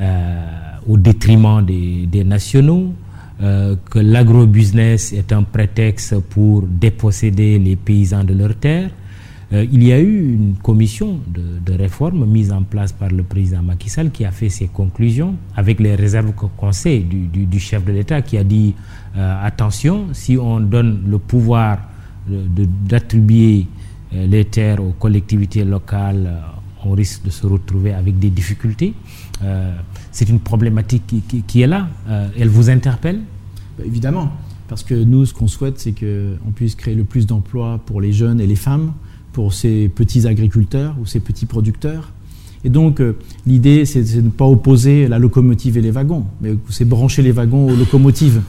Euh, 0.00 0.46
au 0.88 0.96
détriment 0.96 1.64
des, 1.64 2.24
nationaux, 2.24 2.92
euh, 3.40 3.76
que 3.90 3.98
l'agrobusiness 4.00 5.12
est 5.12 5.32
un 5.32 5.42
prétexte 5.44 6.18
pour 6.18 6.62
déposséder 6.62 7.58
les 7.58 7.76
paysans 7.76 8.24
de 8.24 8.34
leurs 8.34 8.56
terres. 8.56 8.90
Euh, 9.52 9.66
il 9.70 9.84
y 9.84 9.92
a 9.92 10.00
eu 10.00 10.34
une 10.34 10.54
commission 10.62 11.20
de, 11.28 11.72
réforme 11.72 12.26
mise 12.26 12.52
en 12.52 12.62
place 12.62 12.92
par 12.92 13.08
le 13.10 13.22
président 13.22 13.62
Macky 13.62 13.88
Sall 13.88 14.10
qui 14.10 14.24
a 14.24 14.30
fait 14.30 14.48
ses 14.50 14.68
conclusions 14.68 15.34
avec 15.56 15.80
les 15.80 15.94
réserves 15.94 16.32
conseil 16.56 17.02
du, 17.02 17.58
chef 17.58 17.84
de 17.84 17.92
l'État 17.92 18.20
qui 18.20 18.36
a 18.36 18.44
dit 18.44 18.74
attention, 19.16 20.08
si 20.12 20.36
on 20.36 20.60
donne 20.60 21.04
le 21.08 21.18
pouvoir 21.18 21.78
d'attribuer 22.28 23.66
les 24.12 24.44
terres 24.44 24.82
aux 24.84 24.92
collectivités 24.92 25.64
locales 25.64 26.30
on 26.84 26.92
risque 26.92 27.24
de 27.24 27.30
se 27.30 27.46
retrouver 27.46 27.92
avec 27.92 28.18
des 28.18 28.30
difficultés. 28.30 28.94
Euh, 29.42 29.74
c'est 30.10 30.28
une 30.28 30.40
problématique 30.40 31.02
qui, 31.46 31.62
est 31.62 31.66
là. 31.66 31.88
Euh, 32.08 32.28
elle 32.38 32.48
vous 32.48 32.70
interpelle? 32.70 33.20
Bah, 33.78 33.84
Évidemment, 33.86 34.30
parce 34.68 34.82
que 34.82 34.94
nous, 34.94 35.26
ce 35.26 35.34
qu'on 35.34 35.48
souhaite, 35.48 35.78
c'est 35.78 35.92
qu'on 35.92 36.50
puisse 36.52 36.74
créer 36.74 36.94
le 36.94 37.04
plus 37.04 37.26
d'emplois 37.26 37.80
pour 37.86 38.00
les 38.00 38.12
jeunes 38.12 38.40
et 38.40 38.46
les 38.46 38.56
femmes, 38.56 38.92
pour 39.32 39.52
ces 39.52 39.88
petits 39.88 40.26
agriculteurs 40.26 40.94
ou 41.00 41.06
ces 41.06 41.20
petits 41.20 41.46
producteurs. 41.46 42.10
Et 42.64 42.70
donc, 42.70 43.00
euh, 43.00 43.16
l'idée, 43.46 43.84
c'est 43.84 44.02
de 44.02 44.20
ne 44.20 44.30
pas 44.30 44.46
opposer 44.46 45.08
la 45.08 45.18
locomotive 45.18 45.78
et 45.78 45.80
les 45.80 45.90
wagons, 45.90 46.24
mais 46.40 46.54
c'est 46.68 46.84
brancher 46.84 47.22
les 47.22 47.32
wagons 47.32 47.66
aux 47.66 47.76
locomotives. 47.76 48.40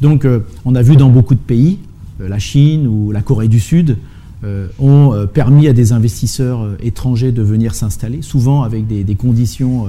Donc, 0.00 0.26
on 0.64 0.74
a 0.74 0.82
vu 0.82 0.96
dans 0.96 1.08
beaucoup 1.08 1.34
de 1.34 1.40
pays, 1.40 1.78
la 2.20 2.38
Chine 2.38 2.86
ou 2.86 3.10
la 3.10 3.22
Corée 3.22 3.48
du 3.48 3.60
Sud, 3.60 3.96
euh, 4.44 4.66
ont 4.78 5.14
euh, 5.14 5.24
permis 5.24 5.68
à 5.68 5.72
des 5.72 5.92
investisseurs 5.92 6.62
euh, 6.62 6.76
étrangers 6.82 7.32
de 7.32 7.40
venir 7.40 7.74
s'installer, 7.74 8.20
souvent 8.20 8.62
avec 8.62 8.86
des, 8.86 9.14
conditions 9.14 9.86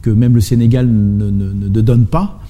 que 0.00 0.10
même 0.10 0.34
le 0.34 0.40
Sénégal 0.40 0.88
ne, 0.88 1.30
ne, 1.30 1.80
donne 1.80 2.06
pas, 2.06 2.40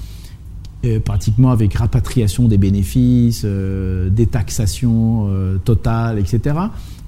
pratiquement 1.05 1.51
avec 1.51 1.75
rapatriation 1.75 2.49
des 2.49 2.57
bénéfices, 2.57 3.45
des 3.45 4.27
taxations 4.27 5.29
totales, 5.65 6.19
etc. 6.19 6.57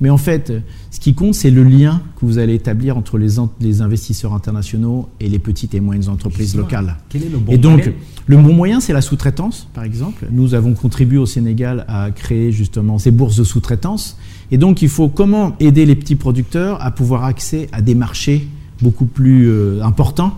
Mais 0.00 0.10
en 0.10 0.16
fait, 0.16 0.52
ce 0.90 1.00
qui 1.00 1.14
compte, 1.14 1.34
c'est 1.34 1.50
le 1.50 1.62
lien 1.62 2.02
que 2.18 2.26
vous 2.26 2.38
allez 2.38 2.54
établir 2.54 2.96
entre 2.96 3.16
les, 3.16 3.36
les 3.60 3.80
investisseurs 3.80 4.34
internationaux 4.34 5.08
et 5.20 5.28
les 5.28 5.38
petites 5.38 5.74
et 5.74 5.80
moyennes 5.80 6.08
entreprises 6.08 6.56
locales. 6.56 6.96
Quel 7.08 7.22
est 7.22 7.28
le 7.28 7.38
bon 7.38 7.52
et 7.52 7.58
donc, 7.58 7.92
le 8.26 8.36
bon 8.36 8.54
moyen, 8.54 8.80
c'est 8.80 8.92
la 8.92 9.02
sous-traitance, 9.02 9.68
par 9.72 9.84
exemple. 9.84 10.26
Nous 10.32 10.54
avons 10.54 10.74
contribué 10.74 11.18
au 11.18 11.26
Sénégal 11.26 11.84
à 11.88 12.10
créer 12.10 12.50
justement 12.52 12.98
ces 12.98 13.10
bourses 13.10 13.36
de 13.36 13.44
sous-traitance 13.44 14.16
et 14.50 14.58
donc, 14.58 14.82
il 14.82 14.88
faut 14.88 15.08
comment 15.08 15.56
aider 15.58 15.86
les 15.86 15.94
petits 15.96 16.16
producteurs 16.16 16.80
à 16.80 16.90
pouvoir 16.90 17.24
accéder 17.24 17.68
à 17.72 17.82
des 17.82 17.94
marchés 17.94 18.46
beaucoup 18.82 19.06
plus 19.06 19.48
euh, 19.48 19.82
importants. 19.82 20.34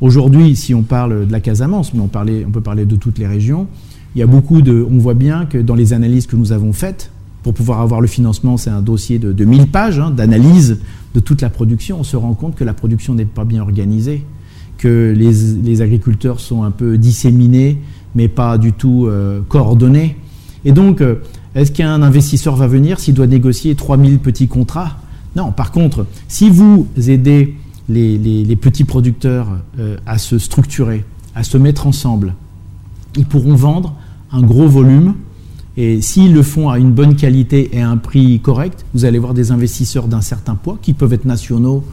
Aujourd'hui, 0.00 0.56
si 0.56 0.74
on 0.74 0.82
parle 0.82 1.26
de 1.26 1.32
la 1.32 1.40
Casamance, 1.40 1.92
mais 1.92 2.00
on, 2.00 2.10
on 2.12 2.50
peut 2.50 2.60
parler 2.60 2.86
de 2.86 2.96
toutes 2.96 3.18
les 3.18 3.26
régions, 3.26 3.66
il 4.14 4.18
y 4.18 4.22
a 4.22 4.26
beaucoup 4.26 4.62
de. 4.62 4.86
On 4.90 4.98
voit 4.98 5.14
bien 5.14 5.46
que 5.46 5.58
dans 5.58 5.74
les 5.74 5.92
analyses 5.92 6.26
que 6.26 6.36
nous 6.36 6.52
avons 6.52 6.72
faites, 6.72 7.10
pour 7.42 7.54
pouvoir 7.54 7.80
avoir 7.80 8.00
le 8.00 8.06
financement, 8.06 8.56
c'est 8.56 8.70
un 8.70 8.82
dossier 8.82 9.18
de, 9.18 9.44
1000 9.44 9.68
pages 9.68 9.98
hein, 9.98 10.10
d'analyse 10.10 10.78
de 11.14 11.20
toute 11.20 11.40
la 11.40 11.50
production. 11.50 12.00
On 12.00 12.04
se 12.04 12.16
rend 12.16 12.34
compte 12.34 12.56
que 12.56 12.64
la 12.64 12.74
production 12.74 13.14
n'est 13.14 13.24
pas 13.24 13.44
bien 13.44 13.62
organisée, 13.62 14.24
que 14.76 15.14
les, 15.16 15.82
agriculteurs 15.82 16.40
sont 16.40 16.62
un 16.62 16.70
peu 16.70 16.98
disséminés, 16.98 17.78
mais 18.14 18.28
pas 18.28 18.58
du 18.58 18.72
tout 18.72 19.06
euh, 19.06 19.40
coordonnés. 19.48 20.16
Et 20.64 20.72
donc, 20.72 21.00
euh, 21.00 21.16
est-ce 21.54 21.72
qu'un 21.72 22.02
investisseur 22.02 22.56
va 22.56 22.66
venir 22.66 23.00
s'il 23.00 23.14
doit 23.14 23.26
négocier 23.26 23.74
3000 23.74 24.18
petits 24.18 24.48
contrats? 24.48 24.98
Non, 25.36 25.52
par 25.52 25.72
contre, 25.72 26.06
si 26.26 26.50
vous 26.50 26.86
aidez 27.06 27.54
les, 27.88 28.56
petits 28.56 28.84
producteurs 28.84 29.48
euh, 29.78 29.96
à 30.06 30.18
se 30.18 30.38
structurer, 30.38 31.04
à 31.34 31.42
se 31.42 31.56
mettre 31.56 31.86
ensemble, 31.86 32.34
ils 33.16 33.26
pourront 33.26 33.54
vendre 33.54 33.94
un 34.32 34.42
gros 34.42 34.68
volume. 34.68 35.14
Et 35.80 36.02
s'ils 36.02 36.34
le 36.34 36.42
font 36.42 36.70
à 36.70 36.80
une 36.80 36.90
bonne 36.90 37.14
qualité 37.14 37.70
et 37.72 37.80
à 37.80 37.88
un 37.88 37.98
prix 37.98 38.40
correct, 38.40 38.84
vous 38.94 39.04
allez 39.04 39.20
voir 39.20 39.32
des 39.32 39.52
investisseurs 39.52 40.08
d'un 40.08 40.20
certain 40.20 40.56
poids, 40.56 40.76
qui 40.82 40.92
peuvent 40.92 41.12
être 41.12 41.24
nationaux 41.24 41.84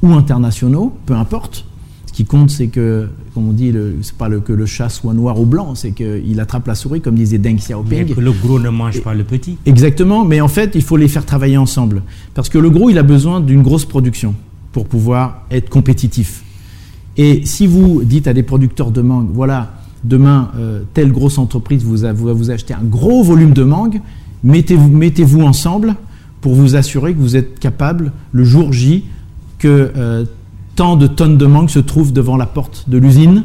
ou 0.00 0.12
internationaux, 0.12 0.94
peu 1.06 1.14
importe, 1.14 1.64
ce 2.06 2.12
qui 2.12 2.24
compte, 2.24 2.50
c'est 2.50 2.68
que, 2.68 3.08
comme 3.34 3.48
on 3.48 3.52
dit, 3.52 3.74
c'est 4.02 4.14
pas 4.14 4.28
le, 4.28 4.38
que 4.38 4.52
le 4.52 4.64
chat 4.64 4.88
soit 4.90 5.12
noir 5.12 5.40
ou 5.40 5.44
blanc, 5.44 5.74
c'est 5.74 5.90
qu'il 5.90 6.38
attrape 6.38 6.68
la 6.68 6.76
souris, 6.76 7.00
comme 7.00 7.16
disait 7.16 7.38
Deng 7.38 7.56
Xiaoping. 7.56 8.06
Mais 8.06 8.14
que 8.14 8.20
le 8.20 8.30
gros 8.30 8.60
ne 8.60 8.68
mange 8.68 9.00
pas 9.00 9.12
le 9.12 9.24
petit. 9.24 9.56
Exactement, 9.66 10.24
mais 10.24 10.40
en 10.40 10.46
fait, 10.46 10.76
il 10.76 10.82
faut 10.82 10.96
les 10.96 11.08
faire 11.08 11.26
travailler 11.26 11.56
ensemble. 11.56 12.04
Parce 12.34 12.48
que 12.48 12.58
le 12.58 12.70
gros, 12.70 12.90
il 12.90 12.98
a 12.98 13.02
besoin 13.02 13.40
d'une 13.40 13.62
grosse 13.62 13.86
production 13.86 14.36
pour 14.70 14.86
pouvoir 14.86 15.46
être 15.50 15.68
compétitif. 15.68 16.44
Et 17.16 17.44
si 17.44 17.66
vous 17.66 18.04
dites 18.04 18.28
à 18.28 18.34
des 18.34 18.44
producteurs 18.44 18.92
de 18.92 19.02
mangue, 19.02 19.30
voilà, 19.32 19.81
demain, 20.04 20.50
euh, 20.56 20.82
telle 20.94 21.12
grosse 21.12 21.38
entreprise 21.38 21.84
vous 21.84 21.98
va 21.98 22.12
vous, 22.12 22.50
acheter 22.50 22.74
un 22.74 22.84
gros 22.84 23.22
volume 23.22 23.52
de 23.52 23.62
mangue, 23.62 24.00
mettez-vous 24.44 24.88
mettez 24.88 25.24
-vous 25.24 25.42
ensemble 25.42 25.94
pour 26.40 26.54
vous 26.54 26.74
assurer 26.76 27.14
que 27.14 27.20
vous 27.20 27.36
êtes 27.36 27.58
capable, 27.58 28.12
le 28.32 28.44
jour 28.44 28.72
J, 28.72 29.04
que 29.58 29.92
euh, 29.96 30.24
tant 30.74 30.96
de 30.96 31.06
tonnes 31.06 31.38
de 31.38 31.46
mangue 31.46 31.70
se 31.70 31.78
trouvent 31.78 32.12
devant 32.12 32.36
la 32.36 32.46
porte 32.46 32.84
de 32.88 32.98
l'usine, 32.98 33.44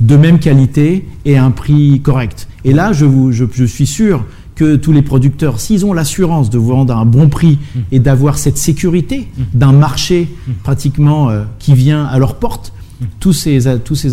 de 0.00 0.16
même 0.16 0.38
qualité 0.38 1.08
et 1.24 1.36
à 1.36 1.44
un 1.44 1.50
prix 1.50 2.00
correct. 2.00 2.48
Et 2.64 2.72
là, 2.72 2.92
je, 2.92 3.06
vous, 3.06 3.32
je, 3.32 3.64
suis 3.64 3.86
sûr 3.86 4.24
que 4.54 4.76
tous 4.76 4.92
les 4.92 5.02
producteurs, 5.02 5.60
s'ils 5.60 5.86
ont 5.86 5.92
l'assurance 5.92 6.50
de 6.50 6.58
vendre 6.58 6.94
à 6.94 6.98
un 6.98 7.06
bon 7.06 7.28
prix 7.28 7.58
et 7.92 7.98
d'avoir 7.98 8.38
cette 8.38 8.58
sécurité 8.58 9.28
d'un 9.54 9.72
marché 9.72 10.28
pratiquement 10.62 11.30
euh, 11.30 11.44
qui 11.58 11.74
vient 11.74 12.04
à 12.04 12.18
leur 12.18 12.34
porte, 12.34 12.72
tous 13.18 13.32
ces, 13.32 13.66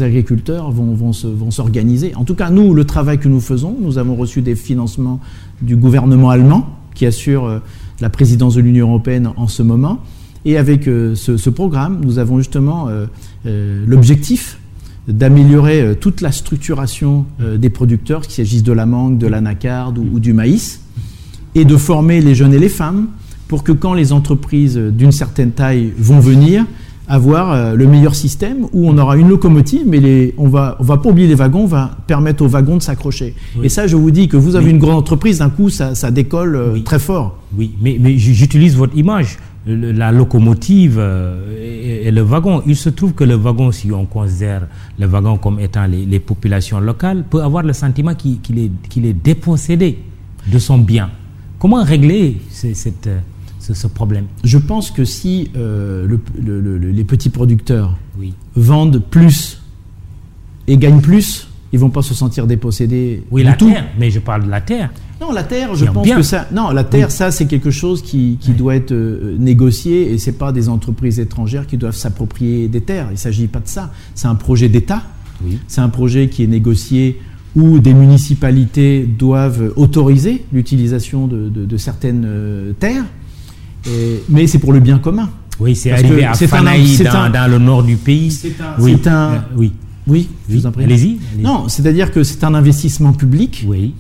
agriculteurs 0.04 0.72
vont, 0.72 1.12
s'organiser. 1.52 2.16
En 2.16 2.24
tout 2.24 2.36
cas, 2.36 2.50
nous, 2.50 2.74
le 2.74 2.86
travail 2.86 3.18
que 3.20 3.28
nous 3.28 3.42
faisons, 3.42 3.76
nous 3.80 3.98
avons 3.98 4.16
reçu 4.16 4.42
des 4.42 4.56
financements 4.56 5.20
du 5.62 5.76
gouvernement 5.76 6.30
allemand 6.30 6.70
qui 6.94 7.06
assure 7.06 7.46
euh, 7.46 7.60
la 8.00 8.10
présidence 8.10 8.56
de 8.56 8.62
l'Union 8.62 8.88
européenne 8.88 9.32
en 9.36 9.48
ce 9.48 9.62
moment. 9.62 10.00
Et 10.46 10.58
avec 10.58 10.88
euh, 10.88 11.16
ce, 11.16 11.50
programme, 11.50 12.00
nous 12.04 12.18
avons 12.20 12.38
justement 12.38 12.88
euh, 12.90 13.86
l'objectif 13.86 14.60
d'améliorer 15.08 15.96
toute 16.02 16.20
la 16.20 16.34
structuration 16.34 17.26
des 17.40 17.70
producteurs, 17.70 18.24
qu'il 18.24 18.34
s'agisse 18.34 18.62
de 18.62 18.74
la 18.74 18.86
mangue, 18.86 19.18
de 19.18 19.26
l'anacarde 19.26 19.98
ou, 19.98 20.20
du 20.20 20.34
maïs, 20.34 20.82
et 21.56 21.64
de 21.64 21.78
former 21.78 22.20
les 22.20 22.36
jeunes 22.36 22.54
et 22.54 22.60
les 22.60 22.68
femmes 22.68 23.08
pour 23.48 23.64
que 23.64 23.72
quand 23.72 23.94
les 23.94 24.12
entreprises 24.12 24.76
d'une 24.76 25.14
certaine 25.14 25.52
taille 25.52 25.94
vont 25.98 26.20
venir, 26.20 26.66
avoir 27.08 27.76
le 27.76 27.88
meilleur 27.88 28.16
système 28.16 28.66
où 28.74 28.90
on 28.90 28.98
aura 28.98 29.18
une 29.18 29.30
locomotive, 29.30 29.84
mais 29.88 30.00
les, 30.00 30.34
on 30.38 30.48
va, 30.50 30.76
on 30.80 30.84
va 30.84 30.98
pas 30.98 31.10
oublier 31.10 31.28
les 31.28 31.36
wagons, 31.36 31.62
on 31.64 31.68
va 31.68 31.92
permettre 32.06 32.44
aux 32.44 32.48
wagons 32.48 32.78
de 32.78 32.82
s'accrocher. 32.82 33.34
Et 33.64 33.70
ça, 33.70 33.88
je 33.88 33.96
vous 33.96 34.12
dis 34.12 34.28
que 34.28 34.36
vous 34.36 34.56
avez 34.56 34.72
une 34.72 34.80
grande 34.80 34.98
entreprise, 34.98 35.40
d'un 35.40 35.50
coup, 35.50 35.70
ça, 35.70 35.96
ça 35.96 36.12
décolle 36.12 36.82
très 36.84 37.00
fort. 37.00 37.38
Oui, 37.58 37.72
mais, 37.82 37.98
mais 38.00 38.18
j'utilise 38.18 38.76
votre 38.76 38.98
image 38.98 39.38
la 39.68 40.12
locomotive 40.12 40.98
euh, 40.98 42.06
et, 42.06 42.12
le 42.12 42.22
wagon. 42.22 42.64
Il 42.66 42.76
se 42.76 42.90
trouve 42.90 43.14
que 43.14 43.24
le 43.24 43.36
wagon, 43.36 43.72
si 43.72 43.92
on 43.92 44.06
considère 44.06 44.68
le 44.98 45.06
wagon 45.08 45.38
comme 45.38 45.60
étant 45.60 45.86
les, 45.86 46.20
populations 46.20 46.80
locales, 46.80 47.24
peut 47.30 47.42
avoir 47.42 47.64
le 47.64 47.74
sentiment 47.74 48.16
qu'il 48.16 48.40
est, 48.58 48.72
est, 48.98 49.14
dépossédé 49.14 50.00
de 50.48 50.60
son 50.60 50.78
bien. 50.78 51.10
Comment 51.60 51.84
régler 51.84 52.38
cette, 52.50 53.10
ce, 53.74 53.88
problème 53.88 54.26
Je 54.44 54.58
pense 54.58 54.92
que 54.92 55.06
si 55.06 55.52
euh, 55.56 56.08
les 56.38 57.04
petits 57.04 57.30
producteurs 57.30 57.98
vendent 58.56 59.02
plus 59.02 59.62
et 60.68 60.78
gagnent 60.78 61.02
plus, 61.02 61.48
ils 61.74 61.80
vont 61.80 61.90
pas 61.90 62.02
se 62.02 62.14
sentir 62.14 62.48
dépossédés. 62.48 63.24
Oui, 63.32 63.44
la 63.44 63.54
terre, 63.54 63.86
mais 64.00 64.12
je 64.12 64.20
parle 64.20 64.46
de 64.46 64.50
la 64.50 64.62
terre. 64.62 64.90
Non, 65.20 65.32
la 65.32 65.44
terre, 65.44 65.76
je 65.76 65.86
pense 65.86 66.08
que 66.08 66.22
ça. 66.22 66.48
Non, 66.54 66.72
la 66.72 66.84
terre, 66.84 67.12
ça, 67.12 67.32
c'est 67.32 67.48
quelque 67.48 67.72
chose 67.72 68.02
qui, 68.02 68.38
doit 68.58 68.76
être 68.76 68.92
euh, 68.92 69.36
négocié 69.40 70.14
et 70.14 70.18
c'est 70.18 70.38
pas 70.38 70.52
des 70.52 70.70
entreprises 70.70 71.20
étrangères 71.20 71.68
qui 71.68 71.78
doivent 71.78 71.96
s'approprier 71.96 72.68
des 72.68 72.82
terres. 72.82 73.10
Il 73.12 73.18
s'agit 73.18 73.48
pas 73.48 73.60
de 73.60 73.68
ça. 73.68 73.92
C'est 74.16 74.28
un 74.28 74.36
projet 74.36 74.70
d'État. 74.70 75.04
C'est 75.68 75.82
un 75.82 75.90
projet 75.90 76.30
qui 76.30 76.44
est 76.44 76.48
négocié 76.48 77.20
où 77.56 77.80
des 77.80 77.94
municipalités 77.94 79.06
doivent 79.06 79.74
autoriser 79.76 80.46
l'utilisation 80.52 81.28
de, 81.28 81.78
certaines 81.78 82.26
euh, 82.26 82.74
terres, 82.74 83.06
mais 84.30 84.48
c'est 84.48 84.60
pour 84.60 84.74
le 84.74 84.80
bien 84.80 85.00
commun. 85.00 85.30
Oui, 85.60 85.76
c'est 85.76 85.92
arrivé 85.92 86.24
à 86.24 86.34
Fanaï, 86.34 86.98
dans, 86.98 87.32
dans, 87.32 87.50
le 87.50 87.58
nord 87.58 87.84
du 87.84 87.96
pays. 87.96 88.32
C'est 88.32 88.62
un, 88.62 88.76
oui. 88.80 88.98
Un, 89.06 89.44
oui. 89.56 89.74
Oui, 90.06 90.30
je 90.48 90.56
vous 90.56 90.66
en 90.66 90.72
prie. 90.72 90.86
Allez-y. 90.86 91.20
non, 91.40 91.68
c'est-à-dire 91.68 92.12
que 92.12 92.24
c'est 92.24 92.44
un 92.44 92.54
investissement 92.54 93.12
public. 93.14 93.66
Oui 93.68 93.94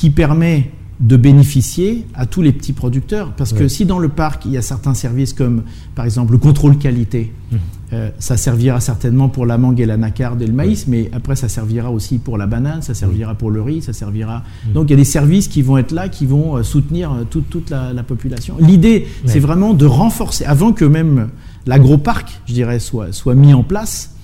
qui 0.00 0.08
permet 0.08 0.70
de 1.00 1.16
bénéficier 1.16 2.06
à 2.14 2.26
tous 2.26 2.42
les 2.42 2.52
petits 2.52 2.74
producteurs. 2.74 3.32
Parce 3.32 3.54
que 3.54 3.68
si 3.68 3.86
dans 3.86 3.98
le 3.98 4.10
parc, 4.10 4.44
il 4.44 4.52
y 4.52 4.58
a 4.58 4.62
certains 4.62 4.92
services 4.92 5.32
comme, 5.32 5.62
par 5.94 6.04
exemple, 6.04 6.32
le 6.32 6.38
contrôle 6.38 6.76
qualité, 6.76 7.32
mmh. 7.50 7.56
euh, 7.94 8.10
ça 8.18 8.36
servira 8.36 8.80
certainement 8.80 9.30
pour 9.30 9.46
la 9.46 9.56
mangue 9.56 9.80
et 9.80 9.86
l'anacarde 9.86 10.42
et 10.42 10.46
le 10.46 10.52
maïs, 10.52 10.86
mais 10.86 11.10
après, 11.14 11.36
ça 11.36 11.48
servira 11.48 11.90
aussi 11.90 12.18
pour 12.18 12.36
la 12.36 12.46
banane, 12.46 12.82
ça 12.82 12.92
servira 12.92 13.34
pour 13.34 13.50
le 13.50 13.62
riz, 13.62 13.80
ça 13.80 13.94
servira... 13.94 14.38
Mmh. 14.38 14.72
Donc, 14.72 14.88
il 14.88 14.90
y 14.90 14.94
a 14.94 14.98
des 14.98 15.04
services 15.04 15.48
qui 15.48 15.62
vont 15.62 15.78
être 15.78 15.92
là, 15.92 16.10
qui 16.10 16.26
vont 16.26 16.58
euh, 16.58 16.62
soutenir 16.62 17.12
euh, 17.12 17.24
toute, 17.24 17.70
la, 17.70 18.02
population. 18.02 18.56
L'idée, 18.60 19.06
c'est 19.24 19.40
vraiment 19.40 19.72
de 19.72 19.86
renforcer, 19.86 20.44
avant 20.44 20.72
que 20.72 20.84
même 20.84 21.30
l'agroparc, 21.66 22.42
je 22.46 22.52
dirais, 22.52 22.78
soit, 22.78 23.12
soit 23.12 23.34
mis 23.34 23.54
en 23.54 23.62
place, 23.62 24.14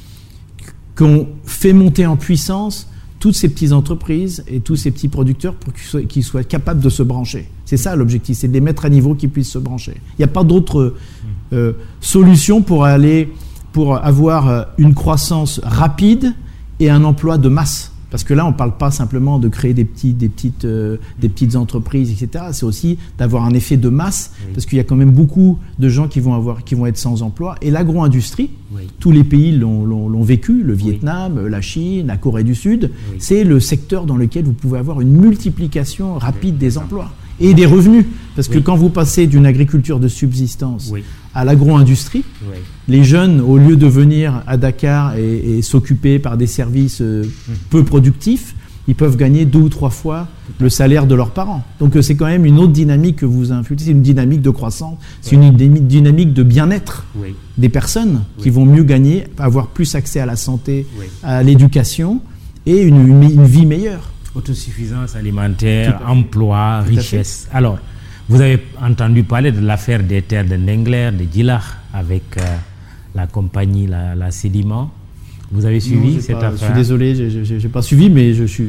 qu'on 0.95 1.29
fait 1.45 1.73
monter 1.73 2.05
en 2.05 2.17
puissance 2.17 2.89
toutes 3.19 3.35
ces 3.35 3.49
petites 3.49 3.73
entreprises 3.73 4.45
et 4.49 4.61
tous 4.61 4.77
ces 4.77 4.91
petits 4.91 5.09
producteurs 5.09 5.55
pour 5.55 5.73
qu'ils 5.73 6.25
soient, 6.25 6.45
capables 6.45 6.81
de 6.81 6.89
se 6.89 7.03
brancher. 7.03 7.49
C'est 7.65 7.77
ça 7.77 7.97
l'objectif, 7.97 8.37
c'est 8.37 8.49
de 8.49 8.53
les 8.53 8.61
mettre 8.61 8.85
à 8.85 8.89
niveau 8.89 9.15
qu'ils 9.15 9.31
puissent 9.31 9.53
se 9.53 9.59
brancher. 9.59 9.95
Il 9.95 10.21
n'y 10.21 10.25
a 10.25 10.29
pas 10.29 10.45
d'autre 10.45 10.95
euh, 11.53 11.73
solution 12.01 12.63
pour 12.63 12.85
aller, 12.85 13.33
pour 13.73 13.97
avoir 13.97 14.49
euh, 14.49 14.63
une 14.79 14.95
croissance 14.95 15.61
rapide 15.65 16.35
et 16.79 16.91
un 16.91 17.05
emploi 17.05 17.39
de 17.39 17.49
masse. 17.49 17.93
Parce 18.11 18.25
que 18.25 18.35
là, 18.35 18.47
on 18.47 18.51
ne 18.51 18.57
parle 18.57 18.77
pas 18.77 18.91
simplement 18.91 19.39
de 19.39 19.49
créer 19.49 19.75
des, 19.75 19.85
petits, 19.85 20.13
des, 20.13 20.29
petites, 20.29 20.65
euh, 20.65 20.97
des 21.19 21.29
petites 21.29 21.57
entreprises, 21.57 22.11
etc. 22.11 22.47
C'est 22.53 22.65
aussi 22.65 22.99
d'avoir 23.19 23.45
un 23.45 23.53
effet 23.53 23.77
de 23.77 23.89
masse, 23.89 24.33
parce 24.55 24.67
qu'il 24.67 24.79
y 24.79 24.81
a 24.81 24.85
quand 24.85 24.97
même 24.97 25.11
beaucoup 25.11 25.59
de 25.79 25.89
gens 25.89 26.09
qui 26.09 26.21
vont, 26.21 26.35
avoir, 26.35 26.65
qui 26.65 26.75
vont 26.75 26.87
être 26.87 26.99
sans 26.99 27.23
emploi. 27.23 27.57
Et 27.63 27.71
l'agro-industrie, 27.71 28.51
tous 29.01 29.11
les 29.11 29.25
pays 29.25 29.53
l'ont 29.53 30.23
vécu, 30.23 30.63
le 30.63 30.75
Vietnam, 30.75 31.47
la 31.47 31.61
Chine, 31.61 32.07
la 32.07 32.17
Corée 32.17 32.45
du 32.45 32.55
Sud, 32.55 32.91
c'est 33.19 33.45
le 33.45 33.61
secteur 33.61 34.07
dans 34.07 34.17
lequel 34.17 34.45
vous 34.45 34.53
pouvez 34.53 34.79
avoir 34.79 35.01
une 35.01 35.11
multiplication 35.11 36.19
rapide 36.19 36.59
des 36.59 36.79
emplois 36.79 37.11
et 37.41 37.55
des 37.55 37.67
revenus. 37.67 38.05
Parce 38.35 38.49
que 38.49 38.59
quand 38.59 38.77
vous 38.77 38.91
passez 38.91 39.27
d'une 39.27 39.47
agriculture 39.47 39.99
de 39.99 40.09
subsistance 40.09 40.93
à 41.35 41.45
l'agro-industrie, 41.45 42.25
les 42.89 43.05
jeunes, 43.05 43.41
au 43.41 43.57
lieu 43.57 43.77
de 43.77 43.87
venir 43.87 44.43
à 44.47 44.57
Dakar 44.57 45.17
et, 45.17 45.63
s'occuper 45.63 46.19
par 46.19 46.37
des 46.37 46.47
services 46.47 47.01
euh, 47.01 47.25
mmh. 47.25 47.53
peu 47.71 47.83
productifs, 47.83 48.55
ils 48.89 48.95
peuvent 48.95 49.17
gagner 49.17 49.45
deux 49.45 49.59
ou 49.59 49.69
trois 49.69 49.91
fois 49.91 50.29
le 50.61 50.69
salaire 50.69 51.07
de 51.07 51.15
leurs 51.15 51.31
parents. 51.31 51.65
Donc 51.81 51.97
euh, 51.97 52.03
c'est 52.03 52.15
quand 52.15 52.27
même 52.27 52.45
une 52.45 52.59
autre 52.59 52.73
dynamique 52.73 53.17
que 53.17 53.27
vous 53.27 53.53
influencez, 53.53 53.87
c'est 53.87 53.91
une 53.91 54.03
dynamique 54.03 54.43
de 54.43 54.51
croissance, 54.51 54.97
c'est 55.21 55.35
une 55.35 55.51
dynamique 55.57 56.33
de 56.33 56.43
bien-être 56.43 57.07
des 57.59 57.69
personnes 57.69 58.23
qui 58.39 58.51
vont 58.51 58.65
mieux 58.65 58.85
gagner, 58.85 59.25
avoir 59.39 59.69
plus 59.69 59.95
accès 59.95 60.21
à 60.21 60.27
la 60.27 60.37
santé, 60.37 60.87
à 61.23 61.43
l'éducation 61.43 62.21
et 62.65 62.83
une 62.83 63.45
vie 63.45 63.67
meilleure 63.67 64.11
autosuffisance 64.37 65.17
alimentaire, 65.17 66.01
emploi, 66.07 66.81
richesse. 66.81 67.49
Alors, 67.53 67.79
vous 68.29 68.41
avez 68.41 68.63
entendu 68.83 69.23
parler 69.23 69.53
de 69.53 69.61
l'affaire 69.61 70.03
des 70.03 70.23
terres 70.23 70.45
de 70.45 70.57
Nengler, 70.57 71.11
de 71.13 71.27
Gilach, 71.33 71.63
avec 71.95 72.23
euh, 72.37 72.43
la 73.15 73.27
compagnie, 73.27 73.87
la, 73.87 74.15
la 74.15 74.31
Sédiment. 74.31 74.91
Vous 75.53 75.65
avez 75.65 75.79
suivi 75.79 76.21
cette 76.21 76.37
affaire 76.37 76.53
Je 76.57 76.65
suis 76.65 76.75
désolé, 76.75 77.15
je 77.15 77.55
n'ai 77.55 77.69
pas 77.69 77.83
suivi, 77.83 78.11
mais 78.11 78.35
je 78.35 78.45
suis. 78.45 78.69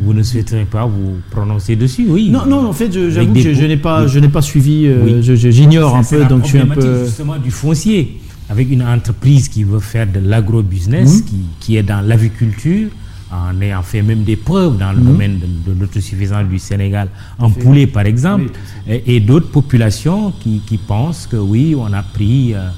Vous 0.00 0.14
ne 0.14 0.22
souhaiterez 0.22 0.64
pas 0.64 0.86
vous 0.86 1.16
prononcer 1.30 1.76
dessus, 1.76 2.06
oui 2.08 2.30
Non, 2.30 2.46
non, 2.46 2.66
en 2.66 2.72
fait, 2.72 2.90
j'avoue 3.10 3.34
que 3.34 3.40
je, 3.54 3.66
n'ai 3.66 3.76
pas, 3.76 4.06
je 4.06 4.18
pas 4.20 4.42
suivi. 4.42 4.86
Euh, 4.86 5.20
J'ignore 5.22 5.94
un 5.94 6.02
peu, 6.02 6.24
donc 6.24 6.44
je 6.44 6.48
suis 6.48 6.58
un 6.58 6.66
peu. 6.66 7.04
justement 7.04 7.36
du 7.36 7.50
foncier, 7.50 8.18
avec 8.48 8.70
une 8.70 8.82
entreprise 8.82 9.48
qui 9.48 9.64
veut 9.64 9.78
faire 9.78 10.06
de 10.06 10.20
l'agro-business, 10.20 11.20
qui, 11.22 11.40
qui, 11.60 11.76
est 11.76 11.82
dans 11.82 12.00
l'aviculture, 12.00 12.88
en 13.32 13.60
ayant 13.60 13.82
fait 13.82 14.02
même 14.02 14.22
des 14.22 14.36
preuves 14.36 14.78
dans 14.78 14.92
le 14.92 15.00
mhm. 15.00 15.06
domaine 15.06 15.40
de, 15.66 15.72
l'autosuffisance 15.78 16.46
du 16.48 16.58
Sénégal, 16.58 17.08
en 17.38 17.50
poulet 17.50 17.86
par 17.86 18.06
exemple, 18.06 18.50
et, 18.88 19.20
d'autres 19.20 19.48
populations 19.48 20.32
qui, 20.40 20.78
pensent 20.86 21.26
que 21.26 21.36
oui, 21.36 21.74
on 21.76 21.92
a 21.92 22.02
pris 22.02 22.54
euh, 22.54 22.68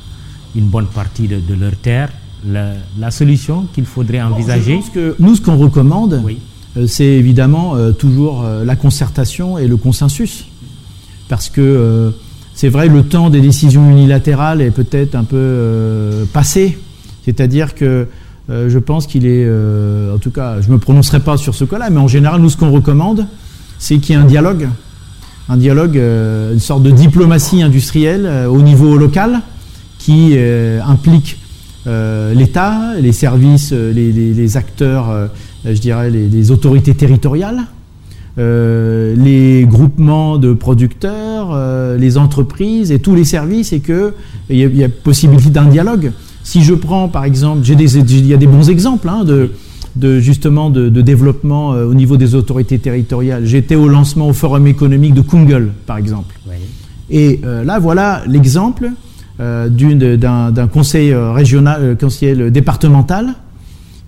une 0.57 0.66
bonne 0.66 0.86
partie 0.86 1.28
de, 1.28 1.55
leur 1.55 1.76
terre. 1.76 2.11
La, 2.46 3.11
solution 3.11 3.66
qu'il 3.74 3.84
faudrait 3.84 4.22
envisager. 4.22 4.80
que 4.94 5.16
nous, 5.18 5.34
ce 5.34 5.42
qu'on 5.42 5.57
recommande, 5.57 6.22
euh, 6.76 6.86
c'est 6.86 7.05
évidemment 7.05 7.74
euh, 7.74 7.92
toujours 7.92 8.44
la 8.64 8.76
concertation 8.76 9.59
et 9.59 9.66
le 9.66 9.76
consensus. 9.76 10.46
Parce 11.28 11.51
que 11.51 12.14
c'est 12.55 12.70
vrai, 12.70 12.88
le 12.88 13.03
temps 13.03 13.28
des 13.28 13.42
décisions 13.42 13.90
unilatérales 13.90 14.62
est 14.62 14.70
peut-être 14.70 15.14
un 15.14 15.24
peu 15.24 16.26
passé. 16.32 16.78
C'est-à-dire 17.24 17.74
que 17.74 18.09
euh, 18.51 18.70
je 18.70 18.78
pense 18.78 19.07
qu'il 19.07 19.26
est, 19.26 19.44
euh, 19.46 20.14
en 20.14 20.18
tout 20.18 20.30
cas, 20.30 20.61
je 20.62 20.68
ne 20.68 20.74
me 20.74 20.78
prononcerai 20.78 21.20
pas 21.20 21.36
sur 21.36 21.55
ce 21.55 21.64
cas-là, 21.64 21.90
mais 21.90 22.01
en 22.01 22.09
général, 22.09 22.40
nous, 22.40 22.49
ce 22.49 22.57
qu'on 22.57 22.70
recommande, 22.70 23.26
c'est 23.78 23.99
qu'il 23.99 24.14
y 24.14 24.18
ait 24.18 24.22
un 24.22 24.24
dialogue, 24.24 24.68
un 25.51 25.57
dialogue, 25.59 25.99
euh, 25.99 26.55
une 26.55 26.61
sorte 26.61 26.82
de 26.82 26.90
diplomatie 26.90 27.62
industrielle 27.62 28.26
au 28.49 28.62
niveau 28.62 28.96
local 28.96 29.40
qui 29.99 30.38
implique 30.86 31.38
l'État, 31.84 32.94
les 33.01 33.12
services, 33.12 33.72
les, 33.72 34.57
acteurs, 34.57 35.28
je 35.64 35.78
dirais, 35.80 36.09
les, 36.09 36.51
autorités 36.51 36.94
territoriales, 36.94 37.64
les 38.36 39.66
groupements 39.68 40.38
de 40.38 40.53
producteurs, 40.53 41.96
les 41.99 42.16
entreprises 42.16 42.92
et 42.92 43.01
tous 43.01 43.16
les 43.16 43.24
services, 43.24 43.72
et 43.72 43.80
qu'il 43.80 44.12
y, 44.51 44.61
y, 44.61 44.84
a 44.84 44.88
possibilité 44.88 45.51
d'un 45.51 45.66
dialogue. 45.66 46.12
Si 46.45 46.62
je 46.62 46.74
prends 46.74 47.09
par 47.09 47.24
exemple, 47.24 47.66
il 47.66 48.26
y 48.26 48.34
a 48.34 48.36
des 48.36 48.47
bons 48.47 48.70
exemples 48.70 49.09
hein, 49.09 49.24
de, 49.24 50.20
justement 50.20 50.70
de, 50.70 50.89
développement 50.89 51.74
euh, 51.74 51.84
au 51.84 51.95
niveau 51.95 52.16
des 52.16 52.34
autorités 52.34 52.78
territoriales. 52.78 53.45
J'étais 53.47 53.74
au 53.74 53.89
lancement 53.89 54.28
au 54.28 54.32
forum 54.32 54.66
économique 54.66 55.14
de 55.14 55.20
Kungel 55.20 55.70
par 55.86 55.99
exemple. 55.99 56.34
Et 57.11 57.41
euh, 57.45 57.64
là 57.64 57.78
voilà 57.78 58.22
l'exemple 58.26 58.91
euh, 59.41 59.68
d'un 59.68 60.68
conseil 60.68 61.14
régional, 61.14 61.97
conseil 61.99 62.51
départemental 62.51 63.34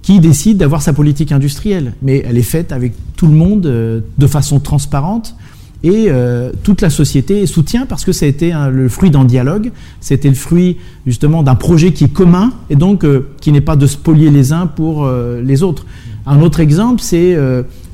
qui 0.03 0.19
décide 0.19 0.57
d'avoir 0.57 0.81
sa 0.81 0.93
politique 0.93 1.31
industrielle. 1.31 1.93
Mais 2.03 2.23
elle 2.27 2.39
est 2.39 2.43
faite 2.43 2.73
avec 2.73 2.95
tout 3.17 3.27
le 3.27 3.35
monde 3.35 3.61
de 3.61 4.27
façon 4.27 4.61
transparente 4.61 5.35
et 5.83 6.07
euh, 6.09 6.51
toute 6.63 6.83
la 6.83 6.91
société 6.91 7.47
soutient 7.47 7.87
parce 7.87 8.05
que 8.05 8.13
ça 8.13 8.27
a 8.27 8.29
été 8.29 8.53
le 8.71 8.89
fruit 8.89 9.11
d'un 9.11 9.25
dialogue, 9.25 9.73
c'était 10.01 10.29
le 10.29 10.35
fruit 10.35 10.77
justement 11.07 11.43
d'un 11.43 11.55
projet 11.55 11.93
qui 11.93 12.05
est 12.05 12.13
commun 12.13 12.53
et 12.69 12.77
donc 12.77 13.05
euh, 13.05 13.31
qui 13.41 13.51
n'est 13.51 13.63
pas 13.63 13.77
de 13.77 13.87
spolier 13.87 14.31
les 14.31 14.53
uns 14.53 14.67
pour 14.67 15.05
euh, 15.05 15.41
les 15.43 15.63
autres. 15.63 15.87
Un 16.27 16.43
autre 16.43 16.61
exemple, 16.61 17.01
c'est 17.01 17.35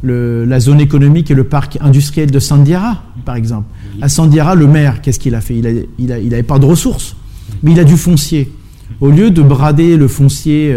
la 0.03 0.61
zone 0.61 0.81
économique 0.81 1.31
et 1.31 1.35
le 1.35 1.45
parc 1.45 1.79
industriel 1.81 2.31
de 2.31 2.41
Sandiara, 2.41 3.05
par 3.25 3.37
exemple. 3.37 3.67
À 4.03 4.09
Sandiara, 4.09 4.57
le 4.57 4.67
maire, 4.67 5.01
qu'est-ce 5.01 5.21
qu'il 5.21 5.37
a 5.37 5.41
fait? 5.41 5.55
Il 5.55 6.07
n'avait 6.07 6.25
il 6.25 6.45
pas 6.45 6.59
de 6.59 6.67
ressources, 6.67 7.15
mais 7.63 7.71
il 7.71 7.81
a 7.81 7.85
du 7.85 7.97
foncier. 7.97 8.53
Au 9.01 9.11
lieu 9.11 9.31
de 9.31 9.43
brader 9.43 9.97
le 9.97 10.09
foncier 10.09 10.75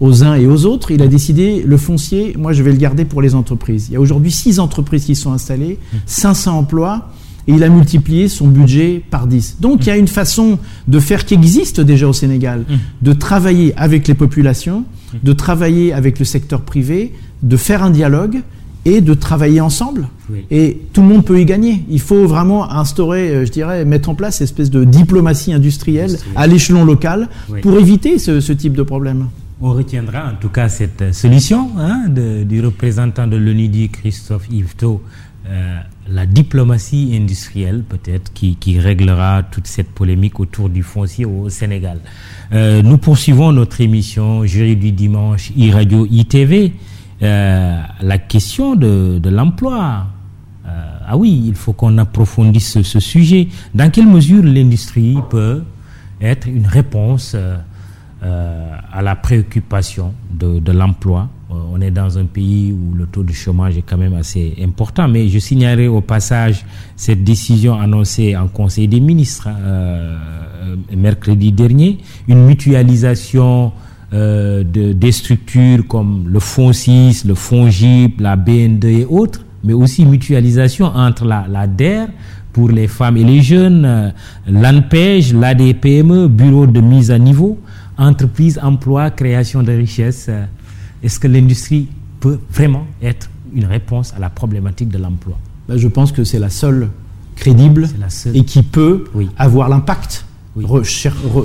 aux 0.00 0.24
uns 0.24 0.34
et 0.34 0.46
aux 0.46 0.66
autres, 0.66 0.90
il 0.90 1.02
a 1.02 1.06
décidé 1.06 1.62
le 1.66 1.76
foncier, 1.76 2.34
moi 2.38 2.52
je 2.52 2.62
vais 2.62 2.72
le 2.72 2.76
garder 2.78 3.04
pour 3.04 3.22
les 3.22 3.34
entreprises. 3.34 3.86
Il 3.88 3.94
y 3.94 3.96
a 3.96 4.00
aujourd'hui 4.00 4.30
six 4.30 4.58
entreprises 4.58 5.04
qui 5.04 5.14
sont 5.14 5.32
installées, 5.32 5.78
500 6.06 6.58
emplois, 6.58 7.10
et 7.48 7.52
il 7.52 7.62
a 7.62 7.68
multiplié 7.68 8.28
son 8.28 8.48
budget 8.48 9.02
par 9.10 9.26
10. 9.26 9.58
Donc 9.60 9.86
il 9.86 9.88
y 9.88 9.92
a 9.92 9.96
une 9.96 10.08
façon 10.08 10.58
de 10.88 11.00
faire 11.00 11.24
qui 11.24 11.34
existe 11.34 11.80
déjà 11.80 12.08
au 12.08 12.12
Sénégal, 12.12 12.64
de 13.02 13.12
travailler 13.12 13.72
avec 13.76 14.08
les 14.08 14.14
populations, 14.14 14.84
de 15.22 15.32
travailler 15.32 15.92
avec 15.92 16.18
le 16.18 16.24
secteur 16.24 16.62
privé, 16.62 17.12
de 17.42 17.56
faire 17.56 17.82
un 17.82 17.90
dialogue 17.90 18.42
et 18.84 19.00
de 19.00 19.14
travailler 19.14 19.60
ensemble. 19.60 20.08
Et 20.50 20.80
tout 20.92 21.02
le 21.02 21.08
monde 21.08 21.24
peut 21.24 21.40
y 21.40 21.44
gagner. 21.44 21.84
Il 21.88 22.00
faut 22.00 22.26
vraiment 22.26 22.70
instaurer, 22.70 23.30
euh, 23.30 23.44
je 23.44 23.50
dirais, 23.50 23.84
mettre 23.84 24.08
en 24.08 24.14
place 24.14 24.40
une 24.40 24.44
espèce 24.44 24.70
de 24.70 24.84
diplomatie 24.84 25.52
industrielle 25.52 26.18
à 26.36 26.46
l'échelon 26.46 26.84
local 26.84 27.28
pour 27.62 27.78
éviter 27.78 28.18
ce, 28.18 28.40
ce 28.40 28.52
type 28.52 28.74
de 28.74 28.82
problème. 28.82 29.26
On 29.58 29.72
retiendra 29.72 30.30
en 30.32 30.34
tout 30.36 30.50
cas 30.50 30.68
cette 30.68 31.14
solution 31.14 31.70
hein, 31.78 32.08
du 32.08 32.60
représentant 32.60 33.26
de 33.26 33.36
l'ONIDI, 33.36 33.88
Christophe 33.88 34.50
Yvetot, 34.50 35.02
euh, 35.48 35.78
la 36.10 36.26
diplomatie 36.26 37.12
industrielle 37.18 37.82
peut-être 37.82 38.32
qui, 38.34 38.78
réglera 38.78 39.44
toute 39.44 39.66
cette 39.66 39.90
polémique 39.92 40.40
autour 40.40 40.68
du 40.68 40.82
foncier 40.82 41.24
au 41.24 41.48
Sénégal. 41.48 42.00
Euh, 42.52 42.82
nous 42.82 42.98
poursuivons 42.98 43.50
notre 43.52 43.80
émission 43.80 44.44
Jury 44.44 44.76
du 44.76 44.92
dimanche 44.92 45.52
e-radio 45.58 46.06
ITV. 46.10 46.72
Euh, 47.22 47.80
la 48.02 48.18
question 48.18 48.76
de, 48.76 49.20
l'emploi. 49.24 50.06
ah 51.08 51.16
oui, 51.16 51.44
il 51.46 51.54
faut 51.54 51.72
qu'on 51.72 51.96
approfondisse 51.96 52.82
ce, 52.82 53.00
sujet. 53.00 53.48
Dans 53.74 53.90
quelle 53.90 54.06
mesure 54.08 54.42
l'industrie 54.42 55.16
peut 55.30 55.62
être 56.20 56.46
une 56.46 56.66
réponse 56.66 57.34
euh, 58.26 58.74
à 58.92 59.02
la 59.02 59.14
préoccupation 59.14 60.12
de, 60.32 60.72
l'emploi. 60.72 61.28
Euh, 61.50 61.54
on 61.72 61.80
est 61.80 61.92
dans 61.92 62.18
un 62.18 62.24
pays 62.24 62.72
où 62.72 62.92
le 62.92 63.06
taux 63.06 63.22
de 63.22 63.32
chômage 63.32 63.76
est 63.78 63.82
quand 63.82 63.98
même 63.98 64.14
assez 64.14 64.56
important, 64.60 65.06
mais 65.06 65.28
je 65.28 65.38
signalerai 65.38 65.86
au 65.86 66.00
passage 66.00 66.64
cette 66.96 67.22
décision 67.22 67.78
annoncée 67.78 68.36
en 68.36 68.48
Conseil 68.48 68.88
des 68.88 68.98
ministres 68.98 69.46
hein, 69.46 69.56
euh, 69.60 70.16
mercredi 70.96 71.52
dernier, 71.52 71.98
une 72.26 72.44
mutualisation 72.46 73.70
de, 74.12 74.64
des 74.92 75.12
structures 75.12 75.86
comme 75.86 76.26
le 76.28 76.40
FONSIS, 76.40 77.22
le 77.26 77.34
FONGIP, 77.34 78.20
la 78.20 78.34
BND 78.34 78.84
et 78.86 79.04
autres, 79.04 79.44
mais 79.62 79.72
aussi 79.72 80.04
mutualisation 80.04 80.86
entre 80.86 81.26
la, 81.26 81.46
la 81.48 81.68
DER 81.68 82.06
pour 82.52 82.70
les 82.70 82.88
femmes 82.88 83.18
et 83.18 83.24
les 83.24 83.42
jeunes, 83.42 84.12
l'ANPEJ, 84.48 85.34
l'ADPME, 85.34 86.26
Bureau 86.28 86.66
de 86.66 86.80
mise 86.80 87.10
à 87.10 87.18
niveau, 87.18 87.58
entreprise, 87.98 88.58
emploi, 88.62 89.10
création 89.10 89.62
de 89.62 89.72
richesses. 89.72 90.26
Euh, 90.28 90.44
est-ce 91.02 91.18
que 91.20 91.28
l'industrie 91.28 91.88
peut 92.20 92.38
vraiment 92.50 92.86
être 93.02 93.30
une 93.54 93.66
réponse 93.66 94.12
à 94.16 94.18
la 94.18 94.30
problématique 94.30 94.88
de 94.88 94.98
l'emploi? 94.98 95.38
Ben, 95.68 95.76
Je 95.76 95.88
pense 95.88 96.12
que 96.12 96.24
c'est 96.24 96.38
la 96.38 96.50
seule 96.50 96.88
crédible 97.36 97.88
et 98.34 98.44
qui 98.44 98.62
peut 98.62 99.04
avoir 99.36 99.68
l'impact 99.68 100.24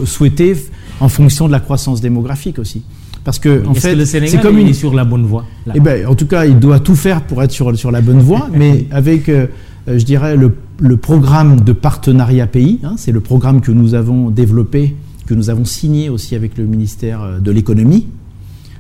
souhaité 0.06 0.56
en 1.02 1.10
fonction 1.10 1.48
de 1.48 1.52
la 1.52 1.60
croissance 1.60 2.00
démographique 2.02 2.60
aussi. 2.60 2.84
Parce 3.24 3.38
que, 3.38 3.66
en 3.68 3.74
fait, 3.74 4.06
c'est 4.06 4.42
comme 4.42 4.58
une... 4.58 4.70
est 4.70 4.74
sur 4.74 4.94
la 4.94 5.04
bonne 5.04 5.26
voie. 5.26 5.46
Eh 5.76 5.80
ben, 5.80 6.08
en 6.08 6.16
tout 6.16 6.26
cas, 6.26 6.46
il 6.46 6.58
doit 6.58 6.80
tout 6.80 6.96
faire 6.96 7.22
pour 7.22 7.44
être 7.44 7.52
sur, 7.52 7.78
sur 7.78 7.92
la 7.92 8.02
bonne 8.02 8.20
voie, 8.20 8.50
mais 8.52 8.88
avec, 8.92 9.30
euh, 9.30 9.46
je 9.88 10.04
dirais, 10.04 10.36
le, 10.36 10.56
le, 10.80 10.98
programme 10.98 11.62
de 11.62 11.72
partenariat 11.72 12.48
pays, 12.48 12.80
hein, 12.84 12.96
c'est 12.98 13.12
le 13.12 13.20
programme 13.20 13.62
que 13.62 13.72
nous 13.72 13.94
avons 13.94 14.32
développé, 14.32 14.96
que 15.32 15.36
nous 15.36 15.50
avons 15.50 15.64
signé 15.64 16.10
aussi 16.10 16.36
avec 16.36 16.58
le 16.58 16.66
ministère 16.66 17.22
euh, 17.22 17.40
de 17.40 17.52
l'économie. 17.52 18.08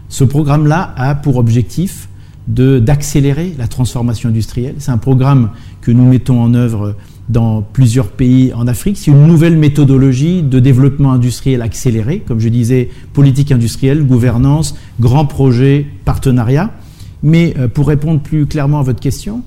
Ce 0.09 0.25
programme-là 0.25 0.93
a 0.97 1.15
pour 1.15 1.37
objectif 1.37 2.09
d'accélérer 2.45 3.53
la 3.57 3.67
transformation 3.67 4.27
industrielle. 4.27 4.75
C'est 4.79 4.91
un 4.91 4.97
programme 4.97 5.51
que 5.79 5.91
nous 5.91 6.03
mettons 6.03 6.41
en 6.41 6.53
œuvre 6.53 6.97
dans 7.29 7.61
plusieurs 7.61 8.09
pays 8.09 8.51
en 8.53 8.67
Afrique. 8.67 8.97
C'est 8.97 9.11
une 9.11 9.27
nouvelle 9.27 9.55
méthodologie 9.55 10.43
de 10.43 10.59
développement 10.59 11.13
industriel 11.13 11.61
accéléré, 11.61 12.21
comme 12.27 12.39
je 12.41 12.49
disais, 12.49 12.89
politique 13.13 13.53
industrielle, 13.53 14.05
gouvernance, 14.05 14.75
grands 14.99 15.27
projets, 15.27 15.85
partenariat. 16.03 16.71
Mais 17.23 17.53
euh, 17.57 17.69
pour 17.69 17.87
répondre 17.87 18.19
plus 18.19 18.45
clairement 18.45 18.79
à 18.79 18.83
votre 18.83 18.99
question, 18.99 19.43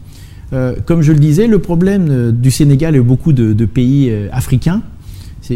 euh, 0.54 0.74
comme 0.86 1.02
je 1.02 1.12
le 1.12 1.18
disais, 1.18 1.48
le 1.48 1.58
problème 1.58 2.32
du 2.32 2.50
Sénégal 2.50 2.96
et 2.96 3.00
beaucoup 3.00 3.34
de, 3.34 3.64
pays 3.66 4.10
africains, 4.32 4.80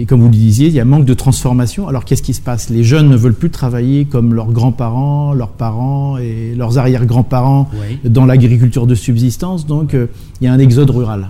comme 0.06 0.20
vous 0.20 0.28
le 0.28 0.32
disiez, 0.32 0.68
il 0.68 0.74
y 0.74 0.80
a 0.80 0.84
manque 0.84 1.04
de 1.04 1.14
transformation. 1.14 1.88
Alors 1.88 2.04
qu'est-ce 2.04 2.22
qui 2.22 2.34
se 2.34 2.40
passe? 2.40 2.70
Les 2.70 2.84
jeunes 2.84 3.08
ne 3.08 3.16
veulent 3.16 3.34
plus 3.34 3.50
travailler 3.50 4.04
comme 4.04 4.34
leurs 4.34 4.52
grands-parents, 4.52 5.32
leurs 5.32 5.50
parents 5.50 6.18
et 6.18 6.54
leurs 6.56 6.78
arrière-grands-parents 6.78 7.70
dans 8.04 8.26
l'agriculture 8.26 8.86
de 8.86 8.94
subsistance. 8.94 9.66
Donc 9.66 9.94
il 9.94 10.44
y 10.44 10.46
a 10.46 10.52
un 10.52 10.58
exode 10.58 10.90
rural. 10.90 11.28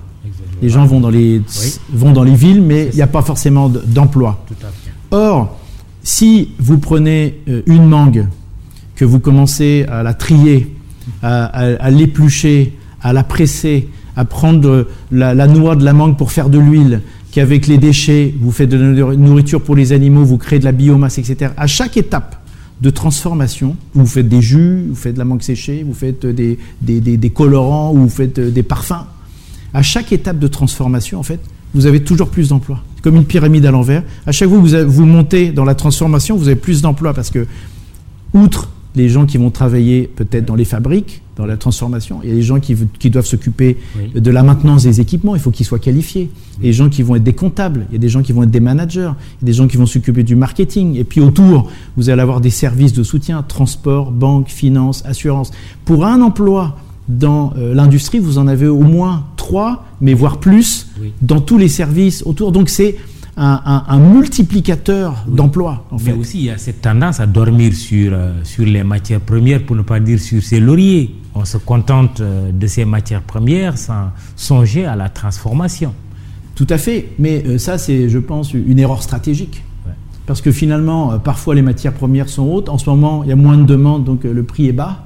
Les 0.60 0.68
gens 0.68 0.86
vont 0.86 1.00
dans 1.00 1.10
les, 1.10 1.40
vont 1.92 2.12
dans 2.12 2.24
les 2.24 2.34
villes, 2.34 2.62
mais 2.62 2.88
il 2.92 2.96
n'y 2.96 3.02
a 3.02 3.06
pas 3.06 3.22
forcément 3.22 3.68
d'emploi. 3.68 4.44
Or, 5.12 5.56
si 6.02 6.50
vous 6.58 6.78
prenez 6.78 7.40
euh, 7.48 7.62
une 7.66 7.86
mangue, 7.86 8.26
que 8.98 9.04
vous 9.04 9.20
commencez 9.20 9.86
à 9.88 10.02
la 10.02 10.12
trier, 10.12 10.74
à, 11.22 11.90
l'éplucher, 11.90 12.76
à 13.00 13.12
la 13.12 13.22
presser, 13.22 13.88
à 14.16 14.24
prendre 14.24 14.88
la, 15.12 15.46
noix 15.46 15.76
de 15.76 15.84
la 15.84 15.92
mangue 15.92 16.16
pour 16.16 16.32
faire 16.32 16.50
de 16.50 16.58
l'huile, 16.58 17.02
qu'avec 17.32 17.66
les 17.66 17.78
déchets, 17.78 18.34
vous 18.40 18.52
faites 18.52 18.68
de 18.68 18.76
la 18.76 19.16
nourriture 19.16 19.62
pour 19.62 19.76
les 19.76 19.92
animaux, 19.92 20.24
vous 20.24 20.38
créez 20.38 20.58
de 20.58 20.64
la 20.64 20.72
biomasse, 20.72 21.18
etc. 21.18 21.52
À 21.56 21.66
chaque 21.66 21.96
étape 21.96 22.36
de 22.80 22.90
transformation, 22.90 23.76
vous 23.94 24.06
faites 24.06 24.28
des 24.28 24.40
jus, 24.40 24.86
vous 24.88 24.94
faites 24.94 25.14
de 25.14 25.18
la 25.18 25.24
mangue 25.24 25.42
séchée, 25.42 25.84
vous 25.84 25.94
faites 25.94 26.24
des, 26.26 26.58
colorants, 27.34 27.92
ou 27.92 27.98
vous 27.98 28.08
faites 28.08 28.38
des 28.40 28.62
parfums 28.62 29.06
à 29.74 29.82
chaque 29.82 30.12
étape 30.12 30.38
de 30.38 30.48
transformation, 30.48 31.18
en 31.18 31.22
fait, 31.22 31.40
vous 31.74 31.86
avez 31.86 32.02
toujours 32.02 32.30
plus 32.30 32.48
d'emplois. 32.48 32.82
Comme 33.02 33.16
une 33.16 33.24
pyramide 33.24 33.66
à 33.66 33.70
l'envers. 33.70 34.02
À 34.26 34.32
chaque 34.32 34.48
fois 34.48 34.58
que 34.58 34.66
vous, 34.66 34.90
vous 34.90 35.06
montez 35.06 35.52
dans 35.52 35.64
la 35.64 35.74
transformation, 35.74 36.36
vous 36.36 36.48
avez 36.48 36.56
plus 36.56 36.82
d'emplois 36.82 37.14
parce 37.14 37.30
que, 37.30 37.46
outre 38.32 38.70
les 38.96 39.08
gens 39.08 39.26
qui 39.26 39.38
vont 39.38 39.50
travailler 39.50 40.10
peut-être 40.14 40.44
dans 40.44 40.54
les 40.54 40.64
fabriques, 40.64 41.22
dans 41.36 41.46
la 41.46 41.56
transformation, 41.56 42.18
il 42.24 42.30
y 42.30 42.32
a 42.32 42.34
des 42.34 42.42
gens 42.42 42.58
qui, 42.58 42.74
doivent 43.10 43.26
s'occuper 43.26 43.76
de 44.12 44.30
la 44.30 44.42
maintenance 44.42 44.82
des 44.82 45.00
équipements, 45.00 45.36
il 45.36 45.40
faut 45.40 45.52
qu'ils 45.52 45.66
soient 45.66 45.78
qualifiés. 45.78 46.30
Il 46.58 46.64
y 46.64 46.68
a 46.68 46.70
des 46.70 46.72
gens 46.72 46.88
qui 46.88 47.02
vont 47.02 47.14
être 47.14 47.22
des 47.22 47.32
comptables, 47.32 47.86
il 47.90 47.92
y 47.92 47.96
a 47.96 48.00
des 48.00 48.08
gens 48.08 48.22
qui 48.22 48.32
vont 48.32 48.42
être 48.42 48.50
des 48.50 48.60
managers, 48.60 49.12
il 49.40 49.42
y 49.42 49.44
a 49.44 49.46
des 49.46 49.52
gens 49.52 49.68
qui 49.68 49.76
vont 49.76 49.86
s'occuper 49.86 50.24
du 50.24 50.34
marketing. 50.34 50.96
Et 50.96 51.04
puis 51.04 51.20
autour, 51.20 51.70
vous 51.96 52.10
allez 52.10 52.22
avoir 52.22 52.40
des 52.40 52.50
services 52.50 52.92
de 52.92 53.04
soutien, 53.04 53.44
transport, 53.46 54.10
banque, 54.10 54.48
finance, 54.48 55.04
assurance. 55.06 55.52
Pour 55.84 56.04
un 56.04 56.20
emploi, 56.22 56.76
dans 57.08 57.54
euh, 57.56 57.74
l'industrie, 57.74 58.18
vous 58.18 58.38
en 58.38 58.46
avez 58.46 58.66
au 58.66 58.80
moins 58.80 59.24
trois, 59.36 59.86
mais 60.00 60.14
voire 60.14 60.38
plus, 60.38 60.88
dans 61.22 61.40
tous 61.40 61.56
les 61.56 61.68
services 61.68 62.22
autour. 62.26 62.52
Donc 62.52 62.68
c'est 62.68 62.96
un, 63.38 63.98
multiplicateur 63.98 65.24
d'emplois. 65.26 65.86
En 65.90 65.96
mais 66.04 66.12
aussi, 66.12 66.38
il 66.38 66.44
y 66.44 66.50
a 66.50 66.58
cette 66.58 66.82
tendance 66.82 67.20
à 67.20 67.26
dormir 67.26 67.72
sur, 67.72 68.12
euh, 68.12 68.32
sur 68.42 68.64
les 68.64 68.82
matières 68.82 69.20
premières, 69.20 69.64
pour 69.64 69.76
ne 69.76 69.82
pas 69.82 70.00
dire 70.00 70.18
sur 70.18 70.42
ses 70.42 70.60
lauriers. 70.60 71.14
On 71.34 71.44
se 71.44 71.58
contente 71.58 72.20
euh, 72.20 72.50
de 72.52 72.66
ces 72.66 72.84
matières 72.84 73.22
premières 73.22 73.78
sans 73.78 74.10
songer 74.36 74.84
à 74.84 74.96
la 74.96 75.08
transformation. 75.08 75.94
Tout 76.54 76.66
à 76.70 76.78
fait, 76.78 77.10
mais 77.18 77.58
ça 77.58 77.78
c'est, 77.78 78.08
je 78.08 78.18
pense, 78.18 78.52
une 78.52 78.80
erreur 78.80 79.02
stratégique. 79.02 79.62
Parce 80.26 80.42
que 80.42 80.50
finalement, 80.50 81.18
parfois 81.20 81.54
les 81.54 81.62
matières 81.62 81.94
premières 81.94 82.28
sont 82.28 82.42
hautes, 82.42 82.68
en 82.68 82.78
ce 82.78 82.90
moment 82.90 83.22
il 83.22 83.30
y 83.30 83.32
a 83.32 83.36
moins 83.36 83.56
de 83.56 83.62
demandes, 83.62 84.04
donc 84.04 84.24
le 84.24 84.42
prix 84.42 84.66
est 84.66 84.72
bas. 84.72 85.04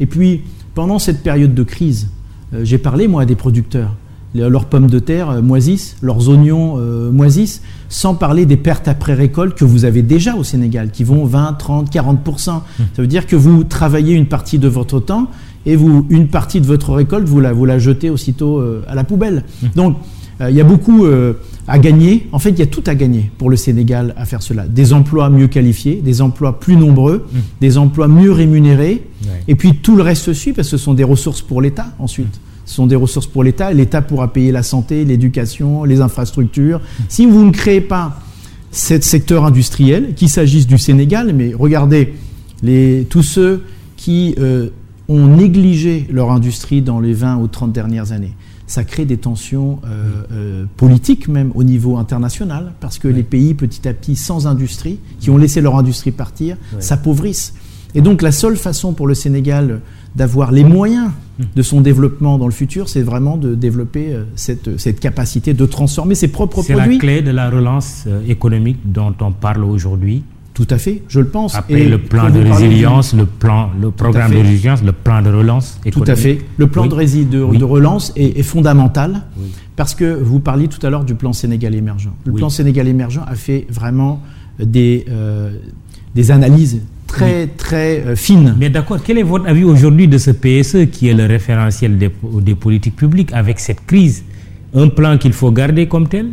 Et 0.00 0.06
puis, 0.06 0.42
pendant 0.74 0.98
cette 0.98 1.22
période 1.22 1.54
de 1.54 1.62
crise, 1.62 2.08
euh, 2.52 2.64
j'ai 2.64 2.78
parlé, 2.78 3.08
moi, 3.08 3.22
à 3.22 3.24
des 3.24 3.36
producteurs. 3.36 3.94
Leurs 4.34 4.64
pommes 4.64 4.88
de 4.88 4.98
terre 4.98 5.30
euh, 5.30 5.42
moisissent, 5.42 5.96
leurs 6.02 6.28
oignons 6.28 6.74
euh, 6.78 7.12
moisissent, 7.12 7.62
sans 7.88 8.14
parler 8.14 8.46
des 8.46 8.56
pertes 8.56 8.88
après 8.88 9.14
récolte 9.14 9.56
que 9.56 9.64
vous 9.64 9.84
avez 9.84 10.02
déjà 10.02 10.34
au 10.34 10.42
Sénégal, 10.42 10.90
qui 10.90 11.04
vont 11.04 11.24
20, 11.24 11.52
30, 11.52 11.92
40% 11.92 12.40
Ça 12.40 12.60
veut 12.98 13.06
dire 13.06 13.26
que 13.26 13.36
vous 13.36 13.62
travaillez 13.62 14.14
une 14.14 14.26
partie 14.26 14.58
de 14.58 14.66
votre 14.66 14.98
temps 14.98 15.28
et 15.66 15.76
vous, 15.76 16.04
une 16.10 16.26
partie 16.26 16.60
de 16.60 16.66
votre 16.66 16.92
récolte, 16.92 17.28
vous 17.28 17.40
la, 17.40 17.52
vous 17.52 17.64
la 17.64 17.78
jetez 17.78 18.10
aussitôt 18.10 18.62
à 18.86 18.94
la 18.94 19.04
poubelle. 19.04 19.44
Mmh. 19.62 19.66
Donc, 19.76 19.96
il 20.40 20.54
y 20.54 20.60
a 20.60 20.64
beaucoup 20.64 21.06
à 21.66 21.78
gagner. 21.78 22.28
En 22.32 22.38
fait, 22.38 22.50
il 22.50 22.58
y 22.58 22.62
a 22.62 22.66
tout 22.66 22.82
à 22.86 22.94
gagner 22.94 23.30
pour 23.38 23.48
le 23.48 23.56
Sénégal 23.56 24.12
à 24.18 24.26
faire 24.26 24.42
cela. 24.42 24.66
Des 24.66 24.92
emplois 24.92 25.30
mieux 25.30 25.46
qualifiés, 25.46 26.02
des 26.04 26.20
emplois 26.20 26.60
plus 26.60 26.76
nombreux, 26.76 27.24
mmh. 27.32 27.38
des 27.62 27.78
emplois 27.78 28.08
mieux 28.08 28.32
rémunérés, 28.32 29.06
et 29.48 29.54
puis 29.54 29.76
tout 29.76 29.96
le 29.96 30.02
reste 30.02 30.32
suit 30.34 30.52
parce 30.52 30.68
que 30.68 30.76
ce 30.76 30.84
sont 30.84 30.92
des 30.92 31.04
ressources 31.04 31.40
pour 31.40 31.62
l'État 31.62 31.86
ensuite. 31.98 32.40
Ce 32.64 32.74
sont 32.74 32.86
des 32.86 32.96
ressources 32.96 33.26
pour 33.26 33.44
l'État. 33.44 33.72
L'État 33.72 34.02
pourra 34.02 34.32
payer 34.32 34.52
la 34.52 34.62
santé, 34.62 35.04
l'éducation, 35.04 35.84
les 35.84 36.00
infrastructures. 36.00 36.80
Si 37.08 37.26
vous 37.26 37.44
ne 37.44 37.50
créez 37.50 37.80
pas 37.80 38.20
ce 38.70 39.00
secteur 39.00 39.44
industriel, 39.44 40.14
qu'il 40.14 40.28
s'agisse 40.28 40.66
du 40.66 40.78
Sénégal, 40.78 41.32
mais 41.34 41.52
regardez 41.54 42.14
les, 42.62 43.06
tous 43.08 43.22
ceux 43.22 43.62
qui 43.96 44.34
euh, 44.38 44.70
ont 45.08 45.26
négligé 45.26 46.06
leur 46.10 46.30
industrie 46.32 46.82
dans 46.82 47.00
les 47.00 47.12
20 47.12 47.36
ou 47.36 47.46
30 47.46 47.72
dernières 47.72 48.12
années 48.12 48.34
ça 48.66 48.84
crée 48.84 49.04
des 49.04 49.18
tensions 49.18 49.80
euh, 49.84 50.22
euh, 50.32 50.64
politiques 50.76 51.28
même 51.28 51.52
au 51.54 51.64
niveau 51.64 51.96
international, 51.96 52.72
parce 52.80 52.98
que 52.98 53.08
les 53.08 53.22
pays 53.22 53.54
petit 53.54 53.86
à 53.86 53.92
petit 53.92 54.16
sans 54.16 54.46
industrie, 54.46 54.98
qui 55.20 55.30
ont 55.30 55.36
laissé 55.36 55.60
leur 55.60 55.76
industrie 55.76 56.12
partir, 56.12 56.56
s'appauvrissent. 56.78 57.54
Et 57.94 58.00
donc 58.00 58.22
la 58.22 58.32
seule 58.32 58.56
façon 58.56 58.92
pour 58.92 59.06
le 59.06 59.14
Sénégal 59.14 59.80
d'avoir 60.14 60.52
les 60.52 60.64
moyens 60.64 61.10
de 61.56 61.62
son 61.62 61.80
développement 61.80 62.38
dans 62.38 62.46
le 62.46 62.52
futur, 62.52 62.88
c'est 62.88 63.02
vraiment 63.02 63.36
de 63.36 63.54
développer 63.54 64.12
euh, 64.12 64.24
cette, 64.36 64.78
cette, 64.78 65.00
capacité 65.00 65.52
de 65.52 65.66
transformer 65.66 66.14
ses 66.14 66.28
propres 66.28 66.62
produits. 66.62 66.74
C'est 66.76 66.90
la 66.92 66.98
clé 66.98 67.22
de 67.22 67.32
la 67.32 67.50
relance 67.50 68.06
économique 68.28 68.78
dont 68.84 69.14
on 69.20 69.32
parle 69.32 69.64
aujourd'hui. 69.64 70.22
Tout 70.54 70.68
à 70.70 70.78
fait, 70.78 71.02
je 71.08 71.18
le 71.18 71.26
pense. 71.26 71.56
Après 71.56 71.84
le 71.84 71.98
plan 71.98 72.30
de 72.30 72.38
résilience, 72.38 73.12
le, 73.12 73.26
plan, 73.26 73.70
le 73.80 73.90
programme 73.90 74.30
de 74.30 74.36
résilience, 74.36 74.84
le 74.84 74.92
plan 74.92 75.20
de 75.20 75.28
relance. 75.28 75.80
Tout 75.90 76.04
à 76.06 76.14
fait. 76.14 76.38
Le 76.58 76.68
plan 76.68 76.86
de, 76.86 76.94
de, 77.24 77.64
relance 77.64 78.12
est, 78.14 78.40
fondamental 78.44 79.22
parce 79.74 79.96
que 79.96 80.04
vous 80.04 80.38
parliez 80.38 80.68
tout 80.68 80.84
à 80.86 80.90
l'heure 80.90 81.04
du 81.04 81.16
plan 81.16 81.32
Sénégal 81.32 81.74
émergent. 81.74 82.10
Le 82.24 82.32
plan 82.32 82.50
Sénégal 82.50 82.86
émergent 82.86 83.22
a 83.26 83.34
fait 83.34 83.66
vraiment 83.68 84.22
des, 84.60 85.06
euh, 85.10 85.58
des 86.14 86.30
analyses 86.30 86.82
très 87.16 87.46
très 87.46 88.00
euh, 88.00 88.16
fines. 88.16 88.54
Mais 88.58 88.70
d'accord, 88.70 88.98
quel 89.04 89.18
est 89.18 89.22
votre 89.22 89.46
avis 89.46 89.64
aujourd'hui 89.64 90.08
de 90.08 90.18
ce 90.18 90.30
PSE 90.30 90.90
qui 90.90 91.08
est 91.08 91.14
le 91.14 91.26
référentiel 91.26 91.98
des, 91.98 92.10
des 92.40 92.54
politiques 92.54 92.96
publiques 92.96 93.32
avec 93.32 93.58
cette 93.60 93.84
crise? 93.86 94.24
Un 94.74 94.88
plan 94.88 95.18
qu'il 95.18 95.32
faut 95.32 95.50
garder 95.52 95.86
comme 95.86 96.08
tel 96.08 96.26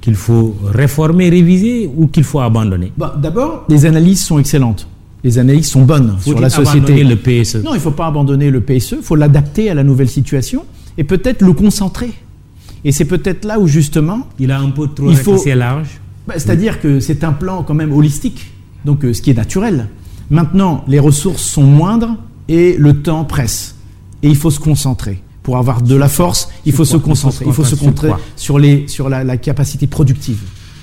qu'il 0.00 0.14
faut 0.14 0.56
réformer, 0.64 1.28
réviser 1.28 1.90
ou 1.96 2.06
qu'il 2.06 2.24
faut 2.24 2.40
abandonner? 2.40 2.92
Bah, 2.96 3.14
D'abord, 3.20 3.64
les 3.68 3.84
analyses 3.84 4.22
sont 4.24 4.38
excellentes. 4.38 4.86
Les 5.24 5.38
analyses 5.38 5.68
sont 5.68 5.82
bonnes 5.82 6.16
sur 6.20 6.38
la 6.40 6.48
société. 6.48 7.02
le 7.02 7.16
PSE 7.16 7.56
Non, 7.56 7.72
il 7.72 7.74
ne 7.74 7.80
faut 7.80 7.90
pas 7.90 8.06
abandonner 8.06 8.50
le 8.50 8.60
PSE, 8.60 8.92
il 8.92 9.02
faut 9.02 9.16
l'adapter 9.16 9.68
à 9.68 9.74
la 9.74 9.82
nouvelle 9.82 10.08
situation 10.08 10.64
et 10.96 11.04
peut-être 11.04 11.42
le 11.42 11.52
concentrer. 11.52 12.12
Et 12.84 12.92
c'est 12.92 13.04
peut-être 13.04 13.44
là 13.44 13.58
où 13.58 13.66
justement... 13.66 14.28
Il 14.38 14.52
a 14.52 14.60
un 14.60 14.70
peu 14.70 14.86
trop 14.86 15.10
il 15.10 15.16
faut... 15.16 15.42
large. 15.54 15.88
Bah, 16.26 16.34
c'est-à-dire 16.36 16.80
que 16.80 17.00
c'est 17.00 17.24
un 17.24 17.32
plan 17.32 17.64
quand 17.64 17.74
même 17.74 17.92
holistique, 17.92 18.52
donc 18.84 19.04
euh, 19.04 19.12
ce 19.12 19.22
qui 19.22 19.30
est 19.30 19.34
naturel. 19.34 19.88
Maintenant, 20.30 20.84
les 20.88 20.98
ressources 20.98 21.42
sont 21.42 21.62
moindres 21.62 22.16
et 22.48 22.76
le 22.76 23.02
temps 23.02 23.24
presse. 23.24 23.76
Et 24.22 24.28
il 24.28 24.36
faut 24.36 24.50
se 24.50 24.60
concentrer 24.60 25.22
pour 25.48 25.56
avoir 25.56 25.80
de 25.80 25.94
la 25.94 26.08
force, 26.08 26.50
il 26.66 26.74
faut 26.74 26.84
se 26.84 26.98
concentrer. 26.98 27.46
Il 27.46 27.54
faut 27.54 27.64
se 27.64 27.74
concentrer 27.74 28.10
sur, 28.36 28.58
les, 28.58 28.86
sur 28.86 29.08
la, 29.08 29.36
capacité 29.38 29.86
productive. 29.86 30.42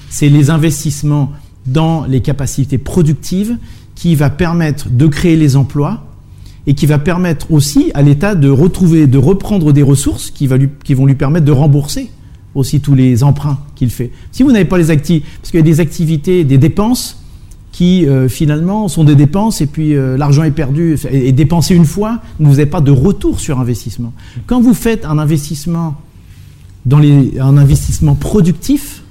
C'est 0.10 0.28
les 0.28 0.50
investissements 0.50 1.34
dans 1.68 2.06
les 2.06 2.22
capacités 2.22 2.80
productives 2.80 3.58
qui 3.94 4.16
va 4.16 4.32
permettre 4.32 4.90
de 4.90 5.06
créer 5.06 5.36
les 5.36 5.56
emplois 5.56 6.08
et 6.66 6.74
qui 6.74 6.88
va 6.88 6.98
permettre 6.98 7.52
aussi 7.52 7.92
à 7.94 8.02
l'État 8.02 8.34
de 8.34 8.50
retrouver, 8.50 9.06
de 9.06 9.20
reprendre 9.20 9.72
des 9.72 9.84
ressources 9.84 10.32
qui, 10.32 10.48
va 10.48 10.58
lui, 10.58 10.70
qui 10.84 10.96
vont 10.96 11.06
lui 11.06 11.14
permettre 11.14 11.46
de 11.46 11.52
rembourser 11.52 12.10
aussi 12.56 12.80
tous 12.82 12.96
les 12.96 13.24
emprunts 13.24 13.60
qu'il 13.76 13.92
fait. 13.92 14.12
Si 14.32 14.42
vous 14.42 14.52
n'avez 14.52 14.66
pas 14.66 14.80
les 14.80 14.90
actifs, 14.90 15.22
parce 15.40 15.52
qu'il 15.52 15.60
y 15.60 15.62
a 15.62 15.64
des 15.64 15.80
activités, 15.80 16.44
des 16.44 16.58
dépenses 16.58 17.24
qui 17.76 18.06
euh, 18.06 18.30
finalement 18.30 18.88
sont 18.88 19.04
des 19.04 19.16
dépenses 19.16 19.60
et 19.60 19.66
puis 19.66 19.96
euh, 19.96 20.16
l'argent 20.16 20.46
est 20.46 20.52
perdu 20.52 20.98
et, 21.12 21.34
dépensé 21.34 21.76
une 21.76 21.84
fois, 21.84 22.22
vous 22.40 22.52
n'avez 22.52 22.68
pas 22.68 22.80
de 22.80 22.90
retour 22.90 23.42
sur 23.42 23.60
investissement. 23.60 24.14
Quand 24.46 24.62
vous 24.62 24.74
faites 24.74 25.04
un 25.04 25.18
investissement 25.18 25.96
dans 26.86 27.00
les, 27.00 27.38
un 27.38 27.58
investissement 27.58 28.16
productif, 28.16 29.04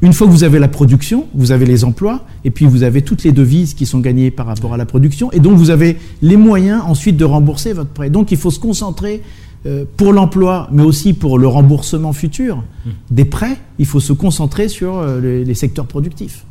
une 0.00 0.14
fois 0.14 0.26
que 0.26 0.32
vous 0.32 0.44
avez 0.44 0.58
la 0.58 0.68
production, 0.68 1.26
vous 1.34 1.52
avez 1.52 1.66
les 1.66 1.84
emplois, 1.84 2.24
et 2.46 2.50
puis 2.50 2.64
vous 2.64 2.84
avez 2.84 3.02
toutes 3.02 3.22
les 3.22 3.32
devises 3.32 3.74
qui 3.74 3.84
sont 3.84 4.00
gagnées 4.00 4.30
par 4.30 4.46
rapport 4.46 4.72
à 4.72 4.78
la 4.78 4.86
production, 4.86 5.30
et 5.32 5.38
donc 5.38 5.58
vous 5.58 5.68
avez 5.68 5.98
les 6.22 6.38
moyens 6.38 6.80
ensuite 6.86 7.18
de 7.18 7.26
rembourser 7.26 7.74
votre 7.74 7.90
prêt. 7.90 8.08
Donc 8.08 8.32
il 8.32 8.38
faut 8.38 8.50
se 8.50 8.60
concentrer 8.60 9.20
euh, 9.66 9.84
pour 9.98 10.14
l'emploi, 10.14 10.70
mais 10.72 10.84
aussi 10.84 11.12
pour 11.12 11.38
le 11.38 11.48
remboursement 11.48 12.14
futur 12.14 12.56
mmh. 12.56 12.90
des 13.10 13.26
prêts, 13.26 13.58
il 13.78 13.84
faut 13.84 14.00
se 14.00 14.14
concentrer 14.14 14.68
sur 14.68 14.96
euh, 14.96 15.44
les, 15.44 15.54
secteurs 15.54 15.86
productifs. 15.86 16.46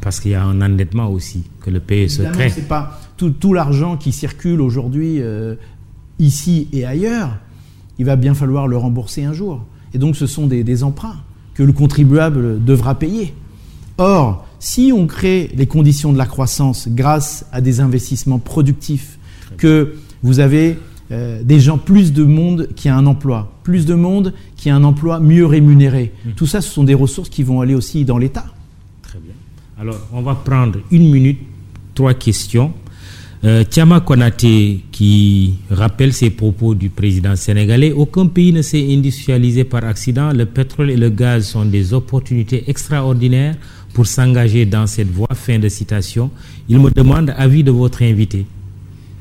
Parce 0.00 0.20
qu'il 0.20 0.32
y 0.32 0.34
a 0.34 0.42
un 0.42 0.60
endettement 0.60 1.08
aussi, 1.08 1.44
que 1.60 1.70
le 1.70 1.80
pays 1.80 2.10
se 2.10 2.22
crée. 2.22 2.50
C'est 2.50 2.68
pas 2.68 3.00
tout, 3.16 3.30
tout 3.30 3.52
l'argent 3.52 3.96
qui 3.96 4.12
circule 4.12 4.60
aujourd'hui 4.60 5.20
euh, 5.20 5.54
ici 6.18 6.68
et 6.72 6.84
ailleurs, 6.84 7.38
il 7.98 8.04
va 8.04 8.16
bien 8.16 8.34
falloir 8.34 8.68
le 8.68 8.76
rembourser 8.76 9.24
un 9.24 9.32
jour. 9.32 9.64
Et 9.94 9.98
donc 9.98 10.16
ce 10.16 10.26
sont 10.26 10.46
des, 10.46 10.82
emprunts 10.82 11.16
que 11.54 11.62
le 11.62 11.72
contribuable 11.72 12.62
devra 12.62 12.98
payer. 12.98 13.32
Or, 13.98 14.46
si 14.58 14.92
on 14.94 15.06
crée 15.06 15.50
les 15.56 15.66
conditions 15.66 16.12
de 16.12 16.18
la 16.18 16.26
croissance 16.26 16.88
grâce 16.90 17.46
à 17.52 17.60
des 17.60 17.80
investissements 17.80 18.38
productifs, 18.38 19.18
que 19.56 19.94
vous 20.22 20.40
avez 20.40 20.76
euh, 21.12 21.42
des 21.42 21.60
gens, 21.60 21.78
plus 21.78 22.12
de 22.12 22.24
monde 22.24 22.68
qui 22.74 22.88
a 22.88 22.96
un 22.96 23.06
emploi, 23.06 23.52
plus 23.62 23.86
de 23.86 23.94
monde 23.94 24.34
qui 24.56 24.68
a 24.68 24.76
un 24.76 24.84
emploi 24.84 25.20
mieux 25.20 25.46
rémunéré, 25.46 26.12
mmh. 26.12 26.30
tout 26.32 26.46
ça, 26.46 26.60
ce 26.60 26.68
sont 26.68 26.84
des 26.84 26.94
ressources 26.94 27.28
qui 27.28 27.42
vont 27.42 27.60
aller 27.60 27.74
aussi 27.74 28.04
dans 28.04 28.18
l'État. 28.18 28.46
Alors, 29.78 29.98
on 30.10 30.22
va 30.22 30.34
prendre 30.34 30.78
une 30.90 31.10
minute, 31.10 31.38
trois 31.94 32.14
questions. 32.14 32.72
Euh, 33.44 33.62
Tiama 33.62 34.00
Konate 34.00 34.46
qui 34.90 35.54
rappelle 35.70 36.14
ses 36.14 36.30
propos 36.30 36.74
du 36.74 36.88
président 36.88 37.36
sénégalais, 37.36 37.92
aucun 37.92 38.26
pays 38.26 38.54
ne 38.54 38.62
s'est 38.62 38.86
industrialisé 38.90 39.64
par 39.64 39.84
accident. 39.84 40.32
Le 40.32 40.46
pétrole 40.46 40.90
et 40.90 40.96
le 40.96 41.10
gaz 41.10 41.48
sont 41.48 41.66
des 41.66 41.92
opportunités 41.92 42.64
extraordinaires 42.68 43.54
pour 43.92 44.06
s'engager 44.06 44.64
dans 44.64 44.86
cette 44.86 45.10
voie. 45.10 45.28
Fin 45.34 45.58
de 45.58 45.68
citation. 45.68 46.30
Il 46.70 46.78
me 46.80 46.90
demande 46.90 47.34
avis 47.36 47.62
de 47.62 47.70
votre 47.70 48.02
invité. 48.02 48.46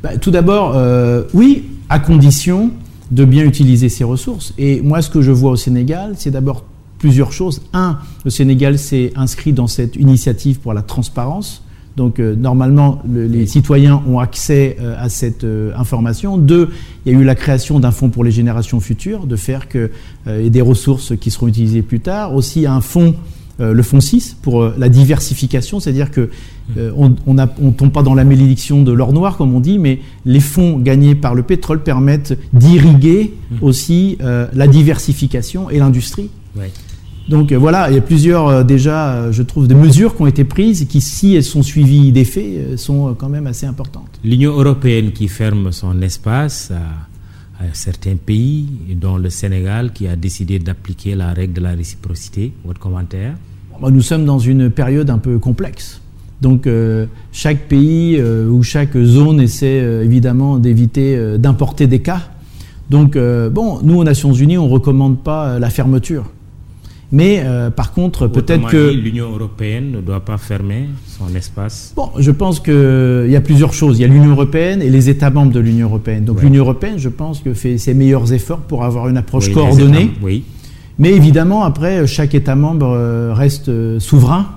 Bah, 0.01 0.17
tout 0.17 0.31
d'abord, 0.31 0.71
euh, 0.77 1.23
oui, 1.33 1.63
à 1.89 1.99
condition 1.99 2.71
de 3.11 3.25
bien 3.25 3.43
utiliser 3.43 3.89
ces 3.89 4.05
ressources. 4.05 4.53
Et 4.57 4.79
moi, 4.79 5.01
ce 5.01 5.09
que 5.09 5.21
je 5.21 5.31
vois 5.31 5.51
au 5.51 5.55
Sénégal, 5.57 6.13
c'est 6.15 6.31
d'abord 6.31 6.63
plusieurs 6.99 7.31
choses. 7.31 7.61
Un, 7.73 7.99
le 8.23 8.31
Sénégal 8.31 8.77
s'est 8.79 9.11
inscrit 9.15 9.53
dans 9.53 9.67
cette 9.67 9.95
initiative 9.95 10.59
pour 10.59 10.73
la 10.73 10.81
transparence 10.81 11.61
donc 11.95 12.19
euh, 12.19 12.35
normalement, 12.35 13.01
les 13.07 13.45
citoyens 13.45 14.01
ont 14.07 14.19
accès 14.19 14.77
euh, 14.79 14.95
à 14.97 15.09
cette 15.09 15.43
euh, 15.45 15.71
information. 15.77 16.37
Deux, 16.37 16.69
il 17.05 17.13
y 17.13 17.15
a 17.15 17.19
eu 17.19 17.23
la 17.23 17.35
création 17.35 17.79
d'un 17.79 17.91
fonds 17.91 18.09
pour 18.09 18.23
les 18.23 18.31
générations 18.31 18.79
futures, 18.79 19.27
de 19.27 19.35
faire 19.35 19.69
que 19.69 19.91
et 20.27 20.49
des 20.49 20.61
ressources 20.61 21.15
qui 21.17 21.29
seront 21.31 21.47
utilisées 21.47 21.83
plus 21.83 21.99
tard. 21.99 22.33
Aussi 22.33 22.65
un 22.65 22.81
fonds, 22.81 23.13
le 23.59 23.83
fonds 23.83 24.01
6 24.01 24.37
pour 24.41 24.71
la 24.75 24.89
diversification, 24.89 25.79
c'est-à-dire 25.79 26.09
que 26.09 26.29
on 26.75 27.09
ne 27.27 27.71
tombe 27.71 27.91
pas 27.91 28.01
dans 28.01 28.15
la 28.15 28.23
malédiction 28.23 28.81
de 28.81 28.91
l'or 28.91 29.13
noir 29.13 29.37
comme 29.37 29.53
on 29.53 29.59
dit, 29.59 29.77
mais 29.77 29.99
les 30.25 30.39
fonds 30.39 30.79
gagnés 30.79 31.13
par 31.13 31.35
le 31.35 31.43
pétrole 31.43 31.83
permettent 31.83 32.37
d'irriguer 32.53 33.35
mmh. 33.51 33.55
aussi 33.61 34.17
la 34.21 34.67
diversification 34.67 35.69
et 35.69 35.77
l'industrie. 35.77 36.31
Donc 37.27 37.51
euh, 37.51 37.57
voilà, 37.57 37.89
il 37.89 37.95
y 37.95 37.97
a 37.97 38.01
plusieurs 38.01 38.47
euh, 38.47 38.63
déjà, 38.63 39.13
euh, 39.15 39.31
je 39.31 39.41
trouve, 39.41 39.67
des 39.67 39.75
mesures 39.75 40.15
qui 40.15 40.21
ont 40.21 40.27
été 40.27 40.43
prises 40.43 40.83
et 40.83 40.85
qui, 40.85 41.01
si 41.01 41.35
elles 41.35 41.43
sont 41.43 41.63
suivies 41.63 42.11
des 42.11 42.25
faits, 42.25 42.77
sont 42.77 43.15
quand 43.17 43.29
même 43.29 43.47
assez 43.47 43.65
importantes. 43.65 44.19
L'Union 44.23 44.51
européenne 44.51 45.11
qui 45.11 45.27
ferme 45.27 45.71
son 45.71 46.01
espace 46.01 46.71
à, 46.71 47.63
certains 47.73 48.15
pays, 48.15 48.67
dont 48.95 49.17
le 49.17 49.29
Sénégal, 49.29 49.91
qui 49.91 50.07
a 50.07 50.15
décidé 50.15 50.59
d'appliquer 50.59 51.15
la 51.15 51.33
règle 51.33 51.53
de 51.53 51.61
la 51.61 51.71
réciprocité. 51.71 52.51
Votre 52.63 52.79
commentaire? 52.79 53.33
Bah, 53.81 53.89
Nous 53.89 54.01
sommes 54.01 54.25
dans 54.25 54.39
une 54.39 54.69
période 54.69 55.09
un 55.09 55.17
peu 55.17 55.39
complexe. 55.39 56.01
Donc 56.41 56.67
chaque 57.31 57.69
pays 57.69 58.21
ou 58.21 58.61
chaque 58.61 58.95
zone 58.97 59.39
essaie 59.39 59.77
évidemment 60.03 60.57
d'éviter 60.57 61.37
d'importer 61.39 61.87
des 61.87 62.01
cas. 62.01 62.27
Donc 62.89 63.17
bon, 63.17 63.79
nous 63.81 63.95
aux 63.95 64.03
Nations 64.03 64.33
Unies, 64.33 64.57
on 64.57 64.67
ne 64.67 64.73
recommande 64.73 65.23
pas 65.23 65.57
la 65.59 65.69
fermeture. 65.69 66.25
Mais 67.11 67.41
euh, 67.43 67.69
par 67.69 67.93
contre, 67.93 68.27
peut-être 68.27 68.67
que... 68.67 68.91
L'Union 68.91 69.31
européenne 69.31 69.91
ne 69.91 70.01
doit 70.01 70.21
pas 70.21 70.37
fermer 70.37 70.89
son 71.07 71.33
espace 71.35 71.93
Bon, 71.95 72.09
je 72.17 72.31
pense 72.31 72.59
qu'il 72.59 73.27
y 73.29 73.35
a 73.35 73.41
plusieurs 73.41 73.73
choses. 73.73 73.99
Il 73.99 74.01
y 74.01 74.05
a 74.05 74.07
l'Union 74.07 74.31
européenne 74.31 74.81
et 74.81 74.89
les 74.89 75.09
États 75.09 75.29
membres 75.29 75.51
de 75.51 75.59
l'Union 75.59 75.87
européenne. 75.87 76.25
Donc 76.25 76.41
l'Union 76.41 76.63
européenne, 76.63 76.97
je 76.97 77.09
pense 77.09 77.41
que 77.41 77.53
fait 77.53 77.77
ses 77.77 77.93
meilleurs 77.93 78.33
efforts 78.33 78.59
pour 78.59 78.83
avoir 78.83 79.07
une 79.07 79.17
approche 79.17 79.51
coordonnée. 79.51 80.11
oui. 80.21 80.43
Mais 80.97 81.11
évidemment, 81.11 81.65
après, 81.65 82.07
chaque 82.07 82.35
État 82.35 82.55
membre 82.55 82.87
euh, 82.87 83.33
reste 83.33 83.67
euh, 83.67 83.99
souverain. 83.99 84.47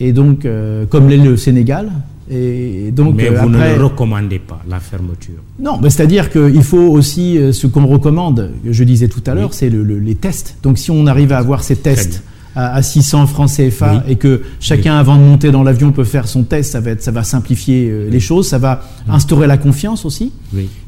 Et 0.00 0.12
donc, 0.12 0.44
comme 0.90 1.08
l'est 1.08 1.16
le 1.16 1.36
Sénégal, 1.36 1.92
et 2.30 2.90
donc, 2.90 3.16
mais 3.16 3.28
vous 3.28 3.50
ne 3.50 3.58
le 3.76 3.84
recommandez 3.84 4.38
pas, 4.38 4.62
la 4.68 4.80
fermeture. 4.80 5.42
Non, 5.58 5.78
c'est-à-dire 5.82 6.30
qu'il 6.30 6.62
faut 6.62 6.78
aussi, 6.78 7.36
euh, 7.36 7.52
ce 7.52 7.66
qu'on 7.66 7.86
recommande, 7.86 8.50
je 8.64 8.84
disais 8.84 9.08
tout 9.08 9.22
à 9.26 9.34
l'heure, 9.34 9.52
c'est 9.52 9.70
les 9.70 10.14
tests. 10.14 10.56
Donc 10.62 10.78
si 10.78 10.90
on 10.90 11.06
arrive 11.06 11.32
à 11.32 11.38
avoir 11.38 11.62
ces 11.62 11.76
tests 11.76 12.22
à, 12.56 12.82
600 12.82 13.26
francs 13.26 13.50
CFA 13.50 14.04
et 14.08 14.16
que 14.16 14.42
chacun, 14.60 14.96
avant 14.96 15.16
de 15.16 15.22
monter 15.22 15.50
dans 15.50 15.62
l'avion, 15.62 15.92
peut 15.92 16.04
faire 16.04 16.28
son 16.28 16.42
test, 16.44 16.72
ça 16.72 16.80
va, 16.80 16.90
être, 16.90 17.02
ça 17.02 17.10
va 17.10 17.22
simplifier 17.24 17.88
euh, 17.90 18.08
les 18.10 18.20
choses, 18.20 18.48
ça 18.48 18.58
va 18.58 18.82
instaurer 19.08 19.46
la 19.46 19.58
confiance 19.58 20.04
aussi. 20.04 20.32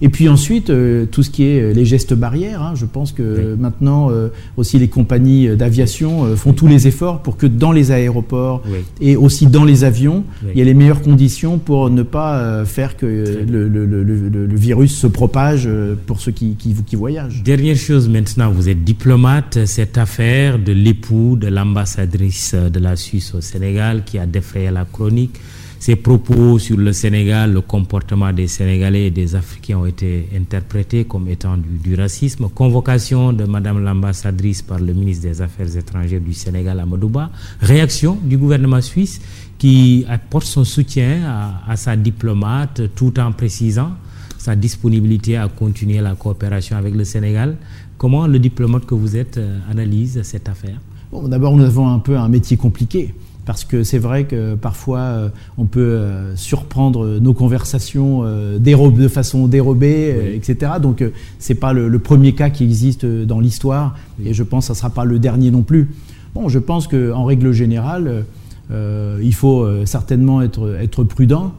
Et 0.01 0.09
puis 0.09 0.29
ensuite, 0.29 0.71
euh, 0.71 1.07
tout 1.07 1.23
ce 1.23 1.31
qui 1.31 1.45
est 1.45 1.61
euh, 1.61 1.73
les 1.73 1.85
gestes 1.85 2.15
barrières, 2.15 2.63
hein, 2.63 2.73
je 2.75 2.87
pense 2.87 3.13
que 3.13 3.57
maintenant 3.59 4.11
aussi 4.57 4.79
les 4.79 4.89
compagnies 4.89 5.49
d'aviation 5.57 6.37
font 6.37 6.53
tous 6.53 6.67
les 6.67 6.87
efforts 6.87 7.23
pour 7.23 7.37
que 7.37 7.47
dans 7.47 7.73
les 7.73 7.91
aéroports 7.91 8.63
et 9.01 9.17
aussi 9.17 9.47
dans 9.47 9.65
les 9.65 9.85
avions, 9.85 10.25
il 10.51 10.59
y 10.59 10.61
ait 10.61 10.65
les 10.65 10.75
meilleures 10.75 11.03
conditions 11.03 11.59
pour 11.59 11.91
ne 11.91 12.03
pas 12.03 12.65
faire 12.65 12.97
que 12.97 13.07
le, 13.07 13.69
le, 13.69 13.85
le, 13.87 14.57
virus 14.57 14.97
se 14.97 15.07
propage 15.07 15.69
pour 16.07 16.21
ceux 16.21 16.33
qui, 16.33 16.55
qui, 16.55 16.75
qui 16.75 16.97
voyagent. 16.97 17.43
Dernière 17.43 17.77
chose 17.77 18.09
maintenant, 18.09 18.51
vous 18.51 18.69
êtes 18.69 18.85
diplomate, 18.85 19.65
cette 19.67 19.99
affaire 19.99 20.59
de 20.59 20.73
l'époux 20.73 21.37
de 21.37 21.49
l'ambassadrice 21.57 22.55
de 22.55 22.79
la 22.81 22.95
Suisse 22.97 23.35
au 23.35 23.41
Sénégal 23.41 24.05
qui 24.05 24.19
a 24.19 24.27
défrayé 24.27 24.71
la 24.71 24.85
chronique. 24.85 25.37
Ses 25.79 25.97
propos 25.97 26.59
sur 26.59 26.79
le 26.79 26.93
Sénégal, 26.93 27.53
le 27.53 27.61
comportement 27.61 28.33
des 28.33 28.47
Sénégalais 28.49 29.07
et 29.07 29.11
des 29.11 29.35
Africains 29.37 29.79
ont 29.79 29.87
été 29.87 30.29
interprétés 30.35 31.05
comme 31.05 31.29
étant 31.29 31.57
du, 31.57 31.95
racisme. 31.95 32.49
Convocation 32.49 33.33
de 33.33 33.45
Madame 33.45 33.85
l'ambassadrice 33.85 34.63
par 34.63 34.79
le 34.81 34.93
ministre 34.95 35.25
des 35.29 35.43
Affaires 35.43 35.77
étrangères 35.77 36.21
du 36.21 36.33
Sénégal, 36.33 36.81
Amadouba. 36.81 37.31
Réaction 37.61 38.19
du 38.23 38.39
gouvernement 38.39 38.81
suisse 38.81 39.21
qui 39.59 40.05
apporte 40.09 40.47
son 40.47 40.65
soutien 40.65 41.61
à, 41.69 41.77
sa 41.77 41.95
diplomate 41.95 42.95
tout 42.95 43.19
en 43.21 43.33
précisant 43.33 43.93
sa 44.39 44.57
disponibilité 44.57 45.37
à 45.37 45.49
continuer 45.49 46.01
la 46.01 46.15
coopération 46.15 46.77
avec 46.77 46.95
le 46.95 47.05
Sénégal. 47.05 47.57
Comment 47.99 48.27
le 48.27 48.39
diplomate 48.39 48.87
que 48.87 48.95
vous 48.95 49.17
êtes 49.17 49.39
euh, 49.39 49.59
analyse 49.71 50.21
cette 50.23 50.49
affaire? 50.49 50.79
D'abord, 51.23 51.57
nous 51.57 51.65
avons 51.65 51.89
un 51.89 51.99
peu 51.99 52.17
un 52.17 52.29
métier 52.29 52.57
compliqué 52.57 53.15
parce 53.47 53.65
que 53.65 53.85
c'est 53.85 53.99
vrai 53.99 54.25
que 54.25 54.57
parfois 54.57 54.99
euh, 54.99 55.29
on 55.57 55.65
peut 55.65 55.81
euh, 55.81 56.37
surprendre 56.37 57.21
nos 57.21 57.33
conversations 57.33 58.23
euh, 58.25 58.59
de 58.59 59.09
façon 59.09 59.47
dérobée, 59.47 60.35
etc. 60.35 60.73
Donc 60.83 61.03
c'est 61.39 61.55
pas 61.55 61.73
le, 61.73 61.99
premier 61.99 62.33
cas 62.33 62.51
qui 62.51 62.65
existe 62.65 63.07
dans 63.07 63.41
l'histoire 63.41 63.97
et 64.23 64.35
je 64.35 64.43
pense 64.43 64.65
que 64.65 64.75
ça 64.75 64.79
sera 64.79 64.91
pas 64.91 65.05
le 65.05 65.19
dernier 65.19 65.51
non 65.51 65.63
plus. 65.63 65.89
Bon, 66.35 66.49
je 66.49 66.59
pense 66.59 66.89
qu'en 66.89 67.25
règle 67.25 67.53
générale, 67.53 68.25
il 68.71 69.35
faut 69.35 69.67
certainement 69.87 70.43
être, 70.43 70.77
être 70.81 71.05
prudent. 71.05 71.53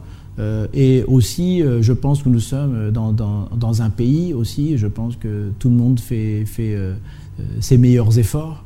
et 0.72 1.02
aussi, 1.08 1.62
je 1.80 1.92
pense 1.92 2.22
que 2.22 2.28
nous 2.28 2.40
sommes 2.40 2.90
dans, 2.92 3.12
dans, 3.12 3.48
dans, 3.56 3.82
un 3.82 3.90
pays 3.90 4.32
aussi, 4.32 4.78
je 4.78 4.86
pense 4.86 5.16
que 5.16 5.50
tout 5.58 5.68
le 5.68 5.74
monde 5.74 5.98
fait, 5.98 6.44
fait 6.46 6.76
ses 7.60 7.78
meilleurs 7.78 8.18
efforts 8.18 8.62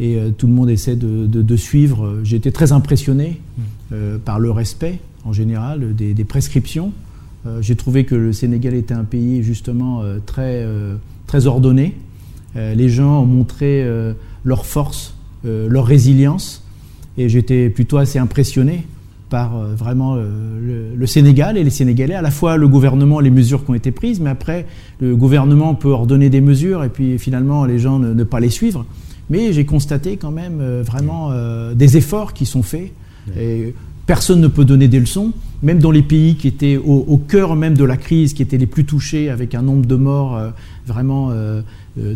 et 0.00 0.16
euh, 0.16 0.30
tout 0.30 0.46
le 0.46 0.52
monde 0.52 0.70
essaie 0.70 0.96
de, 0.96 1.56
suivre. 1.56 2.18
J'ai 2.24 2.36
été 2.36 2.50
très 2.52 2.72
impressionné 2.72 3.40
euh, 3.92 4.18
par 4.18 4.38
le 4.38 4.50
respect 4.50 4.98
en 5.24 5.32
général 5.32 5.94
des, 5.94 6.24
prescriptions. 6.24 6.92
Euh, 7.46 7.62
j'ai 7.62 7.76
trouvé 7.76 8.04
que 8.04 8.14
le 8.14 8.32
Sénégal 8.32 8.74
était 8.74 8.94
un 8.94 9.04
pays 9.04 9.42
justement 9.42 10.02
très, 10.26 10.66
très 11.26 11.46
ordonné. 11.46 11.94
les 12.56 12.88
gens 12.88 13.22
ont 13.22 13.26
montré 13.26 13.86
leur 14.44 14.66
force, 14.66 15.14
leur 15.44 15.86
résilience, 15.86 16.62
et 17.16 17.28
j'étais 17.28 17.70
plutôt 17.70 17.98
assez 17.98 18.18
impressionné 18.18 18.86
par 19.30 19.56
vraiment 19.58 20.16
le, 20.16 21.06
Sénégal 21.06 21.56
et 21.56 21.64
les 21.64 21.70
Sénégalais, 21.70 22.14
à 22.14 22.22
la 22.22 22.30
fois 22.30 22.56
le 22.56 22.66
gouvernement, 22.68 23.20
les 23.20 23.30
mesures 23.30 23.64
qui 23.64 23.70
ont 23.70 23.74
été 23.74 23.92
prises, 23.92 24.20
mais 24.20 24.30
après, 24.30 24.66
le 25.00 25.14
gouvernement 25.16 25.74
peut 25.74 25.90
ordonner 25.90 26.30
des 26.30 26.40
mesures 26.40 26.82
et 26.82 26.88
puis 26.88 27.18
finalement 27.18 27.64
les 27.64 27.78
gens 27.78 27.98
ne 27.98 28.24
pas 28.24 28.40
les 28.40 28.50
suivre. 28.50 28.84
Mais 29.30 29.52
j'ai 29.52 29.64
constaté 29.64 30.16
quand 30.16 30.30
même 30.30 30.58
euh, 30.60 30.82
vraiment 30.84 31.30
euh, 31.30 31.74
des 31.74 31.96
efforts 31.96 32.32
qui 32.32 32.46
sont 32.46 32.62
faits. 32.62 32.92
Et 33.40 33.74
personne 34.06 34.40
ne 34.40 34.48
peut 34.48 34.66
donner 34.66 34.86
des 34.86 35.00
leçons, 35.00 35.32
même 35.62 35.78
dans 35.78 35.90
les 35.90 36.02
pays 36.02 36.36
qui 36.36 36.46
étaient 36.46 36.76
au, 36.76 37.16
cœur 37.16 37.56
même 37.56 37.74
de 37.74 37.84
la 37.84 37.96
crise, 37.96 38.34
qui 38.34 38.42
étaient 38.42 38.58
les 38.58 38.66
plus 38.66 38.84
touchés, 38.84 39.30
avec 39.30 39.54
un 39.54 39.62
nombre 39.62 39.86
de 39.86 39.94
morts 39.94 40.36
euh, 40.36 40.50
vraiment 40.86 41.32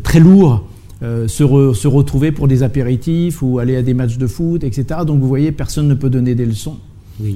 très 0.03 0.21
lourd. 0.21 0.69
se, 1.01 1.27
se, 1.29 1.89
retrouver 1.89 2.31
pour 2.31 2.47
des 2.47 2.63
apéritifs 2.63 3.41
ou 3.41 3.59
aller 3.59 3.77
à 3.77 3.83
des 3.83 3.95
matchs 3.95 4.19
de 4.19 4.27
foot, 4.27 4.65
etc. 4.65 5.01
Donc 5.07 5.21
vous 5.21 5.29
voyez, 5.29 5.51
personne 5.51 5.89
ne 5.89 5.95
peut 5.95 6.11
donner 6.11 6.35
des 6.35 6.45
leçons. 6.45 6.77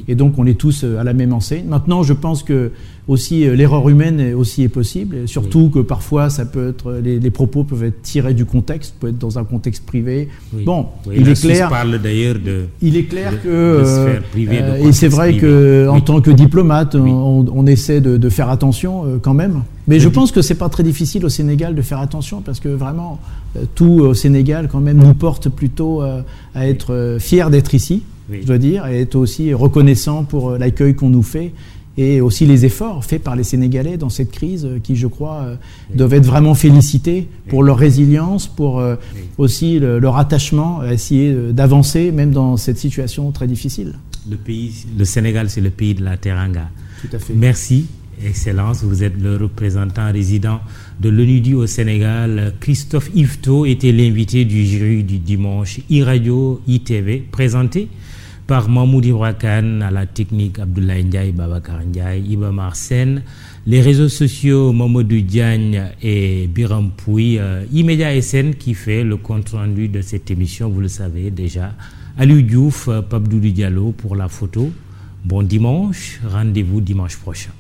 Et 0.09 0.15
donc 0.15 0.39
on 0.39 0.47
est 0.47 0.59
tous 0.59 0.85
à 0.85 1.05
la 1.05 1.13
même 1.13 1.33
enseigne. 1.33 1.67
Maintenant, 1.67 2.03
je 2.03 2.13
pense 2.13 2.43
que 2.43 2.71
aussi 3.09 3.47
euh, 3.47 3.57
l'erreur 3.57 3.89
humaine 3.89 4.35
aussi 4.35 4.63
est 4.63 4.69
possible, 4.69 5.27
surtout 5.27 5.71
que 5.71 5.81
parfois 5.81 6.31
ça 6.31 6.45
peut 6.45 6.69
être 6.69 7.01
les, 7.03 7.31
propos 7.31 7.65
peuvent 7.65 7.83
être 7.85 8.01
tirés 8.03 8.35
du 8.35 8.45
contexte, 8.45 8.95
peut 9.01 9.09
être 9.09 9.19
dans 9.19 9.39
un 9.39 9.45
contexte 9.45 9.85
privé. 9.85 10.29
Bon, 10.53 10.87
il 11.13 11.29
est 11.29 11.41
clair. 11.41 11.69
parle 11.69 11.99
d'ailleurs 12.01 12.37
de. 12.37 12.67
Il 12.81 12.97
est 12.97 13.05
clair 13.05 13.43
que 13.43 13.49
euh, 13.49 14.19
euh, 14.37 14.77
et 14.77 14.93
c'est 14.93 15.09
vrai 15.09 15.37
que 15.37 15.89
en 15.91 16.01
tant 16.01 16.21
que 16.21 16.31
diplomate, 16.31 16.95
on, 16.95 17.67
essaie 17.67 18.01
de, 18.01 18.29
faire 18.29 18.51
attention 18.51 19.05
quand 19.23 19.35
même. 19.35 19.63
Mais 19.89 19.99
je 19.99 20.09
pense 20.09 20.31
que 20.31 20.43
c'est 20.43 20.55
pas 20.55 20.69
très 20.69 20.83
difficile 20.83 21.25
au 21.25 21.29
Sénégal 21.29 21.75
de 21.75 21.83
faire 21.83 21.99
attention 21.99 22.41
parce 22.41 22.61
que 22.61 22.69
vraiment 22.69 23.19
tout 23.75 24.01
au 24.01 24.15
Sénégal 24.15 24.69
quand 24.71 24.81
même 24.81 24.99
nous 24.99 25.15
porte 25.15 25.49
plutôt 25.49 26.03
à 26.03 26.69
être 26.69 27.17
fiers 27.19 27.47
d'être 27.51 27.75
ici, 27.75 28.03
je 28.31 28.47
dois 28.47 28.59
dire, 28.59 28.87
et 28.87 29.01
être 29.01 29.17
aussi 29.17 29.53
reconnaissant 29.55 30.25
pour 30.25 30.53
l'accueil 30.53 30.95
qu'on 30.95 31.11
nous 31.11 31.23
fait 31.23 31.53
et 31.97 32.21
aussi 32.21 32.47
les 32.47 32.65
efforts 32.65 33.05
faits 33.05 33.23
par 33.23 33.37
les 33.37 33.45
Sénégalais 33.45 33.97
dans 33.97 34.09
cette 34.09 34.31
crise 34.31 34.65
euh, 34.65 34.79
qui, 34.83 34.97
je 34.97 35.07
crois, 35.07 35.43
euh, 35.43 35.57
doivent 35.95 36.15
être 36.15 36.25
vraiment 36.25 36.55
félicités 36.55 37.29
pour 37.49 37.63
leur 37.63 37.77
résilience, 37.77 38.47
pour 38.47 38.81
euh, 38.81 38.97
aussi 39.37 39.79
leur 39.79 40.17
attachement 40.17 40.81
à 40.81 40.93
essayer 40.95 41.35
d'avancer 41.53 42.11
même 42.13 42.31
dans 42.31 42.57
cette 42.57 42.79
situation 42.79 43.31
très 43.31 43.47
difficile. 43.47 43.95
Le, 44.31 44.37
pays, 44.37 44.87
le 44.99 45.05
Sénégal, 45.05 45.51
c'est 45.51 45.61
le 45.61 45.71
pays 45.71 45.95
de 45.95 46.03
la 46.05 46.17
Teranga. 46.17 46.71
Tout 47.03 47.15
à 47.15 47.19
fait. 47.19 47.35
Merci, 47.35 47.87
Excellence. 48.25 48.85
Vous 48.85 49.03
êtes 49.03 49.21
le 49.21 49.37
représentant 49.37 50.11
résident 50.13 50.61
de 51.01 51.09
l'ONUDI 51.09 51.55
au 51.55 51.67
Sénégal. 51.67 52.55
Christophe 52.61 53.11
Yvetot 53.15 53.67
était 53.67 53.91
l'invité 53.91 54.45
du 54.45 54.65
jury 54.65 55.03
du 55.03 55.19
dimanche 55.19 55.81
e-radio 55.91 56.61
ITV, 56.69 57.25
présenté 57.33 57.89
par 58.53 58.69
Mahmoud 58.69 59.03
Ibrakan 59.07 59.81
à 59.81 59.91
la 59.91 60.05
technique 60.05 60.59
Abdoulaye 60.59 61.05
Ndiaye, 61.05 61.33
Babacar 61.33 61.81
Ndiaye, 61.87 62.23
Iba 62.33 62.51
Marsen, 62.53 63.23
les 63.67 63.81
réseaux 63.81 64.11
sociaux 64.11 64.75
Mamadou 64.75 65.23
Diagne 65.23 65.85
et 66.03 66.49
Biram 66.49 66.91
Pouy, 66.91 67.39
euh, 67.39 67.65
Immédiat 67.73 68.21
SN 68.21 68.53
qui 68.53 68.75
fait 68.75 69.05
le 69.05 69.17
compte 69.17 69.49
rendu 69.49 69.89
de 69.89 70.03
cette 70.03 70.31
émission, 70.31 70.69
vous 70.69 70.83
le 70.83 70.89
savez 70.89 71.31
déjà. 71.31 71.73
Aliou 72.19 72.43
Diouf, 72.43 72.89
euh, 72.89 73.01
Pabdou 73.01 73.39
Diallo 73.39 73.93
pour 73.93 74.17
la 74.17 74.29
photo. 74.29 74.71
Bon 75.25 75.43
dimanche, 75.43 76.21
rendez-vous 76.23 76.83
dimanche 76.83 77.17
prochain. 77.17 77.53